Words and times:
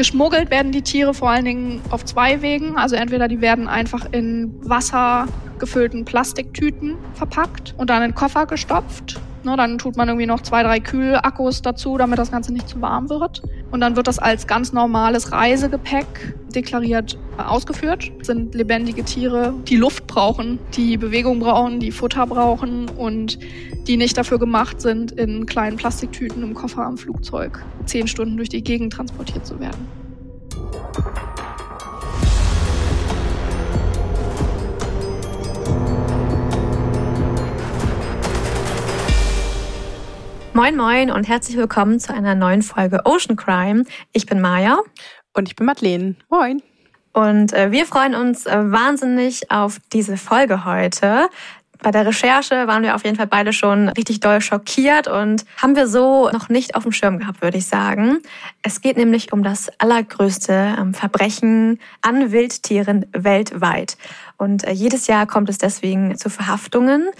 Geschmuggelt 0.00 0.50
werden 0.50 0.72
die 0.72 0.80
Tiere 0.80 1.12
vor 1.12 1.28
allen 1.28 1.44
Dingen 1.44 1.82
auf 1.90 2.06
zwei 2.06 2.40
Wegen. 2.40 2.78
Also 2.78 2.96
entweder 2.96 3.28
die 3.28 3.42
werden 3.42 3.68
einfach 3.68 4.10
in 4.12 4.50
Wasser 4.66 5.26
gefüllten 5.58 6.06
Plastiktüten 6.06 6.96
verpackt 7.12 7.74
und 7.76 7.90
dann 7.90 8.02
in 8.02 8.14
Koffer 8.14 8.46
gestopft 8.46 9.20
Ne, 9.42 9.56
dann 9.56 9.78
tut 9.78 9.96
man 9.96 10.08
irgendwie 10.08 10.26
noch 10.26 10.42
zwei, 10.42 10.62
drei 10.62 10.80
Kühlakkus 10.80 11.62
dazu, 11.62 11.96
damit 11.96 12.18
das 12.18 12.30
Ganze 12.30 12.52
nicht 12.52 12.68
zu 12.68 12.82
warm 12.82 13.08
wird. 13.08 13.42
Und 13.70 13.80
dann 13.80 13.96
wird 13.96 14.06
das 14.06 14.18
als 14.18 14.46
ganz 14.46 14.72
normales 14.74 15.32
Reisegepäck 15.32 16.34
deklariert 16.54 17.16
äh, 17.38 17.42
ausgeführt. 17.42 18.12
Das 18.18 18.26
sind 18.26 18.54
lebendige 18.54 19.02
Tiere, 19.02 19.54
die 19.66 19.76
Luft 19.76 20.06
brauchen, 20.06 20.58
die 20.76 20.98
Bewegung 20.98 21.38
brauchen, 21.38 21.80
die 21.80 21.90
Futter 21.90 22.26
brauchen 22.26 22.90
und 22.90 23.38
die 23.86 23.96
nicht 23.96 24.18
dafür 24.18 24.38
gemacht 24.38 24.80
sind, 24.82 25.12
in 25.12 25.46
kleinen 25.46 25.76
Plastiktüten 25.76 26.42
im 26.42 26.52
Koffer 26.52 26.84
am 26.84 26.98
Flugzeug 26.98 27.64
zehn 27.86 28.08
Stunden 28.08 28.36
durch 28.36 28.50
die 28.50 28.62
Gegend 28.62 28.92
transportiert 28.92 29.46
zu 29.46 29.58
werden. 29.58 29.88
Moin 40.52 40.76
Moin 40.76 41.12
und 41.12 41.28
herzlich 41.28 41.56
willkommen 41.56 42.00
zu 42.00 42.12
einer 42.12 42.34
neuen 42.34 42.62
Folge 42.62 43.02
Ocean 43.04 43.36
Crime. 43.36 43.84
Ich 44.12 44.26
bin 44.26 44.40
Maja. 44.40 44.78
Und 45.32 45.48
ich 45.48 45.54
bin 45.54 45.64
Madeleine. 45.64 46.16
Moin. 46.28 46.60
Und 47.12 47.52
äh, 47.52 47.70
wir 47.70 47.86
freuen 47.86 48.16
uns 48.16 48.46
äh, 48.46 48.58
wahnsinnig 48.72 49.48
auf 49.52 49.78
diese 49.92 50.16
Folge 50.16 50.64
heute. 50.64 51.28
Bei 51.82 51.92
der 51.92 52.04
Recherche 52.04 52.66
waren 52.66 52.82
wir 52.82 52.96
auf 52.96 53.04
jeden 53.04 53.16
Fall 53.16 53.28
beide 53.28 53.52
schon 53.52 53.88
richtig 53.90 54.20
doll 54.20 54.40
schockiert 54.40 55.06
und 55.06 55.46
haben 55.56 55.76
wir 55.76 55.86
so 55.86 56.28
noch 56.30 56.48
nicht 56.48 56.74
auf 56.74 56.82
dem 56.82 56.92
Schirm 56.92 57.20
gehabt, 57.20 57.42
würde 57.42 57.58
ich 57.58 57.66
sagen. 57.66 58.18
Es 58.62 58.80
geht 58.82 58.96
nämlich 58.96 59.32
um 59.32 59.42
das 59.44 59.70
allergrößte 59.78 60.76
ähm, 60.78 60.94
Verbrechen 60.94 61.78
an 62.02 62.32
Wildtieren 62.32 63.06
weltweit. 63.12 63.96
Und 64.40 64.66
äh, 64.66 64.72
jedes 64.72 65.06
Jahr 65.06 65.26
kommt 65.26 65.50
es 65.50 65.58
deswegen 65.58 66.16
zu 66.16 66.30
Verhaftungen. 66.30 67.10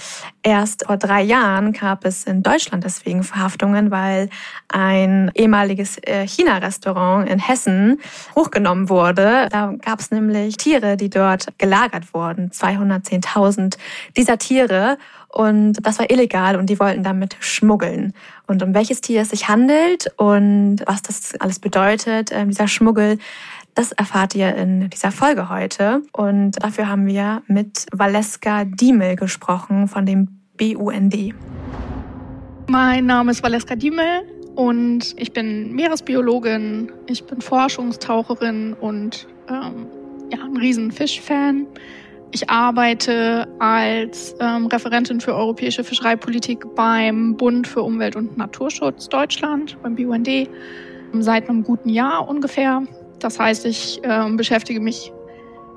Erst 0.43 0.87
vor 0.87 0.97
drei 0.97 1.21
Jahren 1.21 1.73
gab 1.75 2.07
es 2.07 2.25
in 2.25 2.43
Deutschland 2.43 2.83
deswegen 2.83 3.25
Verhaftungen, 3.25 3.91
weil 3.91 4.31
ein 4.69 5.31
ehemaliges 5.35 5.99
äh, 5.99 6.27
China-Restaurant 6.27 7.29
in 7.29 7.39
Hessen 7.39 8.01
hochgenommen 8.35 8.89
wurde. 8.89 9.49
Da 9.51 9.75
gab 9.85 10.01
es 10.01 10.11
nämlich 10.11 10.57
Tiere, 10.57 10.97
die 10.97 11.11
dort 11.11 11.49
gelagert 11.59 12.15
wurden. 12.15 12.53
210.000 12.53 13.77
dieser 14.17 14.39
Tiere. 14.39 14.97
Und 15.29 15.75
das 15.83 15.99
war 15.99 16.11
illegal 16.11 16.57
und 16.57 16.71
die 16.71 16.81
wollten 16.81 17.03
damit 17.03 17.37
schmuggeln. 17.39 18.15
Und 18.47 18.63
um 18.63 18.75
welches 18.75 19.03
Tier 19.03 19.21
es 19.21 19.31
sich 19.31 19.47
handelt 19.47 20.11
und 20.17 20.79
was 20.87 21.03
das 21.03 21.39
alles 21.39 21.59
bedeutet, 21.59 22.33
äh, 22.33 22.47
dieser 22.47 22.67
Schmuggel, 22.67 23.19
das 23.75 23.93
erfahrt 23.93 24.35
ihr 24.35 24.55
in 24.55 24.91
dieser 24.91 25.11
Folge 25.11 25.49
heute. 25.49 26.03
Und 26.13 26.63
dafür 26.63 26.89
haben 26.89 27.07
wir 27.07 27.43
mit 27.47 27.87
Valeska 27.93 28.65
Diemel 28.65 29.17
gesprochen 29.17 29.89
von 29.89 30.07
dem 30.07 30.41
BUND. 30.59 31.35
Mein 32.69 33.07
Name 33.07 33.33
ist 33.33 33.43
Valeska 33.43 33.75
Diemel 33.75 34.23
und 34.55 35.15
ich 35.17 35.33
bin 35.33 35.73
Meeresbiologin, 35.73 36.93
ich 37.07 37.25
bin 37.25 37.41
Forschungstaucherin 37.41 38.75
und 38.75 39.27
ähm, 39.49 39.87
ja, 40.31 40.45
ein 40.45 40.57
riesen 40.57 40.93
Fischfan. 40.93 41.67
Ich 42.33 42.49
arbeite 42.49 43.49
als 43.59 44.37
ähm, 44.39 44.67
Referentin 44.67 45.21
für 45.21 45.35
europäische 45.35 45.83
Fischereipolitik 45.83 46.65
beim 46.77 47.37
Bund 47.37 47.67
für 47.67 47.83
Umwelt 47.83 48.15
und 48.15 48.37
Naturschutz 48.37 49.09
Deutschland, 49.09 49.77
beim 49.83 49.97
BUND, 49.97 50.29
seit 51.15 51.49
einem 51.49 51.65
guten 51.65 51.89
Jahr 51.89 52.29
ungefähr. 52.29 52.85
Das 53.21 53.39
heißt, 53.39 53.67
ich 53.67 54.01
äh, 54.03 54.31
beschäftige 54.33 54.81
mich 54.81 55.13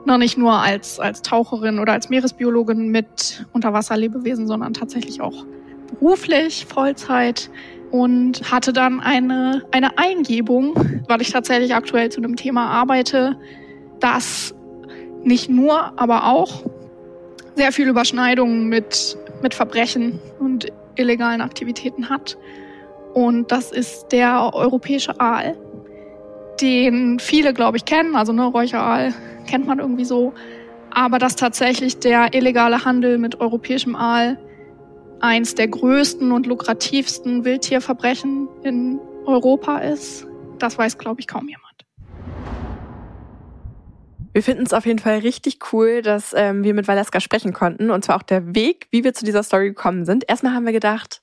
noch 0.06 0.18
nicht 0.18 0.38
nur 0.38 0.54
als, 0.54 1.00
als 1.00 1.22
Taucherin 1.22 1.80
oder 1.80 1.94
als 1.94 2.10
Meeresbiologin 2.10 2.90
mit 2.90 3.46
Unterwasserlebewesen, 3.54 4.48
sondern 4.48 4.74
tatsächlich 4.74 5.22
auch 5.22 5.46
beruflich, 5.88 6.66
Vollzeit 6.66 7.50
und 7.92 8.52
hatte 8.52 8.74
dann 8.74 9.00
eine, 9.00 9.64
eine 9.72 9.98
Eingebung, 9.98 10.74
weil 11.08 11.22
ich 11.22 11.32
tatsächlich 11.32 11.76
aktuell 11.76 12.10
zu 12.10 12.20
einem 12.20 12.36
Thema 12.36 12.66
arbeite, 12.68 13.38
das 14.00 14.54
nicht 15.24 15.50
nur, 15.50 15.94
aber 15.98 16.26
auch 16.26 16.64
sehr 17.56 17.72
viel 17.72 17.88
Überschneidungen 17.88 18.68
mit, 18.68 19.18
mit 19.42 19.54
Verbrechen 19.54 20.20
und 20.40 20.68
illegalen 20.96 21.40
Aktivitäten 21.40 22.10
hat. 22.10 22.38
Und 23.14 23.52
das 23.52 23.72
ist 23.72 24.08
der 24.12 24.52
europäische 24.54 25.20
Aal 25.20 25.56
den 26.62 27.20
viele, 27.20 27.54
glaube 27.54 27.78
ich, 27.78 27.86
kennen. 27.86 28.16
Also 28.16 28.34
ne, 28.34 28.46
Räucheraal 28.46 29.14
kennt 29.48 29.68
man 29.68 29.80
irgendwie 29.80 30.06
so. 30.06 30.34
Aber 30.92 31.18
dass 31.18 31.36
tatsächlich 31.36 32.00
der 32.00 32.34
illegale 32.34 32.86
Handel 32.86 33.18
mit 33.18 33.40
europäischem 33.40 33.96
Aal 33.96 34.38
eins 35.20 35.56
der 35.56 35.70
größten 35.70 36.32
und 36.32 36.46
lukrativsten 36.46 37.46
Wildtierverbrechen 37.46 38.48
in 38.64 39.00
Europa 39.26 39.80
ist, 39.80 40.28
das 40.60 40.78
weiß, 40.78 40.98
glaube 40.98 41.22
ich, 41.22 41.28
kaum 41.28 41.48
jemand. 41.48 41.64
Wir 44.34 44.44
finden 44.44 44.64
es 44.64 44.74
auf 44.74 44.86
jeden 44.86 45.00
Fall 45.00 45.20
richtig 45.20 45.60
cool, 45.72 46.02
dass 46.02 46.34
ähm, 46.36 46.64
wir 46.64 46.74
mit 46.74 46.88
Valeska 46.88 47.20
sprechen 47.20 47.54
konnten. 47.54 47.92
Und 47.92 48.04
zwar 48.04 48.18
auch 48.18 48.24
der 48.24 48.56
Weg, 48.56 48.88
wie 48.92 49.04
wir 49.04 49.14
zu 49.14 49.26
dieser 49.26 49.44
Story 49.44 49.70
gekommen 49.70 50.06
sind. 50.06 50.26
Erstmal 50.28 50.54
haben 50.54 50.66
wir 50.66 50.74
gedacht, 50.74 51.23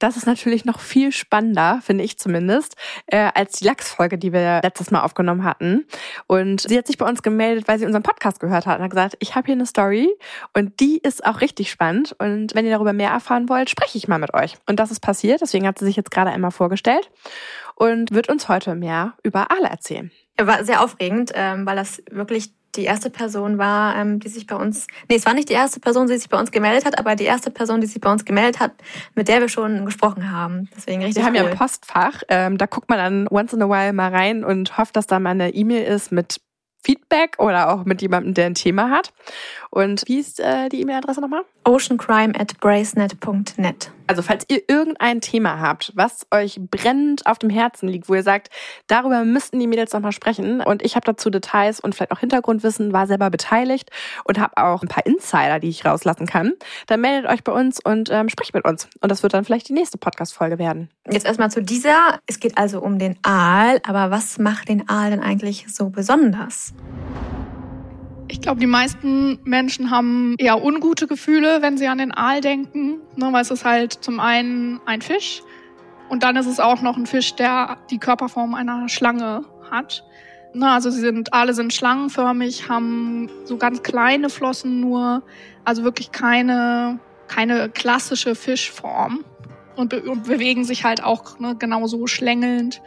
das 0.00 0.16
ist 0.16 0.26
natürlich 0.26 0.64
noch 0.64 0.80
viel 0.80 1.12
spannender, 1.12 1.80
finde 1.82 2.02
ich 2.02 2.18
zumindest, 2.18 2.74
äh, 3.06 3.30
als 3.34 3.58
die 3.58 3.66
Lachsfolge, 3.66 4.18
die 4.18 4.32
wir 4.32 4.60
letztes 4.62 4.90
Mal 4.90 5.02
aufgenommen 5.02 5.44
hatten. 5.44 5.86
Und 6.26 6.62
sie 6.62 6.76
hat 6.76 6.86
sich 6.86 6.98
bei 6.98 7.06
uns 7.06 7.22
gemeldet, 7.22 7.68
weil 7.68 7.78
sie 7.78 7.86
unseren 7.86 8.02
Podcast 8.02 8.40
gehört 8.40 8.66
hat 8.66 8.78
und 8.78 8.84
hat 8.84 8.90
gesagt, 8.90 9.16
ich 9.20 9.34
habe 9.34 9.46
hier 9.46 9.54
eine 9.54 9.66
Story 9.66 10.08
und 10.54 10.80
die 10.80 10.98
ist 10.98 11.24
auch 11.24 11.40
richtig 11.40 11.70
spannend. 11.70 12.16
Und 12.18 12.54
wenn 12.54 12.64
ihr 12.64 12.72
darüber 12.72 12.92
mehr 12.92 13.10
erfahren 13.10 13.48
wollt, 13.48 13.70
spreche 13.70 13.98
ich 13.98 14.08
mal 14.08 14.18
mit 14.18 14.34
euch. 14.34 14.56
Und 14.66 14.80
das 14.80 14.90
ist 14.90 15.00
passiert, 15.00 15.40
deswegen 15.42 15.66
hat 15.66 15.78
sie 15.78 15.84
sich 15.84 15.96
jetzt 15.96 16.10
gerade 16.10 16.30
einmal 16.30 16.50
vorgestellt 16.50 17.10
und 17.74 18.12
wird 18.12 18.28
uns 18.28 18.48
heute 18.48 18.74
mehr 18.74 19.14
über 19.22 19.50
Aale 19.50 19.68
erzählen. 19.68 20.10
War 20.38 20.64
sehr 20.64 20.82
aufregend, 20.82 21.32
ähm, 21.34 21.66
weil 21.66 21.76
das 21.76 22.02
wirklich 22.10 22.54
die 22.76 22.84
erste 22.84 23.10
Person 23.10 23.58
war, 23.58 23.96
ähm, 23.96 24.20
die 24.20 24.28
sich 24.28 24.46
bei 24.46 24.56
uns, 24.56 24.86
nee, 25.08 25.16
es 25.16 25.26
war 25.26 25.34
nicht 25.34 25.48
die 25.48 25.54
erste 25.54 25.80
Person, 25.80 26.06
die 26.06 26.16
sich 26.16 26.28
bei 26.28 26.38
uns 26.38 26.50
gemeldet 26.50 26.84
hat, 26.84 26.98
aber 26.98 27.16
die 27.16 27.24
erste 27.24 27.50
Person, 27.50 27.80
die 27.80 27.86
sich 27.86 28.00
bei 28.00 28.10
uns 28.10 28.24
gemeldet 28.24 28.60
hat, 28.60 28.72
mit 29.14 29.28
der 29.28 29.40
wir 29.40 29.48
schon 29.48 29.84
gesprochen 29.84 30.30
haben. 30.30 30.68
Deswegen 30.76 31.02
richtig 31.02 31.16
Wir 31.16 31.26
haben 31.26 31.34
cool. 31.36 31.44
ja 31.44 31.50
ein 31.50 31.56
Postfach, 31.56 32.22
ähm, 32.28 32.58
da 32.58 32.66
guckt 32.66 32.88
man 32.88 32.98
dann 32.98 33.28
once 33.28 33.52
in 33.52 33.62
a 33.62 33.68
while 33.68 33.92
mal 33.92 34.10
rein 34.10 34.44
und 34.44 34.78
hofft, 34.78 34.96
dass 34.96 35.06
da 35.06 35.18
mal 35.18 35.30
eine 35.30 35.54
E-Mail 35.54 35.84
ist 35.84 36.12
mit 36.12 36.40
Feedback 36.82 37.36
oder 37.38 37.72
auch 37.72 37.84
mit 37.84 38.00
jemandem, 38.02 38.34
der 38.34 38.46
ein 38.46 38.54
Thema 38.54 38.90
hat. 38.90 39.12
Und 39.70 40.02
wie 40.06 40.18
ist 40.18 40.40
äh, 40.40 40.68
die 40.68 40.80
E-Mail-Adresse 40.80 41.20
nochmal? 41.20 41.44
oceancrime 41.64 42.38
at 42.38 42.58
bracenet.net. 42.58 43.92
Also 44.06 44.22
falls 44.22 44.44
ihr 44.48 44.62
irgendein 44.66 45.20
Thema 45.20 45.60
habt, 45.60 45.92
was 45.94 46.26
euch 46.32 46.58
brennend 46.58 47.26
auf 47.26 47.38
dem 47.38 47.50
Herzen 47.50 47.88
liegt, 47.88 48.08
wo 48.08 48.14
ihr 48.14 48.24
sagt, 48.24 48.48
darüber 48.88 49.24
müssten 49.24 49.60
die 49.60 49.68
Mädels 49.68 49.92
nochmal 49.92 50.10
sprechen 50.10 50.60
und 50.60 50.82
ich 50.82 50.96
habe 50.96 51.04
dazu 51.04 51.30
Details 51.30 51.78
und 51.78 51.94
vielleicht 51.94 52.10
auch 52.10 52.18
Hintergrundwissen, 52.18 52.92
war 52.92 53.06
selber 53.06 53.30
beteiligt 53.30 53.90
und 54.24 54.40
habe 54.40 54.56
auch 54.56 54.82
ein 54.82 54.88
paar 54.88 55.06
Insider, 55.06 55.60
die 55.60 55.68
ich 55.68 55.84
rauslassen 55.84 56.26
kann, 56.26 56.54
dann 56.88 57.00
meldet 57.00 57.30
euch 57.30 57.44
bei 57.44 57.52
uns 57.52 57.78
und 57.78 58.10
ähm, 58.10 58.28
sprecht 58.28 58.52
mit 58.52 58.64
uns. 58.64 58.88
Und 59.00 59.12
das 59.12 59.22
wird 59.22 59.34
dann 59.34 59.44
vielleicht 59.44 59.68
die 59.68 59.74
nächste 59.74 59.98
Podcast-Folge 59.98 60.58
werden. 60.58 60.90
Jetzt 61.08 61.26
erstmal 61.26 61.52
zu 61.52 61.62
dieser. 61.62 62.18
Es 62.26 62.40
geht 62.40 62.58
also 62.58 62.80
um 62.80 62.98
den 62.98 63.16
Aal, 63.22 63.80
aber 63.86 64.10
was 64.10 64.38
macht 64.38 64.68
den 64.68 64.88
Aal 64.88 65.10
denn 65.10 65.20
eigentlich 65.20 65.66
so 65.68 65.90
besonders? 65.90 66.74
Ich 68.30 68.40
glaube, 68.40 68.60
die 68.60 68.66
meisten 68.66 69.40
Menschen 69.42 69.90
haben 69.90 70.36
eher 70.38 70.62
ungute 70.62 71.08
Gefühle, 71.08 71.62
wenn 71.62 71.76
sie 71.76 71.88
an 71.88 71.98
den 71.98 72.12
Aal 72.12 72.40
denken, 72.40 73.00
ne, 73.16 73.32
weil 73.32 73.42
es 73.42 73.50
ist 73.50 73.64
halt 73.64 73.92
zum 73.92 74.20
einen 74.20 74.80
ein 74.86 75.02
Fisch 75.02 75.42
und 76.08 76.22
dann 76.22 76.36
ist 76.36 76.46
es 76.46 76.60
auch 76.60 76.80
noch 76.80 76.96
ein 76.96 77.06
Fisch, 77.06 77.34
der 77.34 77.78
die 77.90 77.98
Körperform 77.98 78.54
einer 78.54 78.88
Schlange 78.88 79.44
hat. 79.68 80.04
Ne, 80.54 80.70
also 80.70 80.90
sie 80.90 81.00
sind, 81.00 81.34
Aale 81.34 81.54
sind 81.54 81.72
schlangenförmig, 81.72 82.68
haben 82.68 83.28
so 83.44 83.56
ganz 83.56 83.82
kleine 83.82 84.30
Flossen 84.30 84.78
nur, 84.78 85.24
also 85.64 85.82
wirklich 85.82 86.12
keine, 86.12 87.00
keine 87.26 87.68
klassische 87.68 88.36
Fischform 88.36 89.24
und, 89.74 89.88
be 89.88 90.02
und 90.02 90.28
bewegen 90.28 90.64
sich 90.64 90.84
halt 90.84 91.02
auch 91.02 91.40
ne, 91.40 91.56
genauso 91.58 92.06
schlängelnd 92.06 92.80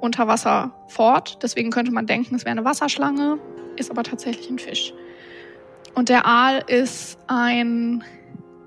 unter 0.00 0.28
Wasser 0.28 0.72
fort. 0.88 1.40
Deswegen 1.42 1.70
könnte 1.70 1.92
man 1.92 2.06
denken, 2.06 2.34
es 2.36 2.46
wäre 2.46 2.52
eine 2.52 2.64
Wasserschlange 2.64 3.38
ist 3.78 3.90
aber 3.90 4.02
tatsächlich 4.02 4.48
ein 4.50 4.58
Fisch. 4.58 4.92
Und 5.94 6.08
der 6.08 6.26
Aal 6.26 6.62
ist 6.66 7.18
ein, 7.26 8.04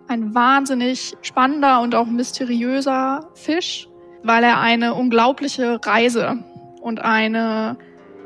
ein 0.07 0.35
wahnsinnig 0.35 1.15
spannender 1.21 1.81
und 1.81 1.95
auch 1.95 2.07
mysteriöser 2.07 3.29
Fisch, 3.35 3.87
weil 4.23 4.43
er 4.43 4.59
eine 4.59 4.93
unglaubliche 4.93 5.79
Reise 5.83 6.43
und 6.81 7.01
eine 7.01 7.77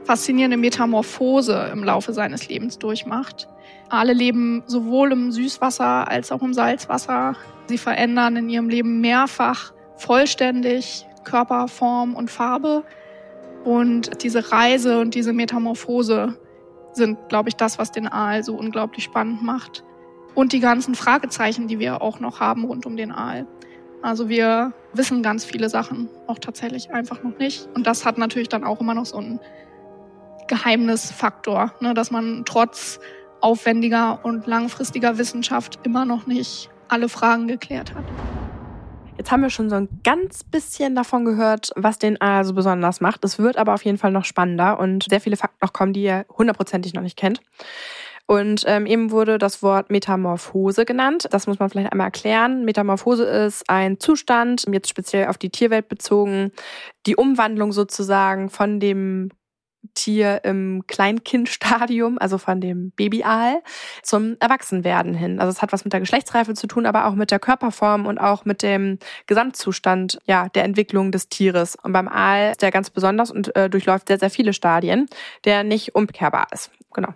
faszinierende 0.04 0.58
Metamorphose 0.58 1.70
im 1.72 1.84
Laufe 1.84 2.14
seines 2.14 2.48
Lebens 2.48 2.80
durchmacht. 2.80 3.48
Aale 3.90 4.14
leben 4.14 4.64
sowohl 4.68 5.12
im 5.12 5.32
Süßwasser 5.32 6.08
als 6.08 6.32
auch 6.32 6.42
im 6.42 6.54
Salzwasser. 6.54 7.36
Sie 7.68 7.78
verändern 7.78 8.36
in 8.38 8.50
ihrem 8.50 8.70
Leben 8.70 9.02
mehrfach 9.02 9.74
vollständig 9.98 11.06
Körper, 11.24 11.68
Form 11.68 12.16
und 12.16 12.30
Farbe 12.30 12.84
Und 13.64 14.24
diese 14.24 14.52
Reise 14.52 15.00
und 15.00 15.16
diese 15.16 15.34
Metamorphose 15.34 16.38
sind, 16.96 17.30
glaube 17.30 17.50
ich, 17.50 17.56
das, 17.56 17.78
was 17.78 17.92
den 17.92 18.08
Aal 18.08 18.44
so 18.44 18.56
unglaublich 18.56 19.04
spannend 19.04 19.44
macht. 19.44 19.84
Und 20.34 20.52
die 20.54 20.60
ganzen 20.60 20.96
Fragezeichen, 20.96 21.68
die 21.68 21.80
wir 21.80 22.02
auch 22.02 22.20
noch 22.20 22.40
haben 22.40 22.66
rund 22.66 22.86
um 22.86 22.98
den 22.98 23.12
Aal. 23.12 23.48
Also 24.02 24.30
wir 24.30 24.74
wissen 24.94 25.24
ganz 25.24 25.46
viele 25.46 25.70
Sachen 25.70 26.10
auch 26.28 26.40
tatsächlich 26.40 26.92
einfach 26.92 27.24
noch 27.24 27.38
nicht. 27.38 27.68
Und 27.74 27.88
das 27.88 28.06
hat 28.06 28.18
natürlich 28.18 28.50
dann 28.50 28.64
auch 28.64 28.82
immer 28.82 28.94
noch 28.94 29.06
so 29.06 29.18
einen 29.18 29.40
Geheimnisfaktor, 30.48 31.74
ne, 31.80 31.94
dass 31.94 32.12
man 32.12 32.44
trotz 32.46 33.00
aufwendiger 33.42 34.24
und 34.24 34.48
langfristiger 34.48 35.18
Wissenschaft 35.18 35.80
immer 35.84 36.06
noch 36.06 36.28
nicht 36.28 36.70
alle 36.88 37.10
Fragen 37.10 37.48
geklärt 37.48 37.96
hat. 37.96 38.04
Jetzt 39.26 39.32
haben 39.32 39.42
wir 39.42 39.50
schon 39.50 39.72
so 39.72 39.76
ein 39.76 39.90
ganz 40.04 40.44
bisschen 40.44 40.94
davon 40.94 41.26
gehört, 41.26 41.72
was 41.76 41.98
den 41.98 42.22
Aal 42.22 42.46
so 42.46 42.54
besonders 42.54 43.02
macht. 43.02 43.26
Es 43.26 43.40
wird 43.40 43.58
aber 43.58 43.74
auf 43.74 43.84
jeden 43.84 43.98
Fall 43.98 44.12
noch 44.12 44.24
spannender 44.24 44.80
und 44.80 45.08
sehr 45.10 45.20
viele 45.20 45.36
Fakten 45.36 45.58
noch 45.64 45.74
kommen, 45.74 45.94
die 45.94 46.04
ihr 46.04 46.28
hundertprozentig 46.38 46.94
noch 46.94 47.02
nicht 47.02 47.18
kennt. 47.18 47.42
Und 48.28 48.66
ähm, 48.68 48.86
eben 48.86 49.10
wurde 49.10 49.40
das 49.40 49.64
Wort 49.64 49.90
Metamorphose 49.90 50.86
genannt. 50.86 51.28
Das 51.32 51.48
muss 51.48 51.58
man 51.58 51.72
vielleicht 51.72 51.92
einmal 51.92 52.06
erklären. 52.06 52.66
Metamorphose 52.66 53.24
ist 53.24 53.68
ein 53.68 54.00
Zustand, 54.00 54.68
jetzt 54.72 54.90
speziell 54.90 55.26
auf 55.26 55.40
die 55.40 55.50
Tierwelt 55.50 55.90
bezogen, 55.90 56.52
die 57.08 57.16
Umwandlung 57.16 57.72
sozusagen 57.72 58.52
von 58.52 58.80
dem 58.80 59.32
Tier 59.94 60.42
im 60.44 60.84
Kleinkindstadium, 60.88 62.18
also 62.20 62.38
von 62.38 62.62
dem 62.62 62.92
Babyaal, 62.92 63.62
zum 64.04 64.38
Erwachsenwerden 64.40 65.14
hin. 65.14 65.40
Also 65.40 65.52
es 65.52 65.62
hat 65.62 65.72
was 65.72 65.84
mit 65.84 65.94
der 65.94 66.00
Geschlechtsreife 66.00 66.54
zu 66.54 66.68
tun, 66.68 66.86
aber 66.86 67.06
auch 67.06 67.16
mit 67.16 67.32
der 67.32 67.40
Körperform 67.40 68.06
und 68.06 68.18
auch 68.18 68.46
mit 68.46 68.64
dem 68.64 69.00
Gesamtzustand 69.28 70.20
ja, 70.26 70.50
der 70.50 70.64
Entwicklung 70.64 71.12
des 71.12 71.30
Tieres. 71.30 71.76
Und 71.76 71.94
beim 71.94 72.08
Aal 72.08 72.52
ist 72.52 72.62
der 72.62 72.72
ganz 72.72 72.90
besonders 72.90 73.32
und 73.32 73.56
äh, 73.56 73.70
durchläuft 73.70 74.08
sehr, 74.08 74.20
sehr 74.20 74.30
viele 74.30 74.54
Stadien, 74.54 75.08
der 75.44 75.64
nicht 75.64 75.96
umkehrbar 75.96 76.48
ist. 76.52 76.72
Genau. 76.94 77.14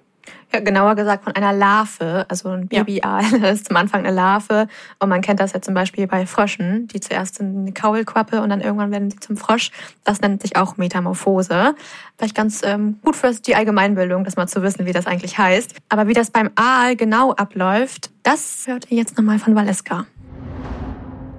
Ja, 0.51 0.61
genauer 0.61 0.95
gesagt 0.95 1.23
von 1.23 1.35
einer 1.35 1.53
Larve. 1.53 2.25
Also 2.27 2.49
ein 2.49 2.67
Babyaal 2.67 3.23
ja. 3.23 3.49
ist 3.51 3.67
zum 3.67 3.77
Anfang 3.77 4.05
eine 4.05 4.15
Larve. 4.15 4.67
Und 4.99 5.09
man 5.09 5.21
kennt 5.21 5.39
das 5.39 5.53
ja 5.53 5.61
zum 5.61 5.73
Beispiel 5.73 6.07
bei 6.07 6.25
Fröschen, 6.25 6.87
die 6.87 6.99
zuerst 6.99 7.35
sind 7.35 7.55
eine 7.55 7.71
Kaulquappe 7.71 8.41
und 8.41 8.49
dann 8.49 8.61
irgendwann 8.61 8.91
werden 8.91 9.11
sie 9.11 9.19
zum 9.19 9.37
Frosch. 9.37 9.71
Das 10.03 10.21
nennt 10.21 10.41
sich 10.41 10.55
auch 10.55 10.77
Metamorphose. 10.77 11.75
Vielleicht 12.17 12.35
ganz 12.35 12.61
ähm, 12.63 12.99
gut 13.03 13.15
für 13.15 13.31
die 13.31 13.55
Allgemeinbildung, 13.55 14.23
das 14.23 14.35
mal 14.35 14.47
zu 14.47 14.63
wissen, 14.63 14.85
wie 14.85 14.93
das 14.93 15.05
eigentlich 15.05 15.37
heißt. 15.37 15.75
Aber 15.89 16.07
wie 16.07 16.13
das 16.13 16.31
beim 16.31 16.49
Aal 16.55 16.95
genau 16.95 17.33
abläuft, 17.33 18.09
das 18.23 18.63
hört 18.65 18.89
ihr 18.91 18.97
jetzt 18.97 19.17
nochmal 19.17 19.39
von 19.39 19.55
Valeska. 19.55 20.05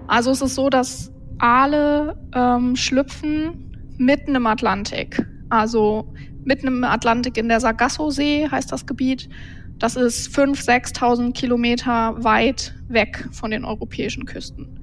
Also 0.07 0.31
es 0.31 0.41
ist 0.41 0.55
so, 0.55 0.71
dass 0.71 1.13
Aale 1.39 2.17
ähm, 2.35 2.77
schlüpfen 2.77 3.95
mitten 3.99 4.35
im 4.35 4.47
Atlantik. 4.47 5.25
Also 5.51 6.07
mitten 6.45 6.69
im 6.69 6.85
Atlantik 6.85 7.37
in 7.37 7.49
der 7.49 7.61
Sargasso-See 7.61 8.49
heißt 8.51 8.73
das 8.73 8.87
Gebiet. 8.87 9.29
Das 9.79 9.97
ist 9.97 10.35
5.000, 10.37 10.95
6.000 10.95 11.33
Kilometer 11.33 12.23
weit 12.23 12.75
weg 12.89 13.29
von 13.33 13.51
den 13.51 13.65
europäischen 13.65 14.27
Küsten. 14.27 14.81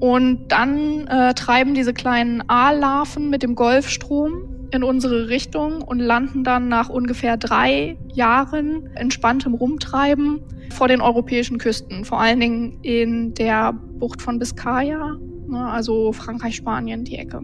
Und 0.00 0.48
dann 0.48 1.06
äh, 1.08 1.34
treiben 1.34 1.74
diese 1.74 1.92
kleinen 1.92 2.48
Aallarven 2.48 3.30
mit 3.30 3.42
dem 3.42 3.54
Golfstrom 3.54 4.58
in 4.70 4.82
unsere 4.82 5.28
Richtung 5.28 5.82
und 5.82 5.98
landen 5.98 6.44
dann 6.44 6.68
nach 6.68 6.88
ungefähr 6.88 7.36
drei 7.36 7.96
Jahren 8.12 8.88
entspanntem 8.94 9.54
Rumtreiben 9.54 10.40
vor 10.70 10.88
den 10.88 11.00
europäischen 11.00 11.58
Küsten, 11.58 12.04
vor 12.04 12.20
allen 12.20 12.38
Dingen 12.38 12.78
in 12.82 13.34
der 13.34 13.72
Bucht 13.72 14.20
von 14.20 14.38
Biscaya, 14.38 15.16
ne, 15.48 15.66
also 15.66 16.12
Frankreich, 16.12 16.56
Spanien, 16.56 17.04
die 17.04 17.16
Ecke. 17.16 17.40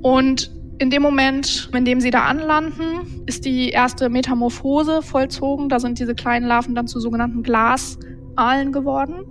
Und 0.00 0.50
in 0.78 0.90
dem 0.90 1.02
Moment, 1.02 1.70
in 1.74 1.84
dem 1.84 2.00
sie 2.00 2.10
da 2.10 2.24
anlanden, 2.24 3.24
ist 3.26 3.44
die 3.44 3.70
erste 3.70 4.08
Metamorphose 4.08 5.02
vollzogen. 5.02 5.68
Da 5.68 5.80
sind 5.80 5.98
diese 5.98 6.14
kleinen 6.14 6.46
Larven 6.46 6.74
dann 6.74 6.86
zu 6.86 7.00
sogenannten 7.00 7.42
Glasaalen 7.42 8.72
geworden. 8.72 9.24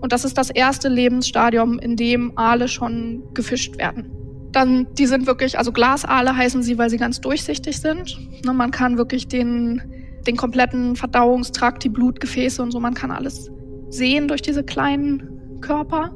Und 0.00 0.12
das 0.12 0.24
ist 0.24 0.38
das 0.38 0.50
erste 0.50 0.88
Lebensstadium, 0.88 1.78
in 1.80 1.96
dem 1.96 2.38
Aale 2.38 2.68
schon 2.68 3.24
gefischt 3.34 3.76
werden. 3.76 4.12
Dann, 4.52 4.86
die 4.94 5.06
sind 5.06 5.26
wirklich, 5.26 5.58
also 5.58 5.72
Glasaale 5.72 6.36
heißen 6.36 6.62
sie, 6.62 6.78
weil 6.78 6.90
sie 6.90 6.98
ganz 6.98 7.20
durchsichtig 7.20 7.80
sind. 7.80 8.16
Ne, 8.44 8.52
man 8.52 8.70
kann 8.70 8.96
wirklich 8.96 9.26
den, 9.26 9.82
den 10.28 10.36
kompletten 10.36 10.94
Verdauungstrakt, 10.94 11.82
die 11.82 11.88
Blutgefäße 11.88 12.62
und 12.62 12.70
so, 12.70 12.78
man 12.78 12.94
kann 12.94 13.10
alles 13.10 13.50
sehen 13.88 14.28
durch 14.28 14.42
diese 14.42 14.62
kleinen 14.62 15.58
Körper. 15.60 16.12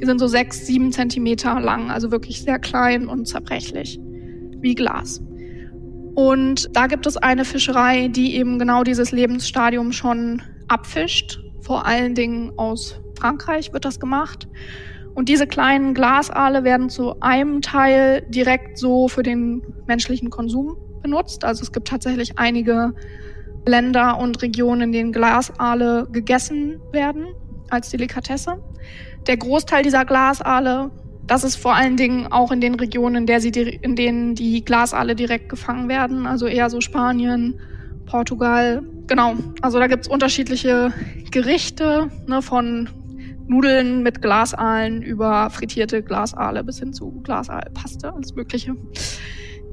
Die 0.00 0.06
sind 0.06 0.20
so 0.20 0.28
sechs, 0.28 0.66
sieben 0.66 0.92
Zentimeter 0.92 1.58
lang, 1.58 1.90
also 1.90 2.12
wirklich 2.12 2.42
sehr 2.42 2.60
klein 2.60 3.08
und 3.08 3.26
zerbrechlich 3.26 3.98
wie 4.60 4.74
Glas. 4.74 5.20
Und 6.14 6.74
da 6.76 6.86
gibt 6.86 7.06
es 7.06 7.16
eine 7.16 7.44
Fischerei, 7.44 8.08
die 8.08 8.36
eben 8.36 8.58
genau 8.58 8.82
dieses 8.82 9.12
Lebensstadium 9.12 9.92
schon 9.92 10.42
abfischt. 10.68 11.40
Vor 11.62 11.86
allen 11.86 12.14
Dingen 12.14 12.52
aus 12.56 13.00
Frankreich 13.18 13.72
wird 13.72 13.84
das 13.84 14.00
gemacht. 14.00 14.48
Und 15.14 15.28
diese 15.28 15.46
kleinen 15.46 15.94
Glasaale 15.94 16.64
werden 16.64 16.88
zu 16.88 17.20
einem 17.20 17.62
Teil 17.62 18.22
direkt 18.28 18.78
so 18.78 19.08
für 19.08 19.22
den 19.22 19.62
menschlichen 19.86 20.30
Konsum 20.30 20.76
benutzt. 21.02 21.44
Also 21.44 21.62
es 21.62 21.72
gibt 21.72 21.88
tatsächlich 21.88 22.38
einige 22.38 22.92
Länder 23.66 24.18
und 24.18 24.40
Regionen, 24.42 24.82
in 24.82 24.92
denen 24.92 25.12
Glasaale 25.12 26.08
gegessen 26.10 26.80
werden 26.92 27.26
als 27.70 27.90
Delikatesse. 27.90 28.62
Der 29.26 29.36
Großteil 29.36 29.82
dieser 29.82 30.04
Glasaale 30.04 30.90
das 31.30 31.44
ist 31.44 31.54
vor 31.54 31.76
allen 31.76 31.96
Dingen 31.96 32.26
auch 32.32 32.50
in 32.50 32.60
den 32.60 32.74
Regionen, 32.74 33.14
in, 33.14 33.26
der 33.26 33.40
sie, 33.40 33.50
in 33.50 33.94
denen 33.94 34.34
die 34.34 34.64
Glasaale 34.64 35.14
direkt 35.14 35.48
gefangen 35.48 35.88
werden, 35.88 36.26
also 36.26 36.48
eher 36.48 36.68
so 36.68 36.80
Spanien, 36.80 37.60
Portugal. 38.04 38.82
Genau, 39.06 39.36
also 39.62 39.78
da 39.78 39.86
gibt's 39.86 40.08
unterschiedliche 40.08 40.92
Gerichte, 41.30 42.10
ne, 42.26 42.42
von 42.42 42.88
Nudeln 43.46 44.02
mit 44.02 44.22
Glasaalen 44.22 45.02
über 45.02 45.50
frittierte 45.50 46.02
Glasaale 46.02 46.64
bis 46.64 46.80
hin 46.80 46.92
zu 46.92 47.12
Glasaalpaste, 47.22 48.12
alles 48.12 48.34
Mögliche. 48.34 48.74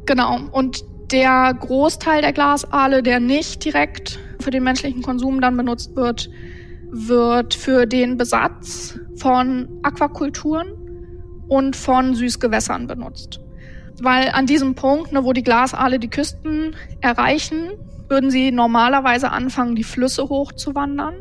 Genau, 0.06 0.38
und 0.52 0.84
der 1.12 1.56
Großteil 1.60 2.22
der 2.22 2.34
Glasaale, 2.34 3.02
der 3.02 3.20
nicht 3.20 3.66
direkt 3.66 4.20
für 4.40 4.52
den 4.52 4.64
menschlichen 4.64 5.02
Konsum 5.02 5.42
dann 5.42 5.58
benutzt 5.58 5.96
wird, 5.96 6.30
wird 6.92 7.56
für 7.56 7.88
den 7.88 8.16
Besatz 8.16 9.00
von 9.16 9.68
Aquakulturen 9.82 10.77
und 11.48 11.76
von 11.76 12.16
Süßgewässern 12.16 12.88
benutzt. 12.88 13.40
Weil 14.02 14.30
an 14.30 14.46
diesem 14.46 14.76
Punkt, 14.76 15.12
ne, 15.12 15.24
wo 15.24 15.34
die 15.34 15.44
Glasaale 15.44 16.00
die 16.00 16.10
Küsten 16.10 16.76
erreichen, 17.02 17.72
würden 18.10 18.30
sie 18.30 18.52
normalerweise 18.52 19.32
anfangen, 19.32 19.76
die 19.76 19.84
Flüsse 19.84 20.30
hochzuwandern. 20.30 21.16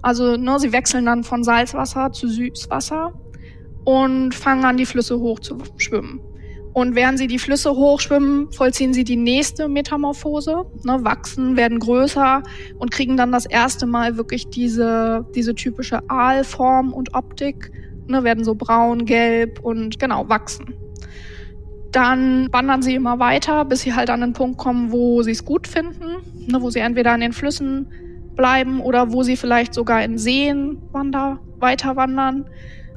Also 0.00 0.36
ne, 0.36 0.58
sie 0.58 0.72
wechseln 0.72 1.06
dann 1.06 1.24
von 1.24 1.42
Salzwasser 1.42 2.12
zu 2.12 2.28
Süßwasser 2.28 3.12
und 3.84 4.34
fangen 4.34 4.64
an, 4.64 4.76
die 4.76 4.86
Flüsse 4.86 5.18
hoch 5.18 5.40
zu 5.40 5.58
schwimmen. 5.76 6.20
Und 6.72 6.94
während 6.94 7.18
sie 7.18 7.26
die 7.26 7.40
Flüsse 7.40 7.72
hochschwimmen, 7.72 8.52
vollziehen 8.52 8.92
sie 8.92 9.02
die 9.02 9.16
nächste 9.16 9.68
Metamorphose, 9.68 10.64
ne, 10.84 10.98
wachsen, 11.02 11.56
werden 11.56 11.80
größer 11.80 12.42
und 12.78 12.92
kriegen 12.92 13.16
dann 13.16 13.32
das 13.32 13.46
erste 13.46 13.86
Mal 13.86 14.16
wirklich 14.16 14.48
diese, 14.48 15.26
diese 15.34 15.56
typische 15.56 16.08
Aalform 16.08 16.92
und 16.92 17.14
Optik 17.14 17.72
ne, 18.08 18.24
werden 18.24 18.44
so 18.44 18.54
braun, 18.54 19.04
gelb 19.04 19.60
und 19.60 19.98
genau 19.98 20.28
wachsen. 20.28 20.74
Dann 21.92 22.48
wandern 22.52 22.82
sie 22.82 22.94
immer 22.94 23.18
weiter, 23.18 23.64
bis 23.64 23.80
sie 23.80 23.94
halt 23.94 24.10
an 24.10 24.20
den 24.20 24.32
Punkt 24.32 24.58
kommen, 24.58 24.92
wo 24.92 25.22
sie 25.22 25.30
es 25.30 25.44
gut 25.44 25.66
finden, 25.66 26.16
ne, 26.46 26.60
wo 26.60 26.70
sie 26.70 26.80
entweder 26.80 27.12
an 27.12 27.20
den 27.20 27.32
Flüssen 27.32 27.90
bleiben 28.36 28.80
oder 28.80 29.12
wo 29.12 29.22
sie 29.22 29.36
vielleicht 29.36 29.74
sogar 29.74 30.02
in 30.02 30.18
Seen 30.18 30.82
wander, 30.92 31.40
weiter 31.58 31.96
wandern. 31.96 32.48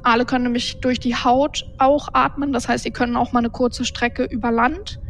Aale 0.02 0.24
können 0.24 0.44
nämlich 0.44 0.80
durch 0.80 1.00
die 1.00 1.14
Haut 1.14 1.64
auch 1.78 2.08
atmen, 2.12 2.52
das 2.52 2.68
heißt, 2.68 2.84
sie 2.84 2.90
können 2.90 3.16
auch 3.16 3.32
mal 3.32 3.38
eine 3.38 3.50
kurze 3.50 3.84
Strecke 3.84 4.24
über 4.24 4.50
Land 4.50 5.00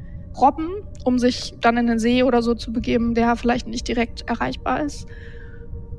robben, 0.40 0.70
um 1.04 1.18
sich 1.18 1.54
dann 1.60 1.76
in 1.76 1.86
den 1.86 1.98
See 1.98 2.22
oder 2.22 2.42
so 2.42 2.54
zu 2.54 2.72
begeben, 2.72 3.14
der 3.14 3.36
vielleicht 3.36 3.66
nicht 3.66 3.86
direkt 3.88 4.28
erreichbar 4.28 4.82
ist. 4.82 5.06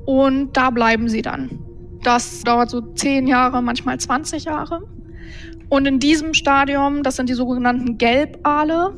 Und 0.06 0.56
da 0.56 0.70
bleiben 0.70 1.08
sie 1.08 1.22
dann. 1.22 1.60
Das 2.04 2.42
dauert 2.42 2.70
so 2.70 2.82
zehn 2.82 3.26
Jahre, 3.26 3.62
manchmal 3.62 3.98
20 3.98 4.44
Jahre. 4.44 4.82
Und 5.70 5.86
in 5.86 5.98
diesem 5.98 6.34
Stadium, 6.34 7.02
das 7.02 7.16
sind 7.16 7.30
die 7.30 7.34
sogenannten 7.34 7.96
Gelbaale, 7.96 8.92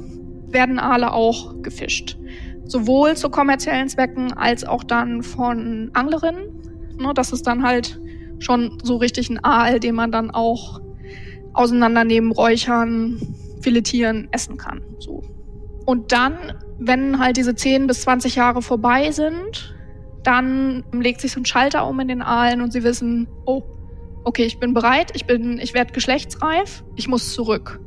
werden 0.48 0.78
Aale 0.80 1.12
auch 1.12 1.62
gefischt. 1.62 2.18
Sowohl 2.64 3.16
zu 3.16 3.30
kommerziellen 3.30 3.88
Zwecken 3.88 4.32
als 4.32 4.64
auch 4.64 4.82
dann 4.82 5.22
von 5.22 5.90
Anglerinnen. 5.94 6.96
Ne, 6.98 7.12
das 7.14 7.32
ist 7.32 7.46
dann 7.46 7.62
halt 7.62 8.00
schon 8.40 8.78
so 8.82 8.96
richtig 8.96 9.30
ein 9.30 9.42
Aal, 9.44 9.78
den 9.78 9.94
man 9.94 10.10
dann 10.10 10.32
auch 10.32 10.80
auseinandernehmen, 11.52 12.32
räuchern, 12.32 13.20
filetieren, 13.60 14.26
essen 14.32 14.56
kann. 14.56 14.82
So. 14.98 15.22
Und 15.84 16.10
dann, 16.10 16.36
wenn 16.78 17.20
halt 17.20 17.36
diese 17.36 17.54
10 17.54 17.86
bis 17.86 18.02
20 18.02 18.34
Jahre 18.34 18.62
vorbei 18.62 19.12
sind, 19.12 19.75
dann 20.26 20.84
legt 20.92 21.20
sich 21.20 21.32
so 21.32 21.40
ein 21.40 21.44
Schalter 21.44 21.86
um 21.86 22.00
in 22.00 22.08
den 22.08 22.22
Aalen 22.22 22.60
und 22.60 22.72
sie 22.72 22.82
wissen, 22.82 23.28
oh, 23.44 23.62
okay, 24.24 24.44
ich 24.44 24.58
bin 24.58 24.74
bereit, 24.74 25.12
ich 25.14 25.26
bin, 25.26 25.58
ich 25.58 25.72
werde 25.72 25.92
geschlechtsreif, 25.92 26.82
ich 26.96 27.06
muss 27.06 27.32
zurück. 27.32 27.80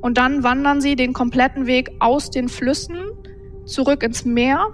Und 0.00 0.18
dann 0.18 0.44
wandern 0.44 0.80
sie 0.80 0.94
den 0.94 1.12
kompletten 1.12 1.66
Weg 1.66 1.90
aus 1.98 2.30
den 2.30 2.48
Flüssen 2.48 2.98
zurück 3.64 4.04
ins 4.04 4.24
Meer 4.24 4.68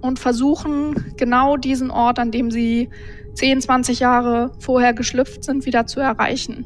und 0.00 0.18
versuchen 0.18 1.14
genau 1.18 1.58
diesen 1.58 1.90
Ort, 1.90 2.18
an 2.18 2.30
dem 2.30 2.50
sie 2.50 2.88
10, 3.34 3.60
20 3.60 4.00
Jahre 4.00 4.52
vorher 4.58 4.94
geschlüpft 4.94 5.44
sind, 5.44 5.66
wieder 5.66 5.86
zu 5.86 6.00
erreichen. 6.00 6.64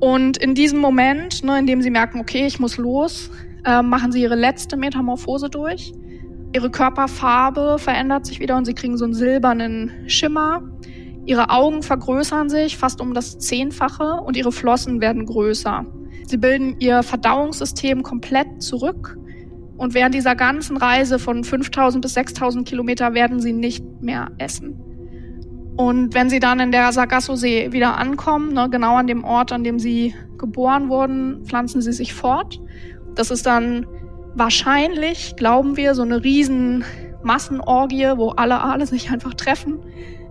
Und 0.00 0.36
in 0.36 0.54
diesem 0.54 0.80
Moment, 0.80 1.44
ne, 1.44 1.58
in 1.58 1.66
dem 1.66 1.80
sie 1.80 1.90
merken, 1.90 2.20
okay, 2.20 2.46
ich 2.46 2.60
muss 2.60 2.76
los, 2.76 3.30
äh, 3.64 3.80
machen 3.80 4.12
sie 4.12 4.20
ihre 4.20 4.34
letzte 4.34 4.76
Metamorphose 4.76 5.48
durch. 5.48 5.94
Ihre 6.54 6.70
Körperfarbe 6.70 7.78
verändert 7.78 8.26
sich 8.26 8.40
wieder 8.40 8.56
und 8.56 8.66
sie 8.66 8.74
kriegen 8.74 8.96
so 8.96 9.04
einen 9.04 9.14
silbernen 9.14 9.90
Schimmer. 10.06 10.62
Ihre 11.24 11.50
Augen 11.50 11.82
vergrößern 11.82 12.50
sich 12.50 12.76
fast 12.76 13.00
um 13.00 13.14
das 13.14 13.38
Zehnfache 13.38 14.20
und 14.24 14.36
ihre 14.36 14.52
Flossen 14.52 15.00
werden 15.00 15.24
größer. 15.24 15.86
Sie 16.26 16.36
bilden 16.36 16.76
ihr 16.78 17.02
Verdauungssystem 17.02 18.02
komplett 18.02 18.62
zurück 18.62 19.16
und 19.76 19.94
während 19.94 20.14
dieser 20.14 20.36
ganzen 20.36 20.76
Reise 20.76 21.18
von 21.18 21.42
5000 21.42 22.02
bis 22.02 22.14
6000 22.14 22.68
Kilometer 22.68 23.14
werden 23.14 23.40
sie 23.40 23.52
nicht 23.52 23.84
mehr 24.00 24.30
essen. 24.38 24.80
Und 25.76 26.14
wenn 26.14 26.28
sie 26.28 26.38
dann 26.38 26.60
in 26.60 26.70
der 26.70 26.92
Sargasso-See 26.92 27.72
wieder 27.72 27.96
ankommen, 27.96 28.52
ne, 28.52 28.68
genau 28.70 28.96
an 28.96 29.06
dem 29.06 29.24
Ort, 29.24 29.52
an 29.52 29.64
dem 29.64 29.78
sie 29.78 30.14
geboren 30.36 30.88
wurden, 30.88 31.44
pflanzen 31.46 31.80
sie 31.80 31.92
sich 31.92 32.12
fort. 32.12 32.60
Das 33.14 33.30
ist 33.30 33.46
dann 33.46 33.86
wahrscheinlich, 34.34 35.36
glauben 35.36 35.76
wir, 35.76 35.94
so 35.94 36.02
eine 36.02 36.22
riesen 36.22 36.84
Massenorgie, 37.22 38.12
wo 38.16 38.30
alle 38.30 38.60
Aale 38.60 38.86
sich 38.86 39.10
einfach 39.10 39.34
treffen, 39.34 39.80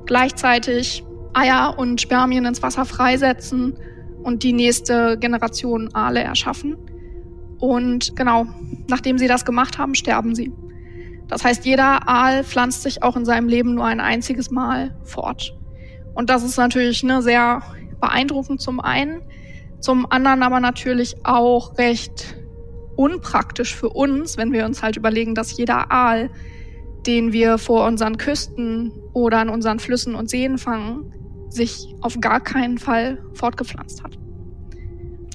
gleichzeitig 0.05 1.03
Eier 1.33 1.75
und 1.77 2.01
Spermien 2.01 2.45
ins 2.45 2.61
Wasser 2.61 2.85
freisetzen 2.85 3.77
und 4.23 4.43
die 4.43 4.53
nächste 4.53 5.17
Generation 5.17 5.93
Aale 5.93 6.21
erschaffen. 6.21 6.77
Und 7.59 8.15
genau, 8.15 8.47
nachdem 8.87 9.17
sie 9.17 9.27
das 9.27 9.45
gemacht 9.45 9.77
haben, 9.77 9.95
sterben 9.95 10.35
sie. 10.35 10.51
Das 11.27 11.45
heißt, 11.45 11.65
jeder 11.65 12.09
Aal 12.09 12.43
pflanzt 12.43 12.81
sich 12.81 13.03
auch 13.03 13.15
in 13.15 13.23
seinem 13.23 13.47
Leben 13.47 13.75
nur 13.75 13.85
ein 13.85 14.01
einziges 14.01 14.51
Mal 14.51 14.95
fort. 15.03 15.55
Und 16.13 16.29
das 16.29 16.43
ist 16.43 16.57
natürlich 16.57 17.03
ne, 17.03 17.21
sehr 17.21 17.61
beeindruckend 18.01 18.59
zum 18.59 18.81
einen, 18.81 19.21
zum 19.79 20.11
anderen 20.11 20.43
aber 20.43 20.59
natürlich 20.59 21.15
auch 21.23 21.77
recht 21.77 22.35
unpraktisch 22.95 23.75
für 23.75 23.89
uns, 23.89 24.37
wenn 24.37 24.51
wir 24.51 24.65
uns 24.65 24.83
halt 24.83 24.97
überlegen, 24.97 25.35
dass 25.35 25.55
jeder 25.55 25.91
Aal, 25.91 26.29
den 27.05 27.33
wir 27.33 27.57
vor 27.57 27.85
unseren 27.87 28.17
Küsten 28.17 28.91
oder 29.13 29.39
an 29.39 29.49
unseren 29.49 29.79
Flüssen 29.79 30.15
und 30.15 30.29
Seen 30.29 30.57
fangen, 30.57 31.13
sich 31.49 31.95
auf 32.01 32.19
gar 32.19 32.39
keinen 32.39 32.77
Fall 32.77 33.23
fortgepflanzt 33.33 34.03
hat. 34.03 34.17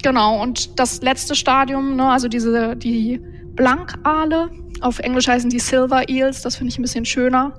Genau, 0.03 0.41
und 0.41 0.79
das 0.79 1.03
letzte 1.03 1.35
Stadium, 1.35 1.97
ne, 1.97 2.09
also 2.09 2.29
diese, 2.29 2.77
die 2.77 3.21
Blankale, 3.55 4.51
auf 4.81 4.99
Englisch 4.99 5.27
heißen 5.27 5.51
die 5.51 5.59
Silver 5.59 6.09
Eels, 6.09 6.43
das 6.43 6.57
finde 6.57 6.71
ich 6.71 6.79
ein 6.79 6.83
bisschen 6.83 7.05
schöner, 7.05 7.55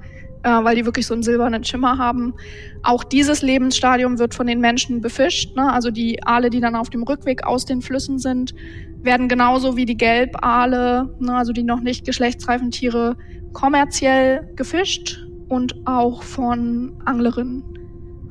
äh, 0.47 0.63
weil 0.63 0.75
die 0.75 0.85
wirklich 0.85 1.05
so 1.05 1.13
einen 1.13 1.23
silbernen 1.23 1.63
Schimmer 1.65 1.97
haben. 1.97 2.33
Auch 2.81 3.03
dieses 3.03 3.41
Lebensstadium 3.41 4.17
wird 4.17 4.33
von 4.33 4.47
den 4.47 4.61
Menschen 4.61 5.01
befischt. 5.01 5.55
Ne? 5.57 5.71
Also 5.71 5.91
die 5.91 6.23
Aale, 6.23 6.49
die 6.49 6.61
dann 6.61 6.75
auf 6.75 6.89
dem 6.89 7.03
Rückweg 7.03 7.45
aus 7.45 7.65
den 7.65 7.81
Flüssen 7.81 8.17
sind, 8.17 8.55
werden 9.01 9.27
genauso 9.27 9.75
wie 9.75 9.85
die 9.85 9.97
Gelbaale, 9.97 11.13
ne, 11.19 11.35
also 11.35 11.53
die 11.53 11.63
noch 11.63 11.81
nicht 11.81 12.05
geschlechtsreifen 12.05 12.71
Tiere, 12.71 13.15
kommerziell 13.53 14.49
gefischt 14.55 15.23
und 15.49 15.75
auch 15.85 16.23
von 16.23 16.93
Anglerinnen 17.05 17.63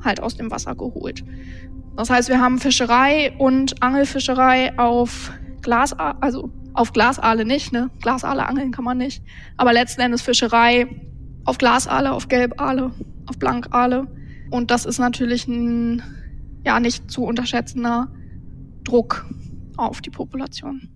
halt 0.03 0.21
aus 0.21 0.35
dem 0.35 0.51
Wasser 0.51 0.75
geholt. 0.75 1.23
Das 1.95 2.09
heißt, 2.09 2.29
wir 2.29 2.39
haben 2.41 2.59
Fischerei 2.59 3.33
und 3.37 3.81
Angelfischerei 3.81 4.77
auf 4.77 5.31
Glas, 5.61 5.93
also 5.93 6.51
auf 6.73 6.93
Glasaale 6.93 7.43
nicht, 7.43 7.73
ne? 7.73 7.89
Glasaale 8.01 8.45
angeln 8.45 8.71
kann 8.71 8.83
man 8.83 8.97
nicht. 8.97 9.23
Aber 9.57 9.73
letzten 9.73 10.01
Endes 10.01 10.21
Fischerei 10.21 10.87
auf 11.47 11.57
Glasaale, 11.57 12.11
auf 12.11 12.27
Gelbaale, 12.27 12.91
auf 13.25 13.39
Blankaale. 13.39 14.05
Und 14.51 14.69
das 14.69 14.85
ist 14.85 14.99
natürlich 14.99 15.47
ein, 15.47 16.03
ja, 16.65 16.79
nicht 16.79 17.09
zu 17.09 17.23
unterschätzender 17.23 18.09
Druck 18.83 19.25
auf 19.77 20.01
die 20.01 20.09
Population. 20.09 20.89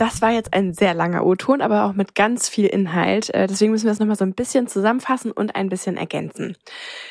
Das 0.00 0.22
war 0.22 0.30
jetzt 0.30 0.54
ein 0.54 0.72
sehr 0.72 0.94
langer 0.94 1.26
O-Ton, 1.26 1.60
aber 1.60 1.84
auch 1.84 1.92
mit 1.92 2.14
ganz 2.14 2.48
viel 2.48 2.64
Inhalt. 2.64 3.34
Äh, 3.34 3.46
deswegen 3.46 3.70
müssen 3.70 3.84
wir 3.84 3.92
es 3.92 3.98
nochmal 3.98 4.16
so 4.16 4.24
ein 4.24 4.32
bisschen 4.32 4.66
zusammenfassen 4.66 5.30
und 5.30 5.56
ein 5.56 5.68
bisschen 5.68 5.98
ergänzen. 5.98 6.56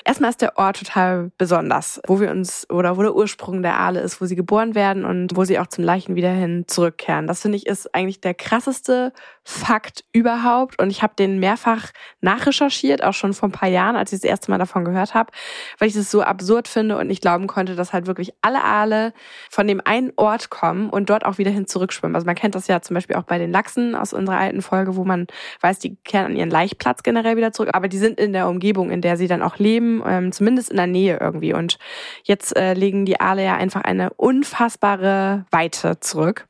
Erstmal 0.06 0.32
ist 0.32 0.42
der 0.42 0.58
Ort 0.58 0.80
total 0.80 1.32
besonders, 1.38 2.02
wo 2.08 2.20
wir 2.20 2.32
uns 2.32 2.68
oder 2.68 2.98
wo 2.98 3.04
der 3.04 3.16
Ursprung 3.16 3.62
der 3.62 3.80
Aale 3.80 4.00
ist, 4.00 4.22
wo 4.22 4.26
sie 4.26 4.36
geboren 4.36 4.74
werden 4.74 5.06
und 5.06 5.36
wo 5.36 5.44
sie 5.44 5.60
auch 5.60 5.68
zum 5.68 5.84
Leichen 5.84 6.16
wieder 6.16 6.32
hin 6.32 6.64
zurückkehren. 6.66 7.28
Das 7.28 7.44
finde 7.44 7.58
ich 7.58 7.68
ist 7.68 7.94
eigentlich 7.94 8.22
der 8.22 8.34
krasseste 8.34 9.14
Fakt 9.52 10.04
überhaupt. 10.12 10.80
Und 10.80 10.92
ich 10.92 11.02
habe 11.02 11.14
den 11.18 11.40
mehrfach 11.40 11.90
nachrecherchiert, 12.22 13.04
auch 13.04 13.16
schon 13.16 13.34
vor 13.34 13.50
ein 13.50 13.52
paar 13.52 13.68
Jahren, 13.68 13.96
als 13.96 14.14
ich 14.14 14.20
das 14.20 14.30
erste 14.30 14.52
Mal 14.52 14.60
davon 14.60 14.86
gehört 14.86 15.16
habe, 15.16 15.32
weil 15.80 15.88
ich 15.88 15.96
das 15.96 16.12
so 16.12 16.22
absurd 16.22 16.68
finde 16.68 17.00
und 17.00 17.08
nicht 17.08 17.24
glauben 17.24 17.48
konnte, 17.48 17.76
dass 17.76 17.92
halt 17.92 18.06
wirklich 18.06 18.32
alle 18.44 18.64
Aale 18.64 19.12
von 19.50 19.66
dem 19.66 19.82
einen 19.84 20.14
Ort 20.18 20.52
kommen 20.52 20.92
und 20.92 21.10
dort 21.10 21.26
auch 21.26 21.40
wieder 21.40 21.50
hin 21.50 21.66
zurückschwimmen. 21.66 22.14
Also 22.14 22.28
man 22.28 22.36
kennt 22.36 22.54
das 22.54 22.68
ja 22.68 22.80
zum 22.82 22.94
Beispiel 22.94 23.16
auch 23.16 23.24
bei 23.24 23.40
den 23.40 23.52
Lachsen 23.52 23.96
aus 23.96 24.14
unserer 24.14 24.38
alten 24.38 24.62
Folge, 24.62 24.96
wo 24.96 25.04
man 25.04 25.26
weiß, 25.62 25.80
die 25.80 25.96
kehren 25.96 26.28
an 26.28 26.36
ihren 26.36 26.52
Laichplatz 26.52 27.02
generell 27.02 27.36
wieder 27.36 27.52
zurück, 27.52 27.72
aber 27.74 27.88
die 27.88 27.98
sind 27.98 28.20
in 28.20 28.34
der 28.34 28.48
Umgebung, 28.48 28.92
in 28.92 29.02
der 29.02 29.18
sie 29.18 29.28
dann 29.28 29.42
auch 29.42 29.58
leben, 29.58 30.04
ähm, 30.06 30.32
zumindest 30.32 30.70
in 30.70 30.78
der 30.78 30.86
Nähe 30.86 31.18
irgendwie. 31.20 31.56
Und 31.56 31.80
jetzt 32.22 32.56
äh, 32.56 32.76
legen 32.76 33.06
die 33.06 33.20
Aale 33.20 33.44
ja 33.44 33.56
einfach 33.56 33.82
eine 33.82 34.12
unfassbare 34.12 35.46
Weite 35.50 36.00
zurück. 36.02 36.48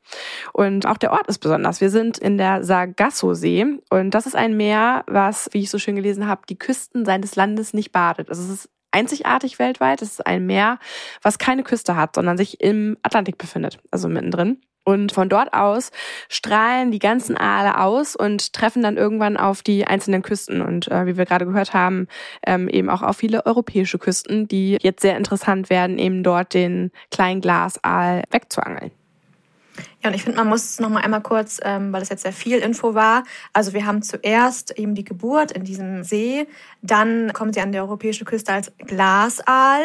Und 0.52 0.84
auch 0.84 0.98
der 0.98 1.12
Ort 1.12 1.28
ist 1.28 1.38
besonders. 1.38 1.80
Wir 1.80 1.88
sind 1.88 2.18
in 2.18 2.36
der 2.36 2.62
Sargasso-See 2.96 3.78
und 3.90 4.10
das 4.10 4.26
ist 4.26 4.36
ein 4.36 4.56
Meer, 4.56 5.04
was, 5.06 5.48
wie 5.52 5.60
ich 5.60 5.70
so 5.70 5.78
schön 5.78 5.96
gelesen 5.96 6.26
habe, 6.26 6.42
die 6.48 6.58
Küsten 6.58 7.04
seines 7.04 7.36
Landes 7.36 7.74
nicht 7.74 7.92
badet. 7.92 8.28
Also 8.28 8.42
es 8.42 8.50
ist 8.50 8.70
einzigartig 8.90 9.58
weltweit. 9.58 10.02
Es 10.02 10.12
ist 10.12 10.26
ein 10.26 10.46
Meer, 10.46 10.78
was 11.22 11.38
keine 11.38 11.62
Küste 11.62 11.96
hat, 11.96 12.14
sondern 12.14 12.36
sich 12.36 12.60
im 12.60 12.96
Atlantik 13.02 13.38
befindet, 13.38 13.78
also 13.90 14.08
mittendrin. 14.08 14.60
Und 14.82 15.12
von 15.12 15.28
dort 15.28 15.52
aus 15.52 15.90
strahlen 16.28 16.90
die 16.90 16.98
ganzen 16.98 17.36
Aale 17.36 17.78
aus 17.78 18.16
und 18.16 18.54
treffen 18.54 18.82
dann 18.82 18.96
irgendwann 18.96 19.36
auf 19.36 19.62
die 19.62 19.86
einzelnen 19.86 20.22
Küsten. 20.22 20.62
Und 20.62 20.88
äh, 20.88 21.06
wie 21.06 21.16
wir 21.16 21.26
gerade 21.26 21.44
gehört 21.44 21.74
haben, 21.74 22.08
ähm, 22.46 22.68
eben 22.68 22.88
auch 22.88 23.02
auf 23.02 23.18
viele 23.18 23.44
europäische 23.46 23.98
Küsten, 23.98 24.48
die 24.48 24.78
jetzt 24.80 25.02
sehr 25.02 25.16
interessant 25.16 25.70
werden, 25.70 25.98
eben 25.98 26.22
dort 26.22 26.54
den 26.54 26.90
kleinen 27.10 27.40
Glasaal 27.42 28.24
wegzuangeln. 28.30 28.90
Ja, 30.02 30.08
und 30.08 30.14
ich 30.14 30.22
finde, 30.22 30.38
man 30.38 30.48
muss 30.48 30.80
noch 30.80 30.88
mal 30.88 31.02
einmal 31.02 31.20
kurz, 31.20 31.60
ähm, 31.62 31.92
weil 31.92 32.00
es 32.00 32.08
jetzt 32.08 32.22
sehr 32.22 32.32
viel 32.32 32.58
Info 32.58 32.94
war. 32.94 33.22
Also 33.52 33.74
wir 33.74 33.84
haben 33.84 34.02
zuerst 34.02 34.78
eben 34.78 34.94
die 34.94 35.04
Geburt 35.04 35.52
in 35.52 35.64
diesem 35.64 36.04
See, 36.04 36.46
dann 36.80 37.34
kommen 37.34 37.52
sie 37.52 37.60
an 37.60 37.72
die 37.72 37.78
europäische 37.78 38.24
Küste 38.24 38.52
als 38.52 38.72
Glasaal, 38.78 39.82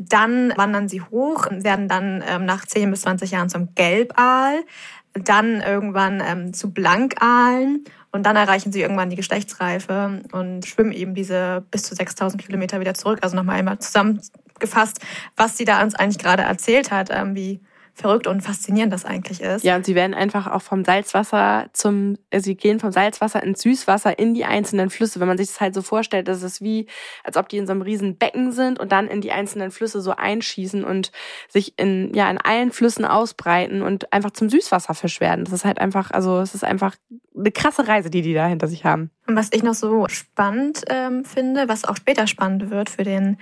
dann 0.00 0.52
wandern 0.56 0.88
sie 0.88 1.00
hoch, 1.00 1.46
werden 1.50 1.86
dann 1.86 2.24
ähm, 2.26 2.44
nach 2.44 2.66
10 2.66 2.90
bis 2.90 3.02
20 3.02 3.30
Jahren 3.30 3.48
zum 3.48 3.68
Gelbaal, 3.76 4.64
dann 5.12 5.60
irgendwann 5.60 6.20
ähm, 6.26 6.52
zu 6.52 6.72
Blankaalen 6.72 7.84
und 8.10 8.24
dann 8.24 8.34
erreichen 8.34 8.72
sie 8.72 8.82
irgendwann 8.82 9.10
die 9.10 9.16
Geschlechtsreife 9.16 10.22
und 10.32 10.66
schwimmen 10.66 10.92
eben 10.92 11.14
diese 11.14 11.64
bis 11.70 11.84
zu 11.84 11.94
6000 11.94 12.44
Kilometer 12.44 12.80
wieder 12.80 12.94
zurück. 12.94 13.20
Also 13.22 13.36
nochmal 13.36 13.58
einmal 13.58 13.78
zusammengefasst, 13.78 15.00
was 15.36 15.56
sie 15.56 15.64
da 15.64 15.82
uns 15.82 15.94
eigentlich 15.94 16.18
gerade 16.18 16.42
erzählt 16.42 16.90
hat, 16.90 17.10
ähm, 17.12 17.36
wie 17.36 17.60
verrückt 17.94 18.26
und 18.26 18.40
faszinierend 18.40 18.92
das 18.92 19.04
eigentlich 19.04 19.40
ist. 19.40 19.64
Ja, 19.64 19.76
und 19.76 19.84
sie 19.84 19.94
werden 19.94 20.14
einfach 20.14 20.46
auch 20.46 20.62
vom 20.62 20.84
Salzwasser 20.84 21.68
zum, 21.72 22.16
äh, 22.30 22.40
sie 22.40 22.54
gehen 22.54 22.80
vom 22.80 22.90
Salzwasser 22.90 23.42
ins 23.42 23.62
Süßwasser 23.62 24.18
in 24.18 24.34
die 24.34 24.44
einzelnen 24.44 24.88
Flüsse. 24.88 25.20
Wenn 25.20 25.28
man 25.28 25.36
sich 25.36 25.48
das 25.48 25.60
halt 25.60 25.74
so 25.74 25.82
vorstellt, 25.82 26.28
das 26.28 26.42
ist 26.42 26.62
wie, 26.62 26.86
als 27.22 27.36
ob 27.36 27.48
die 27.48 27.58
in 27.58 27.66
so 27.66 27.72
einem 27.72 27.82
riesen 27.82 28.16
Becken 28.16 28.52
sind 28.52 28.80
und 28.80 28.92
dann 28.92 29.08
in 29.08 29.20
die 29.20 29.32
einzelnen 29.32 29.70
Flüsse 29.70 30.00
so 30.00 30.12
einschießen 30.12 30.84
und 30.84 31.12
sich 31.48 31.78
in, 31.78 32.12
ja, 32.14 32.30
in 32.30 32.38
allen 32.38 32.72
Flüssen 32.72 33.04
ausbreiten 33.04 33.82
und 33.82 34.12
einfach 34.12 34.30
zum 34.30 34.48
Süßwasserfisch 34.48 35.20
werden. 35.20 35.44
Das 35.44 35.52
ist 35.52 35.64
halt 35.64 35.78
einfach, 35.78 36.10
also 36.10 36.40
es 36.40 36.54
ist 36.54 36.64
einfach 36.64 36.96
eine 37.36 37.50
krasse 37.50 37.86
Reise, 37.88 38.10
die 38.10 38.22
die 38.22 38.34
da 38.34 38.46
hinter 38.46 38.68
sich 38.68 38.84
haben. 38.84 39.10
Und 39.26 39.36
was 39.36 39.50
ich 39.52 39.62
noch 39.62 39.74
so 39.74 40.08
spannend 40.08 40.82
ähm, 40.88 41.24
finde, 41.24 41.68
was 41.68 41.84
auch 41.84 41.96
später 41.96 42.26
spannend 42.26 42.70
wird 42.70 42.90
für 42.90 43.04
den 43.04 43.38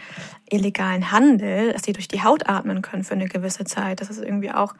illegalen 0.51 1.11
Handel, 1.11 1.73
dass 1.73 1.83
die 1.83 1.95
durch 1.95 2.09
die 2.09 2.23
Haut 2.23 2.49
atmen 2.49 2.83
können 2.83 3.03
für 3.03 3.15
eine 3.15 3.29
gewisse 3.29 3.65
Zeit. 3.65 4.01
Das 4.01 4.11
ist 4.11 4.23
irgendwie 4.23 4.53
auch 4.53 4.75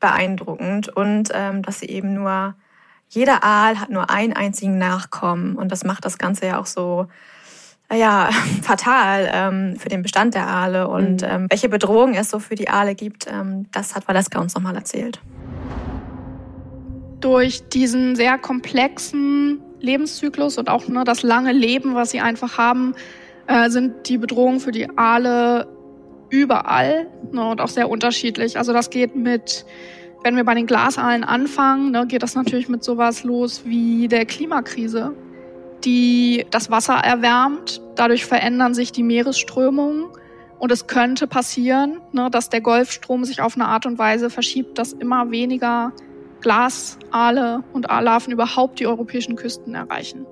beeindruckend. 0.00 0.88
Und 0.88 1.28
ähm, 1.32 1.62
dass 1.62 1.78
sie 1.78 1.86
eben 1.86 2.14
nur, 2.14 2.54
jeder 3.08 3.44
Aal 3.44 3.78
hat 3.78 3.90
nur 3.90 4.10
einen 4.10 4.32
einzigen 4.32 4.76
Nachkommen. 4.76 5.54
Und 5.54 5.70
das 5.70 5.84
macht 5.84 6.04
das 6.04 6.18
Ganze 6.18 6.46
ja 6.46 6.58
auch 6.58 6.66
so, 6.66 7.06
ja, 7.92 8.30
fatal 8.62 9.30
ähm, 9.32 9.76
für 9.78 9.88
den 9.88 10.02
Bestand 10.02 10.34
der 10.34 10.48
Aale. 10.48 10.88
Und 10.88 11.22
mhm. 11.22 11.28
ähm, 11.28 11.46
welche 11.48 11.68
Bedrohung 11.68 12.14
es 12.14 12.28
so 12.28 12.40
für 12.40 12.56
die 12.56 12.68
Aale 12.68 12.96
gibt, 12.96 13.28
ähm, 13.28 13.66
das 13.70 13.94
hat 13.94 14.08
Valeska 14.08 14.40
uns 14.40 14.56
nochmal 14.56 14.74
erzählt. 14.74 15.20
Durch 17.20 17.68
diesen 17.68 18.16
sehr 18.16 18.38
komplexen 18.38 19.60
Lebenszyklus 19.80 20.58
und 20.58 20.68
auch 20.68 20.88
ne, 20.88 21.04
das 21.04 21.22
lange 21.22 21.52
Leben, 21.52 21.94
was 21.94 22.10
sie 22.10 22.20
einfach 22.20 22.58
haben, 22.58 22.94
äh, 23.46 23.70
sind 23.70 24.08
die 24.08 24.18
Bedrohungen 24.18 24.60
für 24.60 24.72
die 24.72 24.88
Aale 24.96 25.66
überall 26.30 27.08
ne, 27.32 27.50
und 27.50 27.60
auch 27.60 27.68
sehr 27.68 27.90
unterschiedlich. 27.90 28.56
Also 28.56 28.72
das 28.72 28.90
geht 28.90 29.16
mit, 29.16 29.64
wenn 30.22 30.36
wir 30.36 30.44
bei 30.44 30.54
den 30.54 30.66
Glasaalen 30.66 31.24
anfangen, 31.24 31.90
ne, 31.90 32.06
geht 32.06 32.22
das 32.22 32.34
natürlich 32.34 32.68
mit 32.68 32.84
sowas 32.84 33.24
los 33.24 33.62
wie 33.64 34.08
der 34.08 34.24
Klimakrise, 34.26 35.14
die 35.84 36.46
das 36.50 36.70
Wasser 36.70 36.94
erwärmt. 36.94 37.82
Dadurch 37.96 38.24
verändern 38.24 38.74
sich 38.74 38.92
die 38.92 39.02
Meeresströmungen. 39.02 40.06
Und 40.58 40.70
es 40.70 40.86
könnte 40.86 41.26
passieren, 41.26 42.02
ne, 42.12 42.28
dass 42.30 42.50
der 42.50 42.60
Golfstrom 42.60 43.24
sich 43.24 43.40
auf 43.40 43.56
eine 43.56 43.66
Art 43.66 43.86
und 43.86 43.98
Weise 43.98 44.28
verschiebt, 44.28 44.78
dass 44.78 44.92
immer 44.92 45.30
weniger 45.30 45.92
Glasaale 46.40 47.62
und 47.72 47.90
Aalarven 47.90 48.32
überhaupt 48.32 48.80
die 48.80 48.86
europäischen 48.86 49.36
Küsten 49.36 49.74
erreichen. 49.74 50.26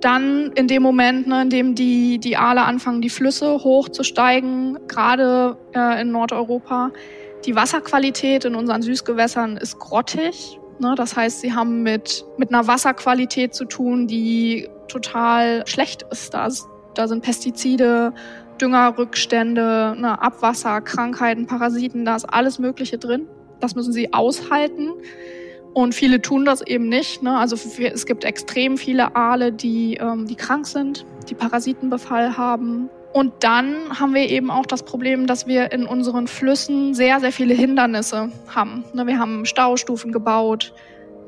Dann 0.00 0.52
in 0.54 0.66
dem 0.66 0.82
Moment, 0.82 1.26
ne, 1.26 1.42
in 1.42 1.50
dem 1.50 1.74
die, 1.74 2.18
die 2.18 2.36
Aale 2.36 2.62
anfangen, 2.62 3.02
die 3.02 3.10
Flüsse 3.10 3.62
hochzusteigen, 3.62 4.78
gerade 4.88 5.58
äh, 5.74 6.00
in 6.00 6.10
Nordeuropa, 6.10 6.90
die 7.44 7.54
Wasserqualität 7.54 8.44
in 8.44 8.54
unseren 8.54 8.82
Süßgewässern 8.82 9.56
ist 9.56 9.78
grottig. 9.78 10.58
Ne? 10.78 10.94
Das 10.96 11.16
heißt, 11.16 11.40
sie 11.40 11.52
haben 11.52 11.82
mit, 11.82 12.24
mit 12.38 12.52
einer 12.52 12.66
Wasserqualität 12.66 13.54
zu 13.54 13.66
tun, 13.66 14.06
die 14.06 14.68
total 14.88 15.66
schlecht 15.66 16.04
ist. 16.10 16.32
Da, 16.32 16.46
ist, 16.46 16.66
da 16.94 17.06
sind 17.06 17.22
Pestizide, 17.22 18.14
Düngerrückstände, 18.60 19.96
ne, 19.98 20.20
Abwasser, 20.20 20.80
Krankheiten, 20.80 21.46
Parasiten, 21.46 22.04
da 22.04 22.16
ist 22.16 22.24
alles 22.24 22.58
Mögliche 22.58 22.98
drin. 22.98 23.26
Das 23.60 23.74
müssen 23.74 23.92
sie 23.92 24.12
aushalten. 24.12 24.90
Und 25.72 25.94
viele 25.94 26.20
tun 26.20 26.44
das 26.44 26.62
eben 26.62 26.88
nicht. 26.88 27.22
Ne? 27.22 27.38
Also 27.38 27.56
es 27.56 28.06
gibt 28.06 28.24
extrem 28.24 28.76
viele 28.76 29.14
Aale, 29.14 29.52
die, 29.52 29.96
ähm, 29.96 30.26
die 30.26 30.34
krank 30.34 30.66
sind, 30.66 31.06
die 31.28 31.34
Parasitenbefall 31.34 32.36
haben. 32.36 32.90
Und 33.12 33.32
dann 33.40 33.98
haben 33.98 34.14
wir 34.14 34.28
eben 34.28 34.50
auch 34.50 34.66
das 34.66 34.82
Problem, 34.82 35.26
dass 35.26 35.46
wir 35.46 35.72
in 35.72 35.86
unseren 35.86 36.26
Flüssen 36.26 36.94
sehr, 36.94 37.20
sehr 37.20 37.32
viele 37.32 37.54
Hindernisse 37.54 38.30
haben. 38.48 38.84
Ne? 38.94 39.06
Wir 39.06 39.18
haben 39.18 39.44
Staustufen 39.46 40.12
gebaut, 40.12 40.72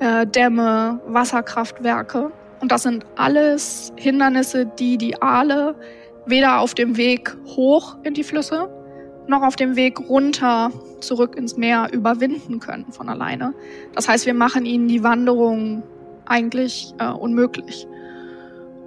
äh, 0.01 0.27
Dämme, 0.27 1.01
Wasserkraftwerke. 1.07 2.33
Und 2.61 2.73
das 2.73 2.83
sind 2.83 3.05
alles 3.17 3.93
Hindernisse, 3.97 4.67
die 4.67 4.97
die 4.97 5.21
Aale 5.21 5.75
weder 6.27 6.61
auf 6.61 6.75
dem 6.75 6.97
Weg 6.97 7.37
hoch 7.47 7.97
in 8.05 8.15
die 8.15 8.25
Flüsse 8.25 8.69
noch 9.29 9.43
auf 9.43 9.57
dem 9.57 9.77
Weg 9.77 9.99
runter 10.09 10.71
zurück 11.01 11.37
ins 11.37 11.57
Meer 11.57 11.89
überwinden 11.93 12.61
können 12.61 12.93
von 12.93 13.09
alleine. 13.09 13.55
Das 13.95 14.09
heißt, 14.09 14.27
wir 14.27 14.35
machen 14.35 14.67
ihnen 14.67 14.89
die 14.89 15.03
Wanderung 15.03 15.83
eigentlich 16.27 16.95
äh, 16.99 17.11
unmöglich. 17.11 17.87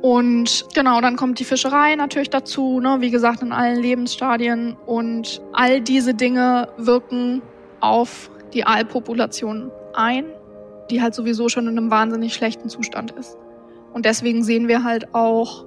Und 0.01 0.65
genau, 0.75 1.01
dann 1.01 1.15
kommt 1.15 1.39
die 1.39 1.45
Fischerei 1.45 1.95
natürlich 1.95 2.29
dazu, 2.29 2.79
ne? 2.79 2.97
wie 2.99 3.09
gesagt, 3.09 3.41
in 3.41 3.51
allen 3.51 3.81
Lebensstadien. 3.81 4.75
Und 4.85 5.41
all 5.53 5.81
diese 5.81 6.13
Dinge 6.13 6.69
wirken 6.77 7.41
auf 7.79 8.29
die 8.53 8.65
Aalpopulation 8.65 9.71
ein, 9.93 10.25
die 10.91 11.01
halt 11.01 11.15
sowieso 11.15 11.49
schon 11.49 11.67
in 11.67 11.77
einem 11.77 11.89
wahnsinnig 11.89 12.33
schlechten 12.33 12.69
Zustand 12.69 13.11
ist. 13.11 13.37
Und 13.93 14.05
deswegen 14.05 14.43
sehen 14.43 14.67
wir 14.67 14.83
halt 14.83 15.13
auch 15.15 15.65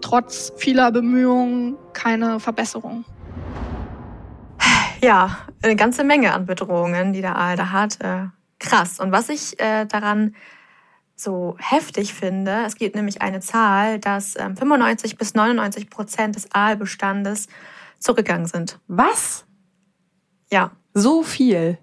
trotz 0.00 0.52
vieler 0.56 0.92
Bemühungen 0.92 1.76
keine 1.92 2.38
Verbesserung. 2.40 3.04
Ja, 5.02 5.38
eine 5.62 5.76
ganze 5.76 6.04
Menge 6.04 6.34
an 6.34 6.46
Bedrohungen, 6.46 7.12
die 7.12 7.20
der 7.20 7.36
Aal 7.36 7.56
da 7.56 7.70
hat. 7.70 8.00
Äh, 8.00 8.26
krass. 8.58 9.00
Und 9.00 9.12
was 9.12 9.28
ich 9.28 9.58
äh, 9.60 9.86
daran 9.86 10.34
so 11.16 11.56
heftig 11.58 12.14
finde, 12.14 12.64
es 12.66 12.76
gibt 12.76 12.96
nämlich 12.96 13.22
eine 13.22 13.40
Zahl, 13.40 13.98
dass 13.98 14.36
ähm, 14.38 14.56
95 14.56 15.16
bis 15.16 15.34
99 15.34 15.90
Prozent 15.90 16.36
des 16.36 16.52
Aalbestandes 16.52 17.48
zurückgegangen 17.98 18.46
sind. 18.46 18.78
Was? 18.88 19.44
Ja. 20.50 20.70
So 20.94 21.22
viel. 21.22 21.78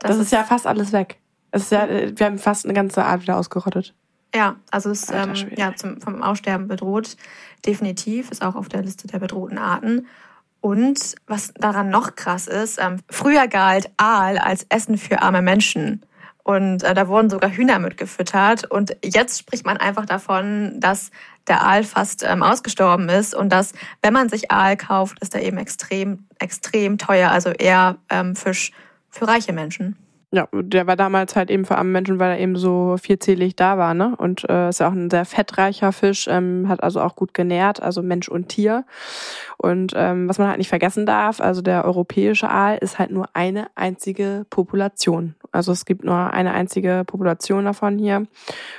Das, 0.00 0.10
das 0.10 0.16
ist, 0.16 0.22
ist, 0.24 0.32
ja 0.32 0.44
fast 0.44 0.66
alles 0.66 0.92
weg. 0.92 1.18
Es 1.50 1.62
ist 1.62 1.72
ja, 1.72 1.86
äh, 1.86 2.12
wir 2.16 2.26
haben 2.26 2.38
fast 2.38 2.64
eine 2.64 2.74
ganze 2.74 3.04
Art 3.04 3.22
wieder 3.22 3.36
ausgerottet. 3.36 3.94
Ja, 4.34 4.56
also 4.70 4.90
es 4.90 5.04
ist 5.04 5.12
ähm, 5.12 5.52
ja, 5.56 5.74
zum, 5.76 6.00
vom 6.00 6.22
Aussterben 6.22 6.66
bedroht. 6.66 7.16
Definitiv, 7.64 8.30
ist 8.30 8.42
auch 8.42 8.56
auf 8.56 8.68
der 8.68 8.82
Liste 8.82 9.06
der 9.06 9.18
bedrohten 9.18 9.58
Arten. 9.58 10.06
Und 10.64 11.16
was 11.26 11.52
daran 11.58 11.90
noch 11.90 12.14
krass 12.14 12.46
ist, 12.46 12.80
ähm, 12.80 12.96
früher 13.10 13.48
galt 13.48 13.90
Aal 13.98 14.38
als 14.38 14.64
Essen 14.70 14.96
für 14.96 15.20
arme 15.20 15.42
Menschen. 15.42 16.06
Und 16.42 16.82
äh, 16.82 16.94
da 16.94 17.06
wurden 17.06 17.28
sogar 17.28 17.50
Hühner 17.50 17.78
mitgefüttert. 17.78 18.70
Und 18.70 18.96
jetzt 19.04 19.38
spricht 19.38 19.66
man 19.66 19.76
einfach 19.76 20.06
davon, 20.06 20.80
dass 20.80 21.10
der 21.48 21.62
Aal 21.62 21.84
fast 21.84 22.24
ähm, 22.26 22.42
ausgestorben 22.42 23.10
ist 23.10 23.34
und 23.34 23.50
dass, 23.50 23.74
wenn 24.00 24.14
man 24.14 24.30
sich 24.30 24.50
Aal 24.50 24.78
kauft, 24.78 25.20
ist 25.20 25.34
er 25.34 25.42
eben 25.42 25.58
extrem, 25.58 26.26
extrem 26.38 26.96
teuer. 26.96 27.30
Also 27.30 27.50
eher 27.50 27.98
ähm, 28.08 28.34
Fisch 28.34 28.72
für 29.10 29.28
reiche 29.28 29.52
Menschen. 29.52 29.98
Ja, 30.34 30.48
der 30.52 30.88
war 30.88 30.96
damals 30.96 31.36
halt 31.36 31.48
eben 31.48 31.64
für 31.64 31.78
arme 31.78 31.90
Menschen, 31.90 32.18
weil 32.18 32.32
er 32.32 32.40
eben 32.40 32.56
so 32.56 32.96
vierzählig 33.00 33.54
da 33.54 33.78
war, 33.78 33.94
ne? 33.94 34.16
Und 34.18 34.44
äh, 34.50 34.68
ist 34.68 34.80
ja 34.80 34.88
auch 34.88 34.92
ein 34.92 35.08
sehr 35.08 35.24
fettreicher 35.24 35.92
Fisch, 35.92 36.26
ähm, 36.28 36.66
hat 36.68 36.82
also 36.82 37.00
auch 37.00 37.14
gut 37.14 37.34
genährt, 37.34 37.80
also 37.80 38.02
Mensch 38.02 38.28
und 38.28 38.48
Tier. 38.48 38.84
Und 39.58 39.92
ähm, 39.94 40.28
was 40.28 40.38
man 40.38 40.48
halt 40.48 40.58
nicht 40.58 40.70
vergessen 40.70 41.06
darf, 41.06 41.40
also 41.40 41.62
der 41.62 41.84
europäische 41.84 42.50
Aal 42.50 42.78
ist 42.78 42.98
halt 42.98 43.12
nur 43.12 43.28
eine 43.34 43.68
einzige 43.76 44.44
Population. 44.50 45.36
Also 45.52 45.70
es 45.70 45.84
gibt 45.84 46.02
nur 46.02 46.32
eine 46.32 46.52
einzige 46.52 47.04
Population 47.06 47.64
davon 47.64 47.96
hier. 47.96 48.26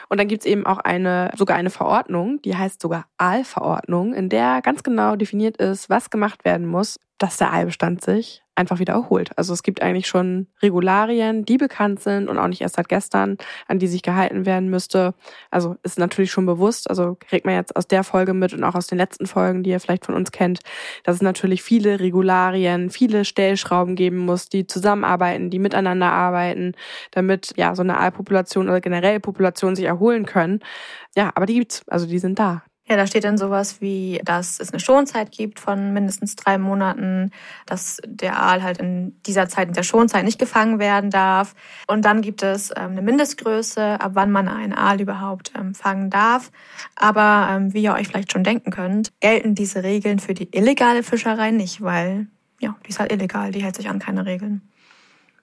Und 0.10 0.20
dann 0.20 0.28
gibt's 0.28 0.46
eben 0.46 0.66
auch 0.66 0.80
eine, 0.80 1.32
sogar 1.38 1.56
eine 1.56 1.70
Verordnung, 1.70 2.42
die 2.42 2.58
heißt 2.58 2.82
sogar 2.82 3.06
Aalverordnung, 3.18 4.14
in 4.14 4.28
der 4.28 4.62
ganz 4.62 4.84
genau 4.84 5.16
definiert 5.16 5.56
ist, 5.56 5.90
was 5.90 6.10
gemacht 6.10 6.44
werden 6.44 6.68
muss, 6.68 7.00
dass 7.18 7.38
der 7.38 7.54
Aalbestand 7.54 8.04
sich 8.04 8.45
einfach 8.56 8.80
wieder 8.80 8.94
erholt. 8.94 9.32
Also 9.38 9.54
es 9.54 9.64
gibt 9.64 9.82
eigentlich 9.82 10.08
schon 10.08 10.48
Regularien, 10.62 11.46
die 11.46 11.58
bekannt 11.58 12.00
sind 12.00 12.30
und 12.30 12.38
auch 12.40 12.48
nicht 12.48 12.62
erst 12.62 12.76
seit 12.76 12.90
gestern, 12.90 13.38
an 13.68 13.80
die 13.80 13.88
sich 13.88 14.02
gehalten 14.02 14.46
werden 14.46 14.70
müsste. 14.70 15.14
Also 15.52 15.76
ist 15.84 16.00
natürlich 16.00 16.32
schon 16.32 16.46
bewusst, 16.46 16.90
also 16.90 17.18
kriegt 17.20 17.46
man 17.46 17.56
jetzt 17.56 17.76
aus 17.76 17.88
der 17.88 18.04
Folge 18.04 18.34
mit 18.34 18.54
und 18.54 18.64
auch 18.64 18.76
aus 18.76 18.88
den 18.88 18.98
letzten 18.98 19.28
Folgen, 19.28 19.64
die 19.64 19.72
ihr 19.72 19.80
vielleicht 19.80 20.06
von 20.06 20.16
uns 20.16 20.32
kennt, 20.32 20.62
dass 21.04 21.16
es 21.16 21.22
natürlich 21.22 21.64
viele 21.64 22.00
Regularien, 22.00 22.90
viele 22.90 23.26
Stellschrauben 23.26 23.96
geben 23.96 24.18
muss, 24.20 24.50
die 24.50 24.68
zusammenarbeiten, 24.68 25.50
die 25.50 25.60
miteinander 25.60 26.12
arbeiten, 26.12 26.74
damit 27.12 27.54
ja 27.58 27.76
so 27.76 27.84
eine 27.84 27.98
Aalpopulation 27.98 28.70
oder 28.70 28.82
generell 28.82 29.20
Population 29.20 29.76
sich 29.76 29.86
erholen 29.86 30.26
können. 30.26 30.60
Ja, 31.16 31.32
aber 31.36 31.46
die 31.46 31.56
gibt's, 31.56 31.84
also 31.88 32.06
die 32.08 32.20
sind 32.20 32.40
da. 32.40 32.64
Ja, 32.88 32.98
da 32.98 33.08
steht 33.08 33.24
dann 33.24 33.40
sowas 33.40 33.82
wie, 33.82 34.22
dass 34.24 34.60
es 34.60 34.72
eine 34.72 34.80
Schonzeit 34.80 35.32
gibt 35.32 35.60
von 35.60 35.92
mindestens 35.92 36.36
drei 36.36 36.60
Monaten, 36.60 37.32
dass 37.66 38.00
der 38.06 38.40
Aal 38.40 38.62
halt 38.62 38.78
in 38.78 39.20
dieser 39.26 39.50
Zeit, 39.50 39.70
in 39.70 39.74
der 39.74 39.82
Schonzeit 39.82 40.24
nicht 40.24 40.38
gefangen 40.38 40.78
werden 40.78 41.10
darf. 41.10 41.56
Und 41.88 42.06
dann 42.06 42.22
gibt 42.22 42.44
es 42.44 42.70
ähm, 42.70 42.92
eine 42.92 43.02
Mindestgröße, 43.02 44.00
ab 44.00 44.12
wann 44.14 44.32
man 44.32 44.48
einen 44.48 44.74
Aal 44.74 45.02
überhaupt 45.02 45.52
ähm, 45.58 45.74
fangen 45.74 46.12
darf. 46.12 46.52
Aber 46.96 47.48
ähm, 47.50 47.74
wie 47.74 47.82
ihr 47.82 47.94
euch 47.94 48.08
vielleicht 48.08 48.32
schon 48.32 48.44
denken 48.44 48.70
könnt, 48.70 49.12
gelten 49.20 49.56
diese 49.56 49.82
Regeln 49.82 50.20
für 50.20 50.36
die 50.36 50.56
illegale 50.56 51.02
Fischerei 51.02 51.50
nicht, 51.50 51.82
weil 51.82 52.28
ja, 52.60 52.76
die 52.86 52.90
ist 52.90 53.00
halt 53.00 53.12
illegal, 53.12 53.52
die 53.52 53.64
hält 53.64 53.76
sich 53.76 53.90
an 53.90 53.98
keine 53.98 54.28
Regeln. 54.28 54.62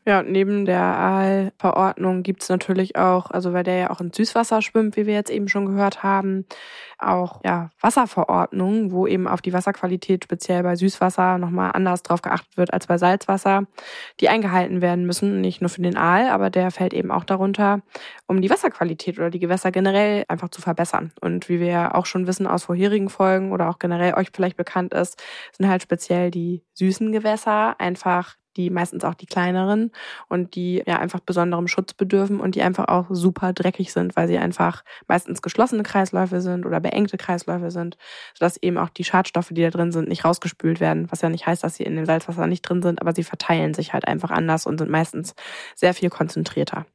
Ja, 0.04 0.24
neben 0.24 0.64
der 0.64 0.80
Aalverordnung 0.82 2.24
gibt's 2.24 2.48
natürlich 2.48 2.96
auch, 2.96 3.30
also 3.30 3.52
weil 3.52 3.62
der 3.62 3.76
ja 3.76 3.90
auch 3.90 4.00
in 4.00 4.12
Süßwasser 4.12 4.60
schwimmt, 4.60 4.96
wie 4.96 5.06
wir 5.06 5.14
jetzt 5.14 5.30
eben 5.30 5.46
schon 5.46 5.64
gehört 5.64 6.02
haben, 6.02 6.44
auch 6.98 7.40
ja, 7.44 7.70
Wasserverordnungen, 7.80 8.90
wo 8.90 9.06
eben 9.06 9.28
auf 9.28 9.42
die 9.42 9.52
Wasserqualität 9.52 10.24
speziell 10.24 10.64
bei 10.64 10.74
Süßwasser 10.74 11.38
nochmal 11.38 11.70
anders 11.74 12.02
drauf 12.02 12.20
geachtet 12.20 12.56
wird 12.56 12.72
als 12.72 12.88
bei 12.88 12.98
Salzwasser, 12.98 13.68
die 14.18 14.28
eingehalten 14.28 14.80
werden 14.80 15.06
müssen, 15.06 15.40
nicht 15.40 15.60
nur 15.60 15.70
für 15.70 15.82
den 15.82 15.96
Aal, 15.96 16.30
aber 16.30 16.50
der 16.50 16.72
fällt 16.72 16.94
eben 16.94 17.12
auch 17.12 17.24
darunter, 17.24 17.82
um 18.26 18.40
die 18.42 18.50
Wasserqualität 18.50 19.20
oder 19.20 19.30
die 19.30 19.38
Gewässer 19.38 19.70
generell 19.70 20.24
einfach 20.26 20.48
zu 20.48 20.60
verbessern. 20.60 21.12
Und 21.20 21.48
wie 21.48 21.60
wir 21.60 21.68
ja 21.68 21.94
auch 21.94 22.06
schon 22.06 22.26
wissen 22.26 22.48
aus 22.48 22.64
vorherigen 22.64 23.08
Folgen 23.08 23.52
oder 23.52 23.68
auch 23.70 23.78
generell 23.78 24.14
euch 24.14 24.30
vielleicht 24.34 24.56
bekannt 24.56 24.94
ist, 24.94 25.22
sind 25.56 25.68
halt 25.68 25.82
speziell 25.82 26.32
die 26.32 26.64
süßen 26.74 27.12
Gewässer 27.12 27.78
einfach 27.78 28.34
die 28.56 28.70
meistens 28.70 29.04
auch 29.04 29.14
die 29.14 29.26
kleineren 29.26 29.92
und 30.28 30.54
die 30.54 30.82
ja 30.86 30.98
einfach 30.98 31.20
besonderem 31.20 31.68
Schutz 31.68 31.94
bedürfen 31.94 32.40
und 32.40 32.54
die 32.54 32.62
einfach 32.62 32.88
auch 32.88 33.06
super 33.10 33.52
dreckig 33.52 33.92
sind, 33.92 34.16
weil 34.16 34.28
sie 34.28 34.38
einfach 34.38 34.84
meistens 35.08 35.42
geschlossene 35.42 35.82
Kreisläufe 35.82 36.40
sind 36.40 36.66
oder 36.66 36.80
beengte 36.80 37.16
Kreisläufe 37.16 37.70
sind, 37.70 37.96
sodass 38.34 38.56
eben 38.56 38.78
auch 38.78 38.90
die 38.90 39.04
Schadstoffe, 39.04 39.50
die 39.50 39.62
da 39.62 39.70
drin 39.70 39.92
sind, 39.92 40.08
nicht 40.08 40.24
rausgespült 40.24 40.80
werden, 40.80 41.10
was 41.10 41.22
ja 41.22 41.28
nicht 41.28 41.46
heißt, 41.46 41.64
dass 41.64 41.76
sie 41.76 41.84
in 41.84 41.96
dem 41.96 42.06
Salzwasser 42.06 42.46
nicht 42.46 42.62
drin 42.62 42.82
sind, 42.82 43.00
aber 43.00 43.14
sie 43.14 43.24
verteilen 43.24 43.74
sich 43.74 43.92
halt 43.92 44.06
einfach 44.06 44.30
anders 44.30 44.66
und 44.66 44.78
sind 44.78 44.90
meistens 44.90 45.34
sehr 45.74 45.94
viel 45.94 46.10
konzentrierter. 46.10 46.86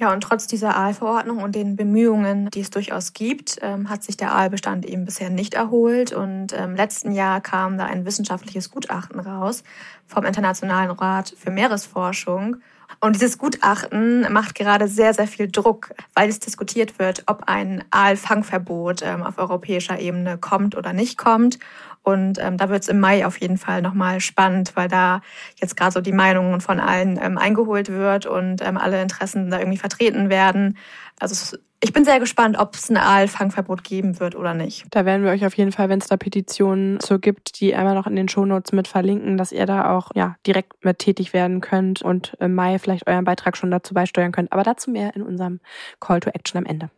Ja, 0.00 0.14
und 0.14 0.22
trotz 0.22 0.46
dieser 0.46 0.76
Aalverordnung 0.76 1.42
und 1.42 1.54
den 1.54 1.76
Bemühungen, 1.76 2.48
die 2.48 2.60
es 2.60 2.70
durchaus 2.70 3.12
gibt, 3.12 3.58
ähm, 3.60 3.90
hat 3.90 4.02
sich 4.02 4.16
der 4.16 4.32
Aalbestand 4.32 4.86
eben 4.86 5.04
bisher 5.04 5.28
nicht 5.28 5.52
erholt. 5.52 6.14
Und 6.14 6.52
im 6.52 6.70
ähm, 6.70 6.74
letzten 6.74 7.12
Jahr 7.12 7.42
kam 7.42 7.76
da 7.76 7.84
ein 7.84 8.06
wissenschaftliches 8.06 8.70
Gutachten 8.70 9.20
raus 9.20 9.62
vom 10.06 10.24
Internationalen 10.24 10.90
Rat 10.90 11.34
für 11.38 11.50
Meeresforschung. 11.50 12.56
Und 13.00 13.14
dieses 13.14 13.36
Gutachten 13.36 14.26
macht 14.32 14.54
gerade 14.54 14.88
sehr, 14.88 15.12
sehr 15.12 15.26
viel 15.26 15.50
Druck, 15.50 15.92
weil 16.14 16.30
es 16.30 16.40
diskutiert 16.40 16.98
wird, 16.98 17.24
ob 17.26 17.42
ein 17.46 17.84
Aalfangverbot 17.90 19.02
ähm, 19.02 19.22
auf 19.22 19.36
europäischer 19.36 20.00
Ebene 20.00 20.38
kommt 20.38 20.76
oder 20.78 20.94
nicht 20.94 21.18
kommt. 21.18 21.58
Und 22.02 22.38
ähm, 22.40 22.56
da 22.56 22.68
wird 22.68 22.82
es 22.82 22.88
im 22.88 22.98
Mai 22.98 23.26
auf 23.26 23.40
jeden 23.40 23.58
Fall 23.58 23.82
nochmal 23.82 24.20
spannend, 24.20 24.72
weil 24.74 24.88
da 24.88 25.20
jetzt 25.60 25.76
gerade 25.76 25.92
so 25.92 26.00
die 26.00 26.12
Meinungen 26.12 26.60
von 26.60 26.80
allen 26.80 27.18
ähm, 27.22 27.36
eingeholt 27.36 27.90
wird 27.90 28.26
und 28.26 28.66
ähm, 28.66 28.76
alle 28.76 29.02
Interessen 29.02 29.50
da 29.50 29.58
irgendwie 29.58 29.78
vertreten 29.78 30.30
werden. 30.30 30.78
Also 31.18 31.56
ich 31.82 31.94
bin 31.94 32.04
sehr 32.04 32.20
gespannt, 32.20 32.58
ob 32.58 32.74
es 32.74 32.90
ein 32.90 32.98
Aalfangverbot 32.98 33.84
geben 33.84 34.20
wird 34.20 34.34
oder 34.34 34.52
nicht. 34.52 34.84
Da 34.90 35.06
werden 35.06 35.24
wir 35.24 35.30
euch 35.30 35.46
auf 35.46 35.54
jeden 35.54 35.72
Fall, 35.72 35.88
wenn 35.88 35.98
es 35.98 36.08
da 36.08 36.18
Petitionen 36.18 37.00
zu 37.00 37.18
gibt, 37.18 37.58
die 37.58 37.74
einmal 37.74 37.94
noch 37.94 38.06
in 38.06 38.16
den 38.16 38.28
Shownotes 38.28 38.72
mit 38.72 38.86
verlinken, 38.86 39.38
dass 39.38 39.50
ihr 39.50 39.64
da 39.64 39.96
auch 39.96 40.10
ja 40.14 40.36
direkt 40.46 40.84
mit 40.84 40.98
tätig 40.98 41.32
werden 41.32 41.62
könnt 41.62 42.02
und 42.02 42.34
im 42.38 42.54
Mai 42.54 42.78
vielleicht 42.78 43.06
euren 43.06 43.24
Beitrag 43.24 43.56
schon 43.56 43.70
dazu 43.70 43.94
beisteuern 43.94 44.32
könnt. 44.32 44.52
Aber 44.52 44.62
dazu 44.62 44.90
mehr 44.90 45.16
in 45.16 45.22
unserem 45.22 45.60
Call 46.00 46.20
to 46.20 46.30
Action 46.30 46.58
am 46.58 46.66
Ende. 46.66 46.90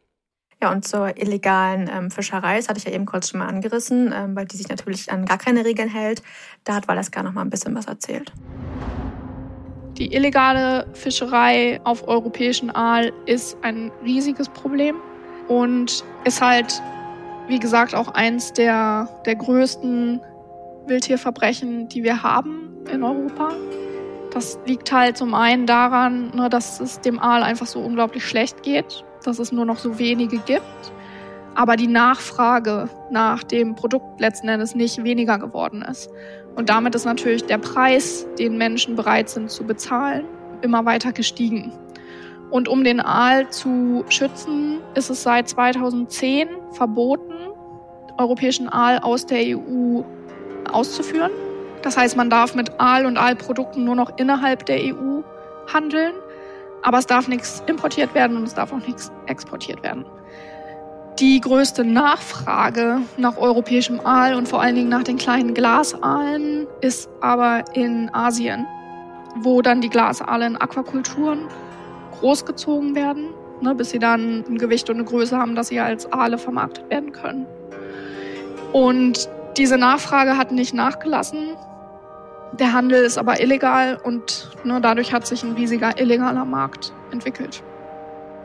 Ja, 0.62 0.70
und 0.70 0.86
zur 0.86 1.16
illegalen 1.16 1.90
ähm, 1.92 2.12
Fischerei, 2.12 2.56
das 2.56 2.68
hatte 2.68 2.78
ich 2.78 2.84
ja 2.84 2.92
eben 2.92 3.04
kurz 3.04 3.30
schon 3.30 3.40
mal 3.40 3.48
angerissen, 3.48 4.14
ähm, 4.14 4.36
weil 4.36 4.46
die 4.46 4.56
sich 4.56 4.68
natürlich 4.68 5.10
an 5.10 5.24
gar 5.26 5.36
keine 5.36 5.64
Regeln 5.64 5.88
hält. 5.88 6.22
Da 6.62 6.76
hat 6.76 6.86
Valeska 6.86 7.20
noch 7.24 7.32
mal 7.32 7.40
ein 7.40 7.50
bisschen 7.50 7.74
was 7.74 7.86
erzählt. 7.86 8.32
Die 9.98 10.14
illegale 10.14 10.86
Fischerei 10.92 11.80
auf 11.82 12.06
europäischen 12.06 12.70
Aal 12.70 13.12
ist 13.26 13.56
ein 13.62 13.90
riesiges 14.04 14.48
Problem 14.50 14.94
und 15.48 16.04
ist 16.24 16.40
halt, 16.40 16.80
wie 17.48 17.58
gesagt, 17.58 17.92
auch 17.92 18.06
eins 18.14 18.52
der, 18.52 19.08
der 19.26 19.34
größten 19.34 20.20
Wildtierverbrechen, 20.86 21.88
die 21.88 22.04
wir 22.04 22.22
haben 22.22 22.70
in 22.88 23.02
Europa. 23.02 23.52
Das 24.30 24.60
liegt 24.64 24.92
halt 24.92 25.16
zum 25.16 25.34
einen 25.34 25.66
daran, 25.66 26.30
ne, 26.36 26.48
dass 26.48 26.78
es 26.78 27.00
dem 27.00 27.18
Aal 27.18 27.42
einfach 27.42 27.66
so 27.66 27.80
unglaublich 27.80 28.24
schlecht 28.24 28.62
geht, 28.62 29.04
dass 29.22 29.38
es 29.38 29.52
nur 29.52 29.64
noch 29.64 29.78
so 29.78 29.98
wenige 29.98 30.38
gibt, 30.38 30.92
aber 31.54 31.76
die 31.76 31.86
Nachfrage 31.86 32.88
nach 33.10 33.42
dem 33.42 33.74
Produkt 33.74 34.20
letzten 34.20 34.48
Endes 34.48 34.74
nicht 34.74 35.02
weniger 35.04 35.38
geworden 35.38 35.82
ist. 35.82 36.10
Und 36.56 36.68
damit 36.68 36.94
ist 36.94 37.04
natürlich 37.04 37.44
der 37.44 37.58
Preis, 37.58 38.26
den 38.38 38.58
Menschen 38.58 38.96
bereit 38.96 39.28
sind 39.28 39.50
zu 39.50 39.64
bezahlen, 39.64 40.24
immer 40.62 40.84
weiter 40.84 41.12
gestiegen. 41.12 41.72
Und 42.50 42.68
um 42.68 42.84
den 42.84 43.00
Aal 43.00 43.48
zu 43.48 44.04
schützen, 44.08 44.80
ist 44.94 45.08
es 45.08 45.22
seit 45.22 45.48
2010 45.48 46.48
verboten, 46.72 47.32
europäischen 48.18 48.68
Aal 48.68 48.98
aus 48.98 49.24
der 49.24 49.56
EU 49.56 50.02
auszuführen. 50.70 51.32
Das 51.82 51.96
heißt, 51.96 52.16
man 52.16 52.28
darf 52.28 52.54
mit 52.54 52.78
Aal 52.78 53.06
und 53.06 53.16
Aalprodukten 53.16 53.84
nur 53.84 53.96
noch 53.96 54.18
innerhalb 54.18 54.66
der 54.66 54.76
EU 54.80 55.22
handeln, 55.72 56.12
aber 56.82 56.98
es 56.98 57.06
darf 57.06 57.28
nichts 57.28 57.62
importiert 57.66 58.14
werden 58.14 58.36
und 58.36 58.44
es 58.44 58.54
darf 58.54 58.72
auch 58.72 58.86
nichts 58.86 59.10
exportiert 59.26 59.82
werden. 59.82 60.04
Die 61.18 61.40
größte 61.40 61.84
Nachfrage 61.84 62.98
nach 63.16 63.36
europäischem 63.36 64.00
Aal 64.00 64.34
und 64.34 64.48
vor 64.48 64.62
allen 64.62 64.74
Dingen 64.74 64.88
nach 64.88 65.04
den 65.04 65.18
kleinen 65.18 65.54
Glasaalen 65.54 66.66
ist 66.80 67.08
aber 67.20 67.64
in 67.74 68.12
Asien, 68.14 68.66
wo 69.36 69.62
dann 69.62 69.80
die 69.80 69.90
Glasaale 69.90 70.46
in 70.46 70.56
Aquakulturen 70.56 71.48
großgezogen 72.18 72.94
werden, 72.94 73.28
ne, 73.60 73.74
bis 73.74 73.90
sie 73.90 73.98
dann 73.98 74.44
ein 74.48 74.58
Gewicht 74.58 74.88
und 74.88 74.96
eine 74.96 75.04
Größe 75.04 75.36
haben, 75.36 75.54
dass 75.54 75.68
sie 75.68 75.80
als 75.80 76.10
Aale 76.12 76.38
vermarktet 76.38 76.88
werden 76.88 77.12
können. 77.12 77.46
Und 78.72 79.28
diese 79.58 79.76
Nachfrage 79.76 80.38
hat 80.38 80.50
nicht 80.50 80.72
nachgelassen. 80.72 81.56
Der 82.58 82.72
Handel 82.72 83.02
ist 83.02 83.16
aber 83.16 83.40
illegal 83.40 83.98
und 84.02 84.50
ne, 84.64 84.80
dadurch 84.80 85.12
hat 85.12 85.26
sich 85.26 85.42
ein 85.42 85.52
riesiger 85.52 85.98
illegaler 85.98 86.44
Markt 86.44 86.92
entwickelt. 87.10 87.62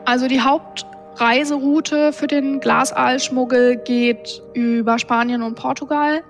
Also 0.06 0.28
die 0.28 0.42
Haupt 0.42 0.86
Reiseroute 1.16 2.12
für 2.12 2.26
den 2.26 2.60
Glasaalschmuggel 2.60 3.76
geht 3.76 4.42
über 4.54 4.98
Spanien 4.98 5.42
und 5.42 5.56
Portugal 5.56 6.22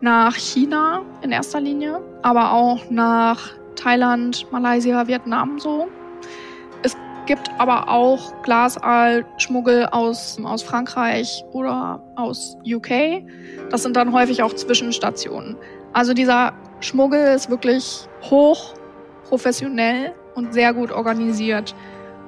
nach 0.00 0.34
China 0.34 1.02
in 1.22 1.30
erster 1.30 1.60
Linie, 1.60 2.00
aber 2.22 2.52
auch 2.52 2.90
nach 2.90 3.52
Thailand, 3.76 4.46
Malaysia, 4.50 5.06
Vietnam 5.06 5.58
so. 5.58 5.88
Es 6.82 6.96
gibt 7.26 7.48
aber 7.58 7.88
auch 7.88 8.42
Glasaalschmuggel 8.42 9.86
aus, 9.86 10.38
aus 10.44 10.62
Frankreich 10.62 11.44
oder 11.52 12.02
aus 12.16 12.58
UK. 12.66 13.22
Das 13.70 13.82
sind 13.82 13.96
dann 13.96 14.12
häufig 14.12 14.42
auch 14.42 14.52
Zwischenstationen. 14.52 15.56
Also 15.92 16.12
dieser 16.12 16.52
Schmuggel 16.84 17.34
ist 17.34 17.50
wirklich 17.50 18.06
hoch 18.30 18.74
professionell 19.28 20.12
und 20.34 20.52
sehr 20.52 20.74
gut 20.74 20.92
organisiert. 20.92 21.74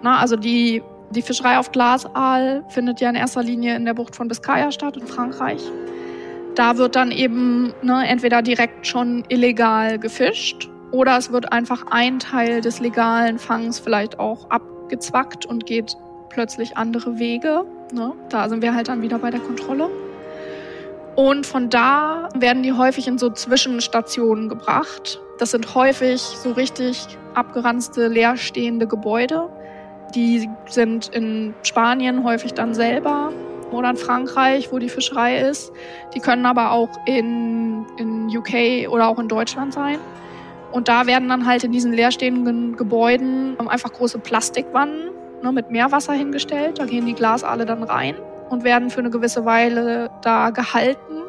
Na, 0.02 0.18
also 0.18 0.36
die 0.36 0.82
die 1.10 1.22
Fischerei 1.22 1.58
auf 1.58 1.70
Glasaal 1.70 2.64
findet 2.68 3.00
ja 3.00 3.08
in 3.08 3.14
erster 3.14 3.42
Linie 3.42 3.76
in 3.76 3.84
der 3.84 3.94
Bucht 3.94 4.16
von 4.16 4.28
Biscaya 4.28 4.72
statt, 4.72 4.96
in 4.96 5.06
Frankreich. 5.06 5.62
Da 6.56 6.78
wird 6.78 6.96
dann 6.96 7.12
eben 7.12 7.72
ne, 7.82 8.06
entweder 8.08 8.42
direkt 8.42 8.86
schon 8.86 9.24
illegal 9.28 9.98
gefischt 9.98 10.68
oder 10.90 11.16
es 11.16 11.30
wird 11.30 11.52
einfach 11.52 11.84
ein 11.90 12.18
Teil 12.18 12.60
des 12.60 12.80
legalen 12.80 13.38
Fangs 13.38 13.78
vielleicht 13.78 14.18
auch 14.18 14.50
abgezwackt 14.50 15.46
und 15.46 15.66
geht 15.66 15.96
plötzlich 16.30 16.76
andere 16.76 17.18
Wege. 17.18 17.64
Ne? 17.92 18.12
Da 18.30 18.48
sind 18.48 18.62
wir 18.62 18.74
halt 18.74 18.88
dann 18.88 19.02
wieder 19.02 19.18
bei 19.18 19.30
der 19.30 19.40
Kontrolle. 19.40 19.90
Und 21.16 21.46
von 21.46 21.70
da 21.70 22.29
werden 22.37 22.62
die 22.62 22.72
häufig 22.72 23.09
in 23.09 23.18
so 23.18 23.31
Zwischenstationen 23.31 24.48
gebracht. 24.48 25.20
Das 25.38 25.50
sind 25.50 25.74
häufig 25.74 26.20
so 26.20 26.52
richtig 26.52 27.18
abgeranzte, 27.35 28.09
leerstehende 28.09 28.87
Gebäude 28.87 29.50
die 30.14 30.48
sind 30.66 31.09
in 31.09 31.55
Spanien 31.62 32.24
häufig 32.24 32.55
dann 32.55 32.74
selber 32.74 33.33
oder 33.72 33.90
in 33.90 33.96
Frankreich, 33.96 34.70
wo 34.72 34.79
die 34.79 34.88
Fischerei 34.88 35.38
ist. 35.40 35.72
Die 36.14 36.20
können 36.20 36.46
aber 36.46 36.70
auch 36.70 36.88
in, 37.07 37.85
in 37.98 38.26
UK 38.37 38.88
oder 38.90 39.09
auch 39.09 39.18
in 39.18 39.29
Deutschland 39.29 39.74
sein. 39.74 39.98
Und 40.72 40.88
da 40.88 41.07
werden 41.07 41.29
dann 41.29 41.46
halt 41.46 41.64
in 41.64 41.72
diesen 41.72 41.92
leerstehenden 41.92 42.76
Gebäuden 42.76 43.59
einfach 43.68 43.92
große 43.92 44.18
Plastikwannen 44.18 45.11
ne, 45.42 45.52
mit 45.52 45.70
Meerwasser 45.70 46.12
hingestellt. 46.12 46.79
Da 46.79 46.87
gehen 46.87 47.07
die 47.07 47.14
Glasaale 47.14 47.66
dann 47.66 47.83
rein 47.83 48.16
und 48.48 48.64
werden 48.64 48.90
für 48.90 49.00
eine 49.00 49.11
gewisse 49.11 49.44
Weile 49.44 50.11
da 50.22 50.50
gehalten, 50.50 51.22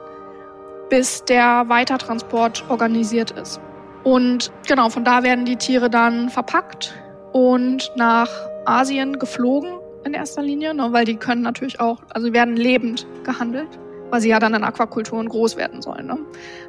bis 0.90 1.24
der 1.26 1.66
Weitertransport 1.68 2.66
organisiert 2.70 3.32
ist. 3.32 3.60
Und 4.04 4.52
genau, 4.68 4.90
von 4.90 5.04
da 5.04 5.24
werden 5.24 5.46
die 5.46 5.58
Tiere 5.58 5.90
dann 5.90 6.30
verpackt 6.30 6.96
und 7.34 7.92
nach 7.96 8.30
Asien 8.66 9.20
geflogen 9.20 9.80
in 10.06 10.14
erster 10.14 10.42
Linie, 10.42 10.74
ne, 10.74 10.88
weil 10.92 11.06
die 11.06 11.18
können 11.18 11.42
natürlich 11.42 11.80
auch, 11.80 12.00
also 12.14 12.32
werden 12.32 12.56
lebend 12.56 13.06
gehandelt, 13.24 13.68
weil 14.10 14.22
sie 14.22 14.30
ja 14.30 14.40
dann 14.40 14.54
in 14.54 14.64
Aquakulturen 14.64 15.28
groß 15.28 15.58
werden 15.58 15.82
sollen. 15.82 16.08
Ne? 16.08 16.18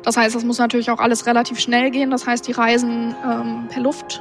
Das 0.03 0.17
heißt, 0.17 0.35
das 0.35 0.45
muss 0.45 0.59
natürlich 0.59 0.91
auch 0.91 0.99
alles 0.99 1.27
relativ 1.27 1.61
schnell 1.61 1.91
gehen. 1.91 2.11
Das 2.11 2.27
heißt, 2.27 2.47
die 2.49 2.53
reisen 2.53 3.15
ähm, 3.25 3.69
per 3.69 3.83
Luft, 3.83 4.21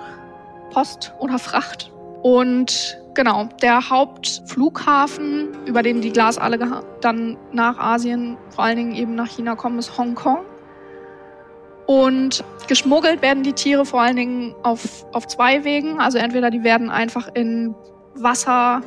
Post 0.72 1.14
oder 1.20 1.40
Fracht. 1.40 1.92
Und 2.28 2.98
genau, 3.14 3.48
der 3.62 3.90
Hauptflughafen, 3.90 5.48
über 5.66 5.82
den 5.82 6.02
die 6.02 6.12
Glasaale 6.12 6.84
dann 7.00 7.38
nach 7.54 7.78
Asien, 7.80 8.36
vor 8.50 8.66
allen 8.66 8.76
Dingen 8.76 8.96
eben 8.96 9.16
nach 9.16 9.30
China 9.30 9.56
kommen, 9.56 9.80
ist 9.80 9.98
Hongkong. 9.98 10.40
Und 11.86 12.44
geschmuggelt 12.68 13.22
werden 13.22 13.44
die 13.44 13.54
Tiere 13.54 13.86
vor 13.86 14.02
allen 14.02 14.18
Dingen 14.18 14.56
auf, 14.64 15.06
auf 15.14 15.26
zwei 15.28 15.64
Wegen. 15.64 16.02
Also 16.02 16.18
entweder 16.18 16.52
die 16.52 16.66
werden 16.66 16.90
einfach 16.90 17.30
in 17.34 17.74
Wasser 18.14 18.82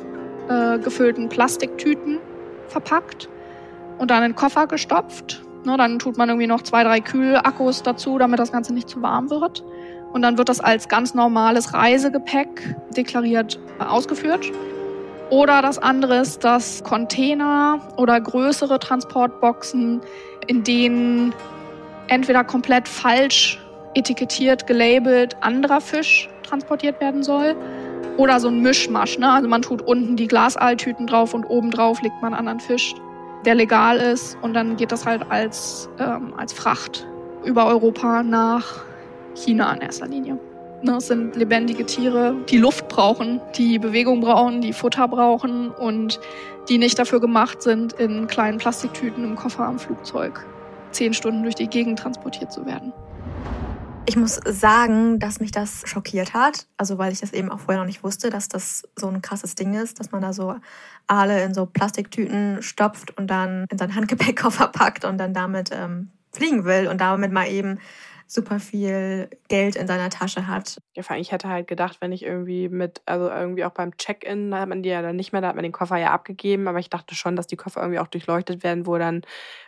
äh, 0.47 0.77
gefüllten 0.77 1.27
Plastiktüten 1.27 2.19
verpackt 2.67 3.27
und 3.97 4.11
dann 4.11 4.21
in 4.21 4.35
Koffer 4.35 4.67
gestopft. 4.67 5.43
Ne, 5.65 5.77
dann 5.77 5.97
tut 5.97 6.15
man 6.15 6.29
irgendwie 6.29 6.45
noch 6.45 6.61
zwei, 6.61 6.83
drei 6.83 6.99
Kühlakkus 6.99 7.81
dazu, 7.81 8.19
damit 8.19 8.37
das 8.37 8.51
Ganze 8.51 8.71
nicht 8.71 8.87
zu 8.87 9.01
warm 9.01 9.31
wird. 9.31 9.63
Und 10.13 10.21
dann 10.21 10.37
wird 10.37 10.49
das 10.49 10.59
als 10.59 10.89
ganz 10.89 11.13
normales 11.13 11.73
Reisegepäck 11.73 12.75
deklariert 12.95 13.59
äh, 13.79 13.83
ausgeführt. 13.83 14.51
Oder 15.29 15.61
das 15.61 15.77
andere 15.77 16.17
ist, 16.17 16.43
dass 16.43 16.83
Container 16.83 17.79
oder 17.95 18.19
größere 18.19 18.79
Transportboxen, 18.79 20.01
in 20.47 20.63
denen 20.63 21.33
entweder 22.07 22.43
komplett 22.43 22.89
falsch 22.89 23.57
etikettiert, 23.93 24.67
gelabelt 24.67 25.37
anderer 25.41 25.79
Fisch 25.79 26.29
transportiert 26.43 26.99
werden 26.99 27.23
soll 27.23 27.55
oder 28.17 28.41
so 28.41 28.49
ein 28.49 28.61
Mischmasch. 28.61 29.17
Ne? 29.17 29.29
Also 29.29 29.47
man 29.47 29.61
tut 29.61 29.81
unten 29.81 30.17
die 30.17 30.27
Glasaaltüten 30.27 31.07
drauf 31.07 31.33
und 31.33 31.45
oben 31.45 31.71
drauf 31.71 32.01
legt 32.01 32.21
man 32.21 32.33
anderen 32.33 32.59
Fisch, 32.59 32.93
der 33.45 33.55
legal 33.55 33.97
ist 33.97 34.37
und 34.41 34.53
dann 34.53 34.75
geht 34.75 34.91
das 34.91 35.05
halt 35.05 35.23
als, 35.29 35.89
ähm, 35.97 36.33
als 36.35 36.51
Fracht 36.51 37.07
über 37.45 37.65
Europa 37.65 38.21
nach 38.21 38.83
China 39.35 39.73
in 39.73 39.81
erster 39.81 40.07
Linie. 40.07 40.39
Ne, 40.83 40.95
es 40.97 41.07
sind 41.07 41.35
lebendige 41.35 41.85
Tiere, 41.85 42.35
die 42.49 42.57
Luft 42.57 42.87
brauchen, 42.87 43.39
die 43.55 43.77
Bewegung 43.77 44.21
brauchen, 44.21 44.61
die 44.61 44.73
Futter 44.73 45.07
brauchen 45.07 45.69
und 45.69 46.19
die 46.69 46.79
nicht 46.79 46.97
dafür 46.97 47.19
gemacht 47.19 47.61
sind, 47.61 47.93
in 47.93 48.27
kleinen 48.27 48.57
Plastiktüten 48.57 49.23
im 49.23 49.35
Koffer 49.35 49.65
am 49.65 49.77
Flugzeug 49.77 50.45
zehn 50.91 51.13
Stunden 51.13 51.43
durch 51.43 51.55
die 51.55 51.67
Gegend 51.67 51.99
transportiert 51.99 52.51
zu 52.51 52.65
werden. 52.65 52.93
Ich 54.05 54.17
muss 54.17 54.39
sagen, 54.45 55.19
dass 55.19 55.39
mich 55.39 55.51
das 55.51 55.83
schockiert 55.85 56.33
hat. 56.33 56.65
Also 56.77 56.97
weil 56.97 57.13
ich 57.13 57.19
das 57.19 57.33
eben 57.33 57.51
auch 57.51 57.59
vorher 57.59 57.81
noch 57.81 57.87
nicht 57.87 58.03
wusste, 58.03 58.29
dass 58.29 58.49
das 58.49 58.83
so 58.95 59.07
ein 59.07 59.21
krasses 59.21 59.55
Ding 59.55 59.73
ist, 59.73 59.99
dass 59.99 60.11
man 60.11 60.21
da 60.21 60.33
so 60.33 60.55
Aale 61.07 61.43
in 61.43 61.53
so 61.53 61.65
Plastiktüten 61.65 62.61
stopft 62.61 63.15
und 63.17 63.27
dann 63.27 63.65
in 63.69 63.77
seinen 63.77 63.95
Handgepäckkoffer 63.95 64.67
packt 64.73 65.05
und 65.05 65.17
dann 65.17 65.33
damit 65.33 65.69
ähm, 65.71 66.09
fliegen 66.33 66.65
will 66.65 66.87
und 66.87 66.99
damit 66.99 67.31
mal 67.31 67.47
eben 67.47 67.79
super 68.31 68.61
viel 68.61 69.29
Geld 69.49 69.75
in 69.75 69.87
seiner 69.87 70.09
Tasche 70.09 70.47
hat. 70.47 70.81
Ja, 70.95 71.03
vor 71.03 71.13
allem, 71.13 71.21
ich 71.21 71.33
hätte 71.33 71.49
halt 71.49 71.67
gedacht, 71.67 71.97
wenn 71.99 72.13
ich 72.13 72.23
irgendwie 72.23 72.69
mit, 72.69 73.01
also 73.05 73.27
irgendwie 73.27 73.65
auch 73.65 73.71
beim 73.71 73.97
Check-in, 73.97 74.51
da 74.51 74.61
hat 74.61 74.69
man 74.69 74.83
die 74.83 74.89
ja 74.89 75.01
dann 75.01 75.17
nicht 75.17 75.33
mehr, 75.33 75.41
da 75.41 75.49
hat 75.49 75.55
man 75.55 75.63
den 75.63 75.73
Koffer 75.73 75.97
ja 75.97 76.11
abgegeben, 76.11 76.69
aber 76.69 76.79
ich 76.79 76.89
dachte 76.89 77.13
schon, 77.13 77.35
dass 77.35 77.47
die 77.47 77.57
Koffer 77.57 77.81
irgendwie 77.81 77.99
auch 77.99 78.07
durchleuchtet 78.07 78.63
werden, 78.63 78.87
wo 78.87 78.97
dann, 78.97 79.23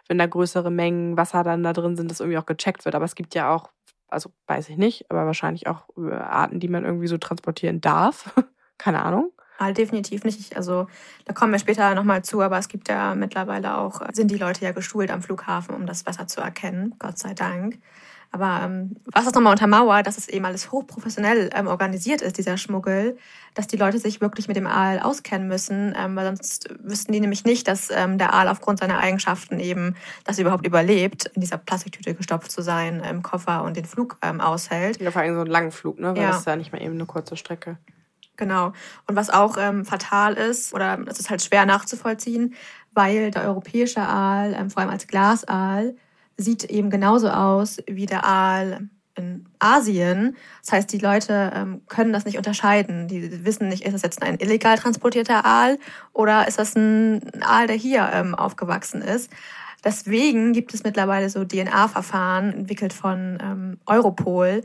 wenn 0.07 0.17
da 0.17 0.27
größere 0.27 0.71
Mengen 0.71 1.17
Wasser 1.17 1.43
dann 1.43 1.61
da 1.61 1.73
drin 1.73 1.97
sind, 1.97 2.09
das 2.09 2.21
irgendwie 2.21 2.37
auch 2.37 2.45
gecheckt 2.45 2.85
wird. 2.85 2.95
Aber 2.95 3.03
es 3.03 3.15
gibt 3.15 3.35
ja 3.35 3.53
auch, 3.53 3.69
also 4.07 4.31
weiß 4.47 4.69
ich 4.69 4.77
nicht, 4.77 5.11
aber 5.11 5.25
wahrscheinlich 5.25 5.67
auch 5.67 5.89
äh, 5.97 6.13
Arten, 6.13 6.61
die 6.61 6.69
man 6.69 6.85
irgendwie 6.85 7.07
so 7.07 7.17
transportieren 7.17 7.81
darf. 7.81 8.33
Keine 8.77 9.03
Ahnung. 9.03 9.33
Ah, 9.57 9.73
definitiv 9.73 10.23
nicht. 10.23 10.55
Also 10.55 10.87
da 11.25 11.33
kommen 11.33 11.51
wir 11.51 11.59
später 11.59 11.93
nochmal 11.95 12.23
zu, 12.23 12.41
aber 12.41 12.57
es 12.57 12.69
gibt 12.69 12.87
ja 12.87 13.13
mittlerweile 13.13 13.77
auch, 13.77 14.01
sind 14.13 14.31
die 14.31 14.37
Leute 14.37 14.63
ja 14.63 14.71
geschult 14.71 15.11
am 15.11 15.21
Flughafen, 15.21 15.75
um 15.75 15.85
das 15.85 16.03
besser 16.03 16.27
zu 16.27 16.39
erkennen, 16.39 16.95
Gott 16.97 17.19
sei 17.19 17.33
Dank. 17.33 17.77
Aber 18.33 18.61
ähm, 18.63 18.95
was 19.05 19.25
das 19.25 19.33
nochmal 19.35 19.51
untermauert, 19.51 20.07
dass 20.07 20.17
es 20.17 20.27
eben 20.27 20.43
alles 20.43 20.71
hochprofessionell 20.71 21.51
ähm, 21.53 21.67
organisiert 21.67 22.23
ist, 22.23 22.39
dieser 22.39 22.57
Schmuggel, 22.57 23.15
dass 23.53 23.67
die 23.67 23.77
Leute 23.77 23.99
sich 23.99 24.21
wirklich 24.21 24.47
mit 24.47 24.57
dem 24.57 24.65
Aal 24.65 24.99
auskennen 24.99 25.47
müssen, 25.47 25.93
ähm, 25.95 26.15
weil 26.15 26.25
sonst 26.25 26.67
wüssten 26.79 27.13
die 27.13 27.19
nämlich 27.19 27.45
nicht, 27.45 27.67
dass 27.67 27.91
ähm, 27.91 28.17
der 28.17 28.33
Aal 28.33 28.47
aufgrund 28.47 28.79
seiner 28.79 28.97
Eigenschaften 28.97 29.59
eben 29.59 29.95
das 30.23 30.39
überhaupt 30.39 30.65
überlebt, 30.65 31.27
in 31.35 31.41
dieser 31.41 31.59
Plastiktüte 31.59 32.15
gestopft 32.15 32.51
zu 32.51 32.63
sein, 32.63 33.03
im 33.07 33.21
Koffer 33.21 33.63
und 33.63 33.77
den 33.77 33.85
Flug 33.85 34.17
ähm, 34.23 34.41
aushält. 34.41 34.99
Ja, 34.99 35.11
vor 35.11 35.21
allem 35.21 35.35
so 35.35 35.41
einen 35.41 35.51
langen 35.51 35.71
Flug, 35.71 35.99
ne? 35.99 36.15
Weil 36.15 36.23
ja. 36.23 36.29
das 36.29 36.39
ist 36.39 36.47
ja 36.47 36.55
nicht 36.55 36.71
mehr 36.71 36.81
eben 36.81 36.95
eine 36.95 37.05
kurze 37.05 37.37
Strecke. 37.37 37.77
Genau. 38.35 38.73
Und 39.05 39.15
was 39.15 39.29
auch 39.29 39.57
ähm, 39.59 39.85
fatal 39.85 40.33
ist, 40.33 40.73
oder 40.73 40.97
es 41.05 41.19
ist 41.19 41.29
halt 41.29 41.43
schwer 41.43 41.67
nachzuvollziehen, 41.67 42.55
weil 42.93 43.29
der 43.29 43.43
europäische 43.43 44.01
Aal, 44.01 44.55
ähm, 44.57 44.71
vor 44.71 44.81
allem 44.81 44.89
als 44.89 45.05
Glasaal, 45.05 45.93
sieht 46.43 46.65
eben 46.65 46.89
genauso 46.89 47.29
aus 47.29 47.77
wie 47.87 48.05
der 48.05 48.25
Aal 48.25 48.89
in 49.15 49.45
Asien. 49.59 50.35
Das 50.61 50.71
heißt, 50.71 50.91
die 50.91 50.97
Leute 50.97 51.51
ähm, 51.53 51.81
können 51.87 52.13
das 52.13 52.25
nicht 52.25 52.37
unterscheiden. 52.37 53.07
Die 53.07 53.45
wissen 53.45 53.69
nicht, 53.69 53.85
ist 53.85 53.93
das 53.93 54.01
jetzt 54.01 54.23
ein 54.23 54.39
illegal 54.39 54.77
transportierter 54.77 55.45
Aal 55.45 55.77
oder 56.13 56.47
ist 56.47 56.59
das 56.59 56.75
ein 56.75 57.21
Aal, 57.43 57.67
der 57.67 57.75
hier 57.75 58.09
ähm, 58.13 58.35
aufgewachsen 58.35 59.01
ist. 59.01 59.31
Deswegen 59.83 60.53
gibt 60.53 60.73
es 60.73 60.83
mittlerweile 60.83 61.29
so 61.29 61.43
DNA-Verfahren 61.43 62.53
entwickelt 62.53 62.93
von 62.93 63.37
ähm, 63.41 63.77
Europol, 63.85 64.61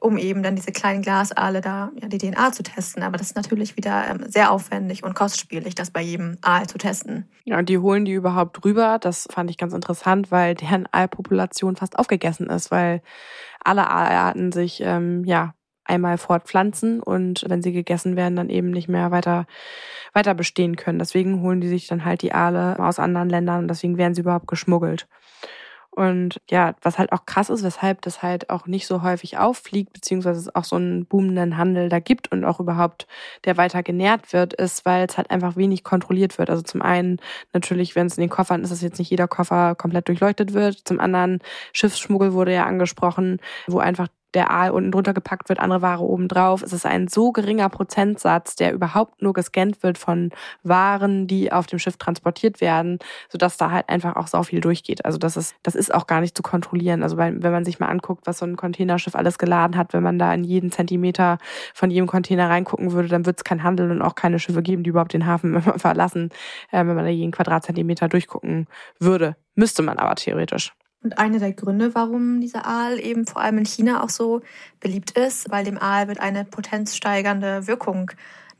um 0.00 0.16
eben 0.16 0.42
dann 0.42 0.56
diese 0.56 0.72
kleinen 0.72 1.02
Glasaale 1.02 1.60
da 1.60 1.92
ja, 2.00 2.08
die 2.08 2.18
DNA 2.18 2.52
zu 2.52 2.62
testen. 2.62 3.02
Aber 3.02 3.18
das 3.18 3.28
ist 3.28 3.36
natürlich 3.36 3.76
wieder 3.76 4.08
ähm, 4.08 4.24
sehr 4.28 4.50
aufwendig 4.50 5.04
und 5.04 5.14
kostspielig, 5.14 5.74
das 5.74 5.90
bei 5.90 6.00
jedem 6.00 6.38
Aal 6.40 6.66
zu 6.66 6.78
testen. 6.78 7.28
Ja, 7.44 7.58
und 7.58 7.68
die 7.68 7.78
holen 7.78 8.04
die 8.04 8.12
überhaupt 8.12 8.64
rüber. 8.64 8.98
Das 8.98 9.28
fand 9.30 9.50
ich 9.50 9.58
ganz 9.58 9.74
interessant, 9.74 10.30
weil 10.30 10.54
deren 10.54 10.88
Aalpopulation 10.90 11.76
fast 11.76 11.98
aufgegessen 11.98 12.48
ist, 12.48 12.70
weil 12.70 13.02
alle 13.62 13.90
Aalarten 13.90 14.52
sich 14.52 14.80
ähm, 14.82 15.24
ja 15.24 15.54
einmal 15.84 16.18
fortpflanzen 16.18 17.02
und 17.02 17.44
wenn 17.48 17.62
sie 17.62 17.72
gegessen 17.72 18.16
werden, 18.16 18.36
dann 18.36 18.48
eben 18.48 18.70
nicht 18.70 18.88
mehr 18.88 19.10
weiter, 19.10 19.46
weiter 20.14 20.34
bestehen 20.34 20.76
können. 20.76 21.00
Deswegen 21.00 21.42
holen 21.42 21.60
die 21.60 21.68
sich 21.68 21.88
dann 21.88 22.04
halt 22.04 22.22
die 22.22 22.32
Aale 22.32 22.78
aus 22.78 22.98
anderen 22.98 23.28
Ländern 23.28 23.62
und 23.62 23.68
deswegen 23.68 23.98
werden 23.98 24.14
sie 24.14 24.20
überhaupt 24.22 24.46
geschmuggelt. 24.46 25.08
Und 26.00 26.40
ja, 26.48 26.74
was 26.80 26.98
halt 26.98 27.12
auch 27.12 27.26
krass 27.26 27.50
ist, 27.50 27.62
weshalb 27.62 28.00
das 28.00 28.22
halt 28.22 28.48
auch 28.48 28.66
nicht 28.66 28.86
so 28.86 29.02
häufig 29.02 29.36
auffliegt, 29.36 29.92
beziehungsweise 29.92 30.40
es 30.40 30.54
auch 30.54 30.64
so 30.64 30.76
einen 30.76 31.04
boomenden 31.04 31.58
Handel 31.58 31.90
da 31.90 31.98
gibt 31.98 32.32
und 32.32 32.42
auch 32.46 32.58
überhaupt 32.58 33.06
der 33.44 33.58
weiter 33.58 33.82
genährt 33.82 34.32
wird, 34.32 34.54
ist, 34.54 34.86
weil 34.86 35.06
es 35.06 35.18
halt 35.18 35.30
einfach 35.30 35.56
wenig 35.56 35.84
kontrolliert 35.84 36.38
wird. 36.38 36.48
Also 36.48 36.62
zum 36.62 36.80
einen 36.80 37.20
natürlich, 37.52 37.96
wenn 37.96 38.06
es 38.06 38.16
in 38.16 38.22
den 38.22 38.30
Koffern 38.30 38.62
ist, 38.62 38.70
dass 38.70 38.80
jetzt 38.80 38.98
nicht 38.98 39.10
jeder 39.10 39.28
Koffer 39.28 39.74
komplett 39.74 40.08
durchleuchtet 40.08 40.54
wird. 40.54 40.80
Zum 40.88 41.00
anderen 41.00 41.40
Schiffsschmuggel 41.74 42.32
wurde 42.32 42.54
ja 42.54 42.64
angesprochen, 42.64 43.38
wo 43.66 43.78
einfach 43.78 44.08
der 44.34 44.50
Aal 44.50 44.70
unten 44.70 44.92
drunter 44.92 45.14
gepackt 45.14 45.48
wird, 45.48 45.60
andere 45.60 45.82
Ware 45.82 46.02
oben 46.02 46.28
drauf. 46.28 46.62
Es 46.62 46.72
ist 46.72 46.86
ein 46.86 47.08
so 47.08 47.32
geringer 47.32 47.68
Prozentsatz, 47.68 48.56
der 48.56 48.72
überhaupt 48.72 49.22
nur 49.22 49.32
gescannt 49.32 49.82
wird 49.82 49.98
von 49.98 50.30
Waren, 50.62 51.26
die 51.26 51.52
auf 51.52 51.66
dem 51.66 51.78
Schiff 51.78 51.96
transportiert 51.96 52.60
werden, 52.60 52.98
sodass 53.28 53.56
da 53.56 53.70
halt 53.70 53.88
einfach 53.88 54.16
auch 54.16 54.26
so 54.26 54.42
viel 54.42 54.60
durchgeht. 54.60 55.04
Also 55.04 55.18
das 55.18 55.36
ist, 55.36 55.54
das 55.62 55.74
ist 55.74 55.92
auch 55.92 56.06
gar 56.06 56.20
nicht 56.20 56.36
zu 56.36 56.42
kontrollieren. 56.42 57.02
Also 57.02 57.16
wenn 57.16 57.40
man 57.40 57.64
sich 57.64 57.80
mal 57.80 57.88
anguckt, 57.88 58.26
was 58.26 58.38
so 58.38 58.46
ein 58.46 58.56
Containerschiff 58.56 59.14
alles 59.14 59.38
geladen 59.38 59.76
hat, 59.76 59.92
wenn 59.92 60.02
man 60.02 60.18
da 60.18 60.32
in 60.32 60.44
jeden 60.44 60.70
Zentimeter 60.70 61.38
von 61.74 61.90
jedem 61.90 62.06
Container 62.06 62.48
reingucken 62.48 62.92
würde, 62.92 63.08
dann 63.08 63.26
wird 63.26 63.38
es 63.38 63.44
kein 63.44 63.62
Handel 63.62 63.90
und 63.90 64.02
auch 64.02 64.14
keine 64.14 64.38
Schiffe 64.38 64.62
geben, 64.62 64.82
die 64.82 64.90
überhaupt 64.90 65.12
den 65.12 65.26
Hafen 65.26 65.60
verlassen, 65.78 66.30
äh, 66.70 66.78
wenn 66.78 66.94
man 66.94 67.04
da 67.04 67.10
jeden 67.10 67.32
Quadratzentimeter 67.32 68.08
durchgucken 68.08 68.66
würde. 68.98 69.36
Müsste 69.54 69.82
man 69.82 69.98
aber 69.98 70.14
theoretisch. 70.14 70.72
Und 71.02 71.18
einer 71.18 71.38
der 71.38 71.52
Gründe, 71.52 71.94
warum 71.94 72.40
dieser 72.40 72.66
Aal 72.66 73.00
eben 73.00 73.26
vor 73.26 73.40
allem 73.40 73.58
in 73.58 73.64
China 73.64 74.02
auch 74.02 74.10
so 74.10 74.42
beliebt 74.80 75.12
ist, 75.12 75.50
weil 75.50 75.64
dem 75.64 75.78
Aal 75.78 76.08
wird 76.08 76.20
eine 76.20 76.44
potenzsteigernde 76.44 77.66
Wirkung 77.66 78.10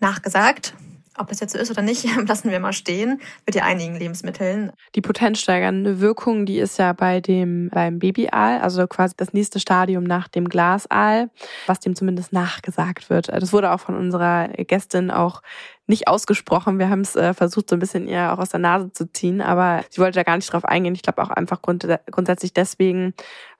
nachgesagt. 0.00 0.74
Ob 1.18 1.28
das 1.28 1.40
jetzt 1.40 1.52
so 1.52 1.58
ist 1.58 1.70
oder 1.70 1.82
nicht, 1.82 2.06
lassen 2.26 2.50
wir 2.50 2.58
mal 2.60 2.72
stehen. 2.72 3.20
Mit 3.44 3.54
ja 3.54 3.64
einigen 3.64 3.94
Lebensmitteln. 3.94 4.72
Die 4.94 5.02
potenzsteigernde 5.02 6.00
Wirkung, 6.00 6.46
die 6.46 6.58
ist 6.58 6.78
ja 6.78 6.94
bei 6.94 7.20
dem, 7.20 7.68
beim 7.68 7.98
Babyaal, 7.98 8.60
also 8.60 8.86
quasi 8.86 9.14
das 9.18 9.34
nächste 9.34 9.60
Stadium 9.60 10.04
nach 10.04 10.28
dem 10.28 10.48
Glasaal, 10.48 11.28
was 11.66 11.80
dem 11.80 11.94
zumindest 11.94 12.32
nachgesagt 12.32 13.10
wird. 13.10 13.28
Das 13.28 13.52
wurde 13.52 13.72
auch 13.72 13.80
von 13.80 13.96
unserer 13.96 14.48
Gästin 14.48 15.10
auch 15.10 15.42
nicht 15.90 16.08
ausgesprochen. 16.08 16.78
Wir 16.78 16.88
haben 16.88 17.02
es 17.02 17.16
äh, 17.16 17.34
versucht, 17.34 17.68
so 17.68 17.76
ein 17.76 17.80
bisschen 17.80 18.08
eher 18.08 18.32
auch 18.32 18.38
aus 18.38 18.48
der 18.48 18.60
Nase 18.60 18.90
zu 18.92 19.12
ziehen, 19.12 19.42
aber 19.42 19.84
sie 19.90 20.00
wollte 20.00 20.18
da 20.18 20.22
gar 20.22 20.36
nicht 20.36 20.50
drauf 20.50 20.64
eingehen. 20.64 20.94
Ich 20.94 21.02
glaube 21.02 21.22
auch 21.22 21.30
einfach 21.30 21.60
grund 21.60 21.86
grundsätzlich 22.10 22.54
deswegen, 22.54 23.12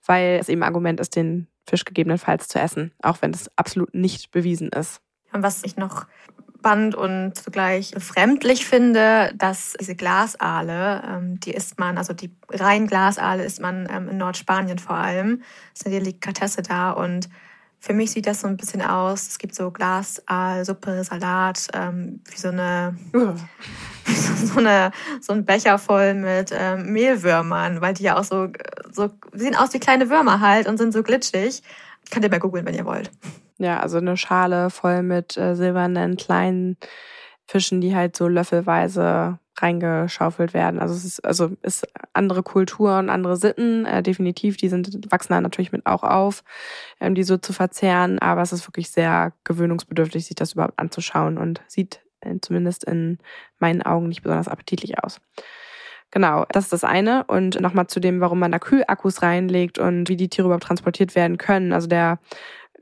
weil 0.07 0.39
es 0.41 0.49
eben 0.49 0.63
Argument 0.63 1.01
ist, 1.01 1.17
den 1.17 1.49
Fisch 1.69 1.85
gegebenenfalls 1.85 2.49
zu 2.49 2.59
essen, 2.59 2.93
auch 3.03 3.19
wenn 3.21 3.33
es 3.33 3.51
absolut 3.57 3.95
nicht 3.95 4.31
bewiesen 4.31 4.71
ist. 4.71 5.01
Und 5.33 5.43
was 5.43 5.63
ich 5.63 5.77
noch 5.77 6.07
spannend 6.59 6.95
und 6.95 7.35
zugleich 7.37 7.93
befremdlich 7.93 8.67
finde, 8.67 9.33
dass 9.35 9.75
diese 9.81 9.95
Glasaale, 9.95 11.03
ähm, 11.07 11.41
die 11.41 11.53
isst 11.53 11.79
man, 11.79 11.97
also 11.97 12.13
die 12.13 12.37
rein 12.51 12.87
Glasaale 12.87 13.45
isst 13.45 13.61
man 13.61 13.89
ähm, 13.91 14.09
in 14.09 14.19
Nordspanien 14.19 14.79
vor 14.79 14.97
allem. 14.97 15.39
Das 15.73 15.81
ist 15.81 15.87
eine 15.87 15.99
Delikatesse 16.01 16.63
da 16.63 16.91
und 16.91 17.29
für 17.81 17.95
mich 17.95 18.11
sieht 18.11 18.27
das 18.27 18.43
so 18.43 18.47
ein 18.47 18.59
bisschen 18.59 18.83
aus. 18.83 19.27
Es 19.27 19.39
gibt 19.39 19.55
so 19.55 19.71
Glasaal, 19.71 20.65
Suppe, 20.67 21.03
Salat, 21.03 21.67
ähm, 21.73 22.21
wie 22.31 22.37
so 22.37 22.49
eine, 22.49 22.95
so 24.45 24.59
eine, 24.59 24.93
so 25.21 25.33
ein 25.33 25.47
Becher 25.47 25.79
voll 25.79 26.13
mit 26.13 26.53
ähm, 26.55 26.93
Mehlwürmern, 26.93 27.81
weil 27.81 27.95
die 27.95 28.03
ja 28.03 28.19
auch 28.19 28.25
so, 28.25 28.49
so 28.93 29.11
sehen 29.33 29.57
aus 29.57 29.73
wie 29.73 29.81
kleine 29.81 30.11
Würmer 30.11 30.41
halt 30.41 30.69
und 30.69 30.77
sind 30.77 30.93
so 30.93 31.03
glitschig. 31.03 31.63
Könnt 32.11 32.25
ihr 32.25 32.31
mal 32.31 32.39
googeln, 32.39 32.67
wenn 32.67 32.75
ihr 32.75 32.85
wollt. 32.85 33.11
Ja, 33.57 33.81
also 33.81 33.97
eine 33.97 34.17
Schale 34.17 34.69
voll 34.69 35.03
mit 35.03 35.37
äh, 35.39 35.55
silbernen 35.55 36.17
kleinen 36.17 36.77
Fischen, 37.47 37.81
die 37.81 37.97
halt 37.97 38.15
so 38.15 38.29
löffelweise 38.29 39.39
reingeschaufelt 39.63 40.55
werden. 40.55 40.81
Also 40.81 40.95
es 40.95 41.05
ist 41.05 41.25
also 41.25 41.51
ist 41.63 41.87
andere 42.13 42.43
Kulturen, 42.43 43.11
andere 43.11 43.37
Sitten, 43.37 43.87
äh, 43.87 44.03
definitiv, 44.03 44.57
die 44.57 44.69
sind 44.69 45.11
wachsen 45.11 45.33
da 45.33 45.41
natürlich 45.41 45.73
mit 45.73 45.87
auch 45.87 46.03
auf, 46.03 46.45
ähm, 47.01 47.15
die 47.15 47.23
so 47.23 47.37
zu 47.37 47.53
verzehren, 47.53 48.19
aber 48.19 48.43
es 48.43 48.53
ist 48.53 48.67
wirklich 48.69 48.91
sehr 48.91 49.33
gewöhnungsbedürftig, 49.45 50.27
sich 50.27 50.37
das 50.37 50.55
überhaupt 50.55 50.79
anzuschauen 50.79 51.39
und 51.39 51.61
sieht 51.67 52.01
äh, 52.21 52.37
zumindest 52.41 52.85
in 52.85 53.19
meinen 53.59 53.83
Augen 53.83 54.09
nicht 54.09 54.23
besonders 54.23 54.49
appetitlich 54.49 55.03
aus. 55.03 55.21
Genau, 56.13 56.45
das 56.51 56.65
ist 56.65 56.73
das 56.73 56.85
eine. 56.85 57.25
Und 57.25 57.61
nochmal 57.61 57.87
zu 57.87 58.01
dem, 58.01 58.21
warum 58.21 58.41
man 58.41 58.51
da 58.51 58.59
Kühlakkus 58.59 59.23
reinlegt 59.23 59.79
und 59.79 60.09
wie 60.09 60.17
die 60.17 60.29
Tiere 60.29 60.47
überhaupt 60.47 60.65
transportiert 60.65 61.15
werden 61.15 61.39
können. 61.39 61.73
Also 61.73 61.87
der 61.87 62.19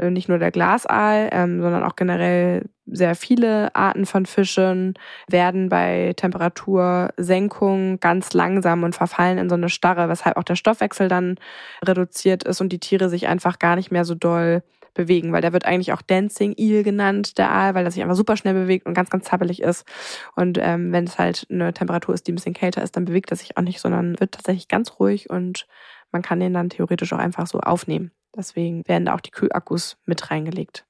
nicht 0.01 0.29
nur 0.29 0.39
der 0.39 0.51
Glasaal, 0.51 1.29
ähm, 1.33 1.61
sondern 1.61 1.85
auch 1.85 1.97
generell 1.97 2.65
sehr 2.87 3.15
viele 3.15 3.75
Arten 3.75 4.07
von 4.07 4.27
Fischen 4.27 4.95
werden 5.29 5.69
bei 5.69 6.15
Temperatursenkung 6.17 8.01
ganz 8.01 8.33
langsam 8.33 8.83
und 8.83 8.95
verfallen 8.95 9.39
in 9.39 9.49
so 9.49 9.55
eine 9.55 9.69
Starre, 9.69 10.09
weshalb 10.09 10.37
auch 10.37 10.45
der 10.45 10.57
Stoffwechsel 10.57 11.09
dann 11.09 11.37
reduziert 11.85 12.45
ist 12.45 12.61
und 12.61 12.71
die 12.71 12.81
Tiere 12.81 13.09
sich 13.09 13.29
einfach 13.29 13.59
gar 13.59 13.77
nicht 13.77 13.91
mehr 13.91 14.05
so 14.05 14.15
doll 14.15 14.63
bewegen, 14.95 15.33
weil 15.33 15.43
der 15.43 15.53
wird 15.53 15.65
eigentlich 15.65 15.93
auch 15.93 16.03
Dancing 16.03 16.55
Eel 16.59 16.83
genannt, 16.83 17.39
der 17.39 17.51
Aal, 17.51 17.75
weil 17.75 17.85
er 17.85 17.91
sich 17.91 18.03
einfach 18.03 18.17
super 18.17 18.37
schnell 18.37 18.55
bewegt 18.55 18.85
und 18.85 18.95
ganz, 18.95 19.11
ganz 19.11 19.25
zappelig 19.27 19.63
ist. 19.63 19.87
Und 20.35 20.59
ähm, 20.61 20.93
wenn 20.93 21.05
es 21.05 21.19
halt 21.19 21.47
eine 21.51 21.73
Temperatur 21.73 22.15
ist, 22.15 22.27
die 22.27 22.33
ein 22.33 22.35
bisschen 22.35 22.53
kälter 22.53 22.83
ist, 22.83 22.97
dann 22.97 23.05
bewegt 23.05 23.31
er 23.31 23.37
sich 23.37 23.57
auch 23.57 23.63
nicht, 23.63 23.81
sondern 23.81 24.19
wird 24.19 24.33
tatsächlich 24.33 24.69
ganz 24.69 24.99
ruhig 24.99 25.31
und 25.31 25.67
man 26.11 26.23
kann 26.23 26.41
den 26.41 26.53
dann 26.53 26.71
theoretisch 26.71 27.13
auch 27.13 27.19
einfach 27.19 27.47
so 27.47 27.61
aufnehmen. 27.61 28.11
Deswegen 28.37 28.87
werden 28.87 29.07
da 29.07 29.15
auch 29.15 29.21
die 29.21 29.31
Kühlakkus 29.31 29.97
mit 30.07 30.31
reingelegt. 30.31 30.85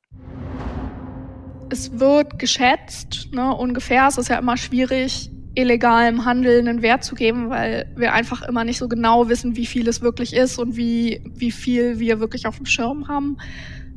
Es 1.71 1.99
wird 1.99 2.39
geschätzt, 2.39 3.29
ne, 3.33 3.55
ungefähr. 3.55 4.07
Es 4.09 4.19
ist 4.19 4.29
ja 4.29 4.39
immer 4.39 4.57
schwierig, 4.57 5.31
illegalem 5.55 6.25
Handel 6.25 6.61
einen 6.61 6.83
Wert 6.83 7.05
zu 7.05 7.15
geben, 7.15 7.51
weil 7.51 7.93
wir 7.97 8.13
einfach 8.13 8.43
immer 8.43 8.65
nicht 8.65 8.79
so 8.79 8.89
genau 8.89 9.29
wissen, 9.29 9.57
wie 9.57 9.67
viel 9.67 9.89
es 9.89 10.01
wirklich 10.01 10.35
ist 10.35 10.59
und 10.59 10.77
wie, 10.77 11.23
wie 11.35 11.51
viel 11.51 11.99
wir 11.99 12.21
wirklich 12.21 12.47
auf 12.47 12.57
dem 12.57 12.67
Schirm 12.67 13.09
haben. 13.09 13.37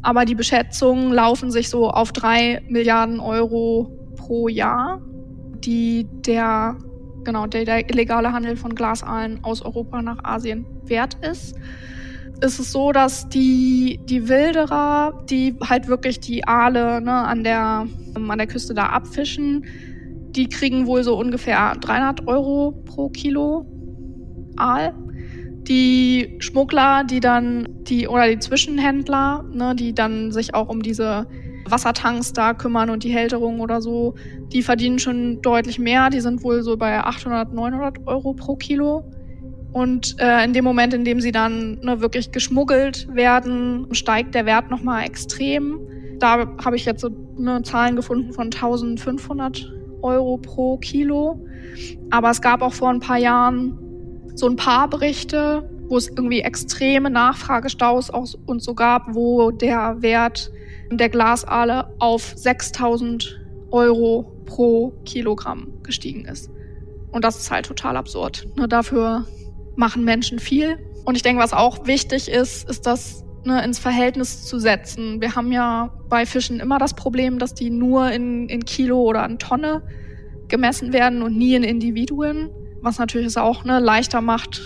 Aber 0.01 0.25
die 0.25 0.35
Beschätzungen 0.35 1.13
laufen 1.13 1.51
sich 1.51 1.69
so 1.69 1.89
auf 1.89 2.11
drei 2.11 2.61
Milliarden 2.67 3.19
Euro 3.19 3.91
pro 4.17 4.47
Jahr, 4.47 5.01
die 5.59 6.07
der 6.25 6.77
genau 7.23 7.45
der, 7.45 7.65
der 7.65 7.89
illegale 7.89 8.33
Handel 8.33 8.55
von 8.55 8.73
Glasaalen 8.73 9.43
aus 9.43 9.61
Europa 9.61 10.01
nach 10.01 10.23
Asien 10.23 10.65
wert 10.83 11.15
ist 11.21 11.55
ist 12.41 12.59
es 12.59 12.71
so, 12.71 12.91
dass 12.91 13.29
die, 13.29 13.99
die 14.05 14.27
Wilderer, 14.27 15.23
die 15.29 15.55
halt 15.63 15.87
wirklich 15.87 16.19
die 16.19 16.47
Aale 16.47 17.01
ne, 17.01 17.13
an, 17.13 17.43
der, 17.43 17.87
an 18.15 18.37
der 18.37 18.47
Küste 18.47 18.73
da 18.73 18.87
abfischen, 18.87 19.65
die 20.31 20.47
kriegen 20.47 20.87
wohl 20.87 21.03
so 21.03 21.17
ungefähr 21.17 21.75
300 21.79 22.27
Euro 22.27 22.71
pro 22.85 23.09
Kilo 23.09 23.65
Aal. 24.55 24.93
Die 25.67 26.37
Schmuggler, 26.39 27.03
die 27.03 27.19
dann, 27.19 27.67
die, 27.83 28.07
oder 28.07 28.27
die 28.27 28.39
Zwischenhändler, 28.39 29.45
ne, 29.53 29.75
die 29.75 29.93
dann 29.93 30.31
sich 30.31 30.55
auch 30.55 30.69
um 30.69 30.81
diese 30.81 31.27
Wassertanks 31.65 32.33
da 32.33 32.53
kümmern 32.53 32.89
und 32.89 33.03
die 33.03 33.11
Hälterung 33.11 33.59
oder 33.59 33.81
so, 33.81 34.15
die 34.51 34.63
verdienen 34.63 34.97
schon 34.97 35.41
deutlich 35.41 35.77
mehr. 35.77 36.09
Die 36.09 36.19
sind 36.19 36.43
wohl 36.43 36.63
so 36.63 36.75
bei 36.75 36.99
800, 37.03 37.53
900 37.53 38.07
Euro 38.07 38.33
pro 38.33 38.55
Kilo. 38.55 39.03
Und 39.73 40.19
äh, 40.19 40.43
in 40.43 40.53
dem 40.53 40.63
Moment, 40.63 40.93
in 40.93 41.05
dem 41.05 41.21
sie 41.21 41.31
dann 41.31 41.79
ne, 41.81 42.01
wirklich 42.01 42.31
geschmuggelt 42.31 43.07
werden, 43.13 43.87
steigt 43.93 44.35
der 44.35 44.45
Wert 44.45 44.69
nochmal 44.69 45.05
extrem. 45.05 45.79
Da 46.19 46.45
habe 46.63 46.75
ich 46.75 46.85
jetzt 46.85 47.01
so 47.01 47.09
ne, 47.37 47.61
Zahlen 47.63 47.95
gefunden 47.95 48.33
von 48.33 48.45
1500 48.45 49.71
Euro 50.01 50.37
pro 50.37 50.77
Kilo. 50.77 51.39
Aber 52.09 52.31
es 52.31 52.41
gab 52.41 52.61
auch 52.61 52.73
vor 52.73 52.89
ein 52.89 52.99
paar 52.99 53.17
Jahren 53.17 53.77
so 54.35 54.47
ein 54.47 54.55
paar 54.55 54.89
Berichte, 54.89 55.69
wo 55.87 55.97
es 55.97 56.09
irgendwie 56.09 56.41
extreme 56.41 57.09
Nachfragestaus 57.09 58.09
auch 58.09 58.27
und 58.45 58.61
so 58.61 58.73
gab, 58.73 59.13
wo 59.15 59.51
der 59.51 60.01
Wert 60.01 60.51
der 60.91 61.09
Glasaale 61.09 61.93
auf 61.99 62.33
6000 62.35 63.39
Euro 63.71 64.31
pro 64.45 64.91
Kilogramm 65.05 65.67
gestiegen 65.83 66.25
ist. 66.25 66.49
Und 67.11 67.23
das 67.23 67.37
ist 67.37 67.51
halt 67.51 67.65
total 67.65 67.97
absurd. 67.97 68.47
Ne, 68.55 68.67
dafür 68.67 69.25
machen 69.75 70.03
Menschen 70.03 70.39
viel. 70.39 70.77
Und 71.05 71.15
ich 71.15 71.23
denke, 71.23 71.41
was 71.41 71.53
auch 71.53 71.87
wichtig 71.87 72.29
ist, 72.29 72.69
ist 72.69 72.85
das 72.85 73.23
ne, 73.45 73.63
ins 73.63 73.79
Verhältnis 73.79 74.45
zu 74.45 74.59
setzen. 74.59 75.21
Wir 75.21 75.35
haben 75.35 75.51
ja 75.51 75.91
bei 76.09 76.25
Fischen 76.25 76.59
immer 76.59 76.77
das 76.77 76.93
Problem, 76.93 77.39
dass 77.39 77.53
die 77.53 77.69
nur 77.69 78.11
in, 78.11 78.47
in 78.49 78.65
Kilo 78.65 79.01
oder 79.01 79.25
in 79.25 79.39
Tonne 79.39 79.81
gemessen 80.47 80.93
werden 80.93 81.21
und 81.21 81.37
nie 81.37 81.55
in 81.55 81.63
Individuen, 81.63 82.49
was 82.81 82.99
natürlich 82.99 83.27
es 83.27 83.37
auch 83.37 83.63
ne, 83.63 83.79
leichter 83.79 84.21
macht, 84.21 84.61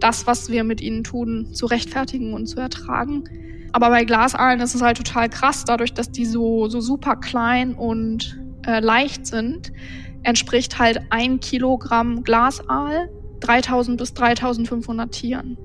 das, 0.00 0.26
was 0.26 0.50
wir 0.50 0.64
mit 0.64 0.80
ihnen 0.80 1.04
tun, 1.04 1.50
zu 1.52 1.66
rechtfertigen 1.66 2.34
und 2.34 2.46
zu 2.46 2.58
ertragen. 2.58 3.24
Aber 3.72 3.90
bei 3.90 4.04
Glasaalen 4.04 4.60
ist 4.60 4.74
es 4.74 4.82
halt 4.82 4.96
total 4.96 5.28
krass, 5.28 5.64
dadurch, 5.64 5.94
dass 5.94 6.10
die 6.10 6.26
so, 6.26 6.68
so 6.68 6.80
super 6.80 7.16
klein 7.16 7.74
und 7.74 8.38
äh, 8.66 8.80
leicht 8.80 9.26
sind, 9.26 9.72
entspricht 10.22 10.78
halt 10.78 11.00
ein 11.10 11.40
Kilogramm 11.40 12.22
Glasaal 12.22 13.10
3000 13.46 13.98
bis 13.98 14.14
3500 14.14 15.12
Tieren. 15.12 15.58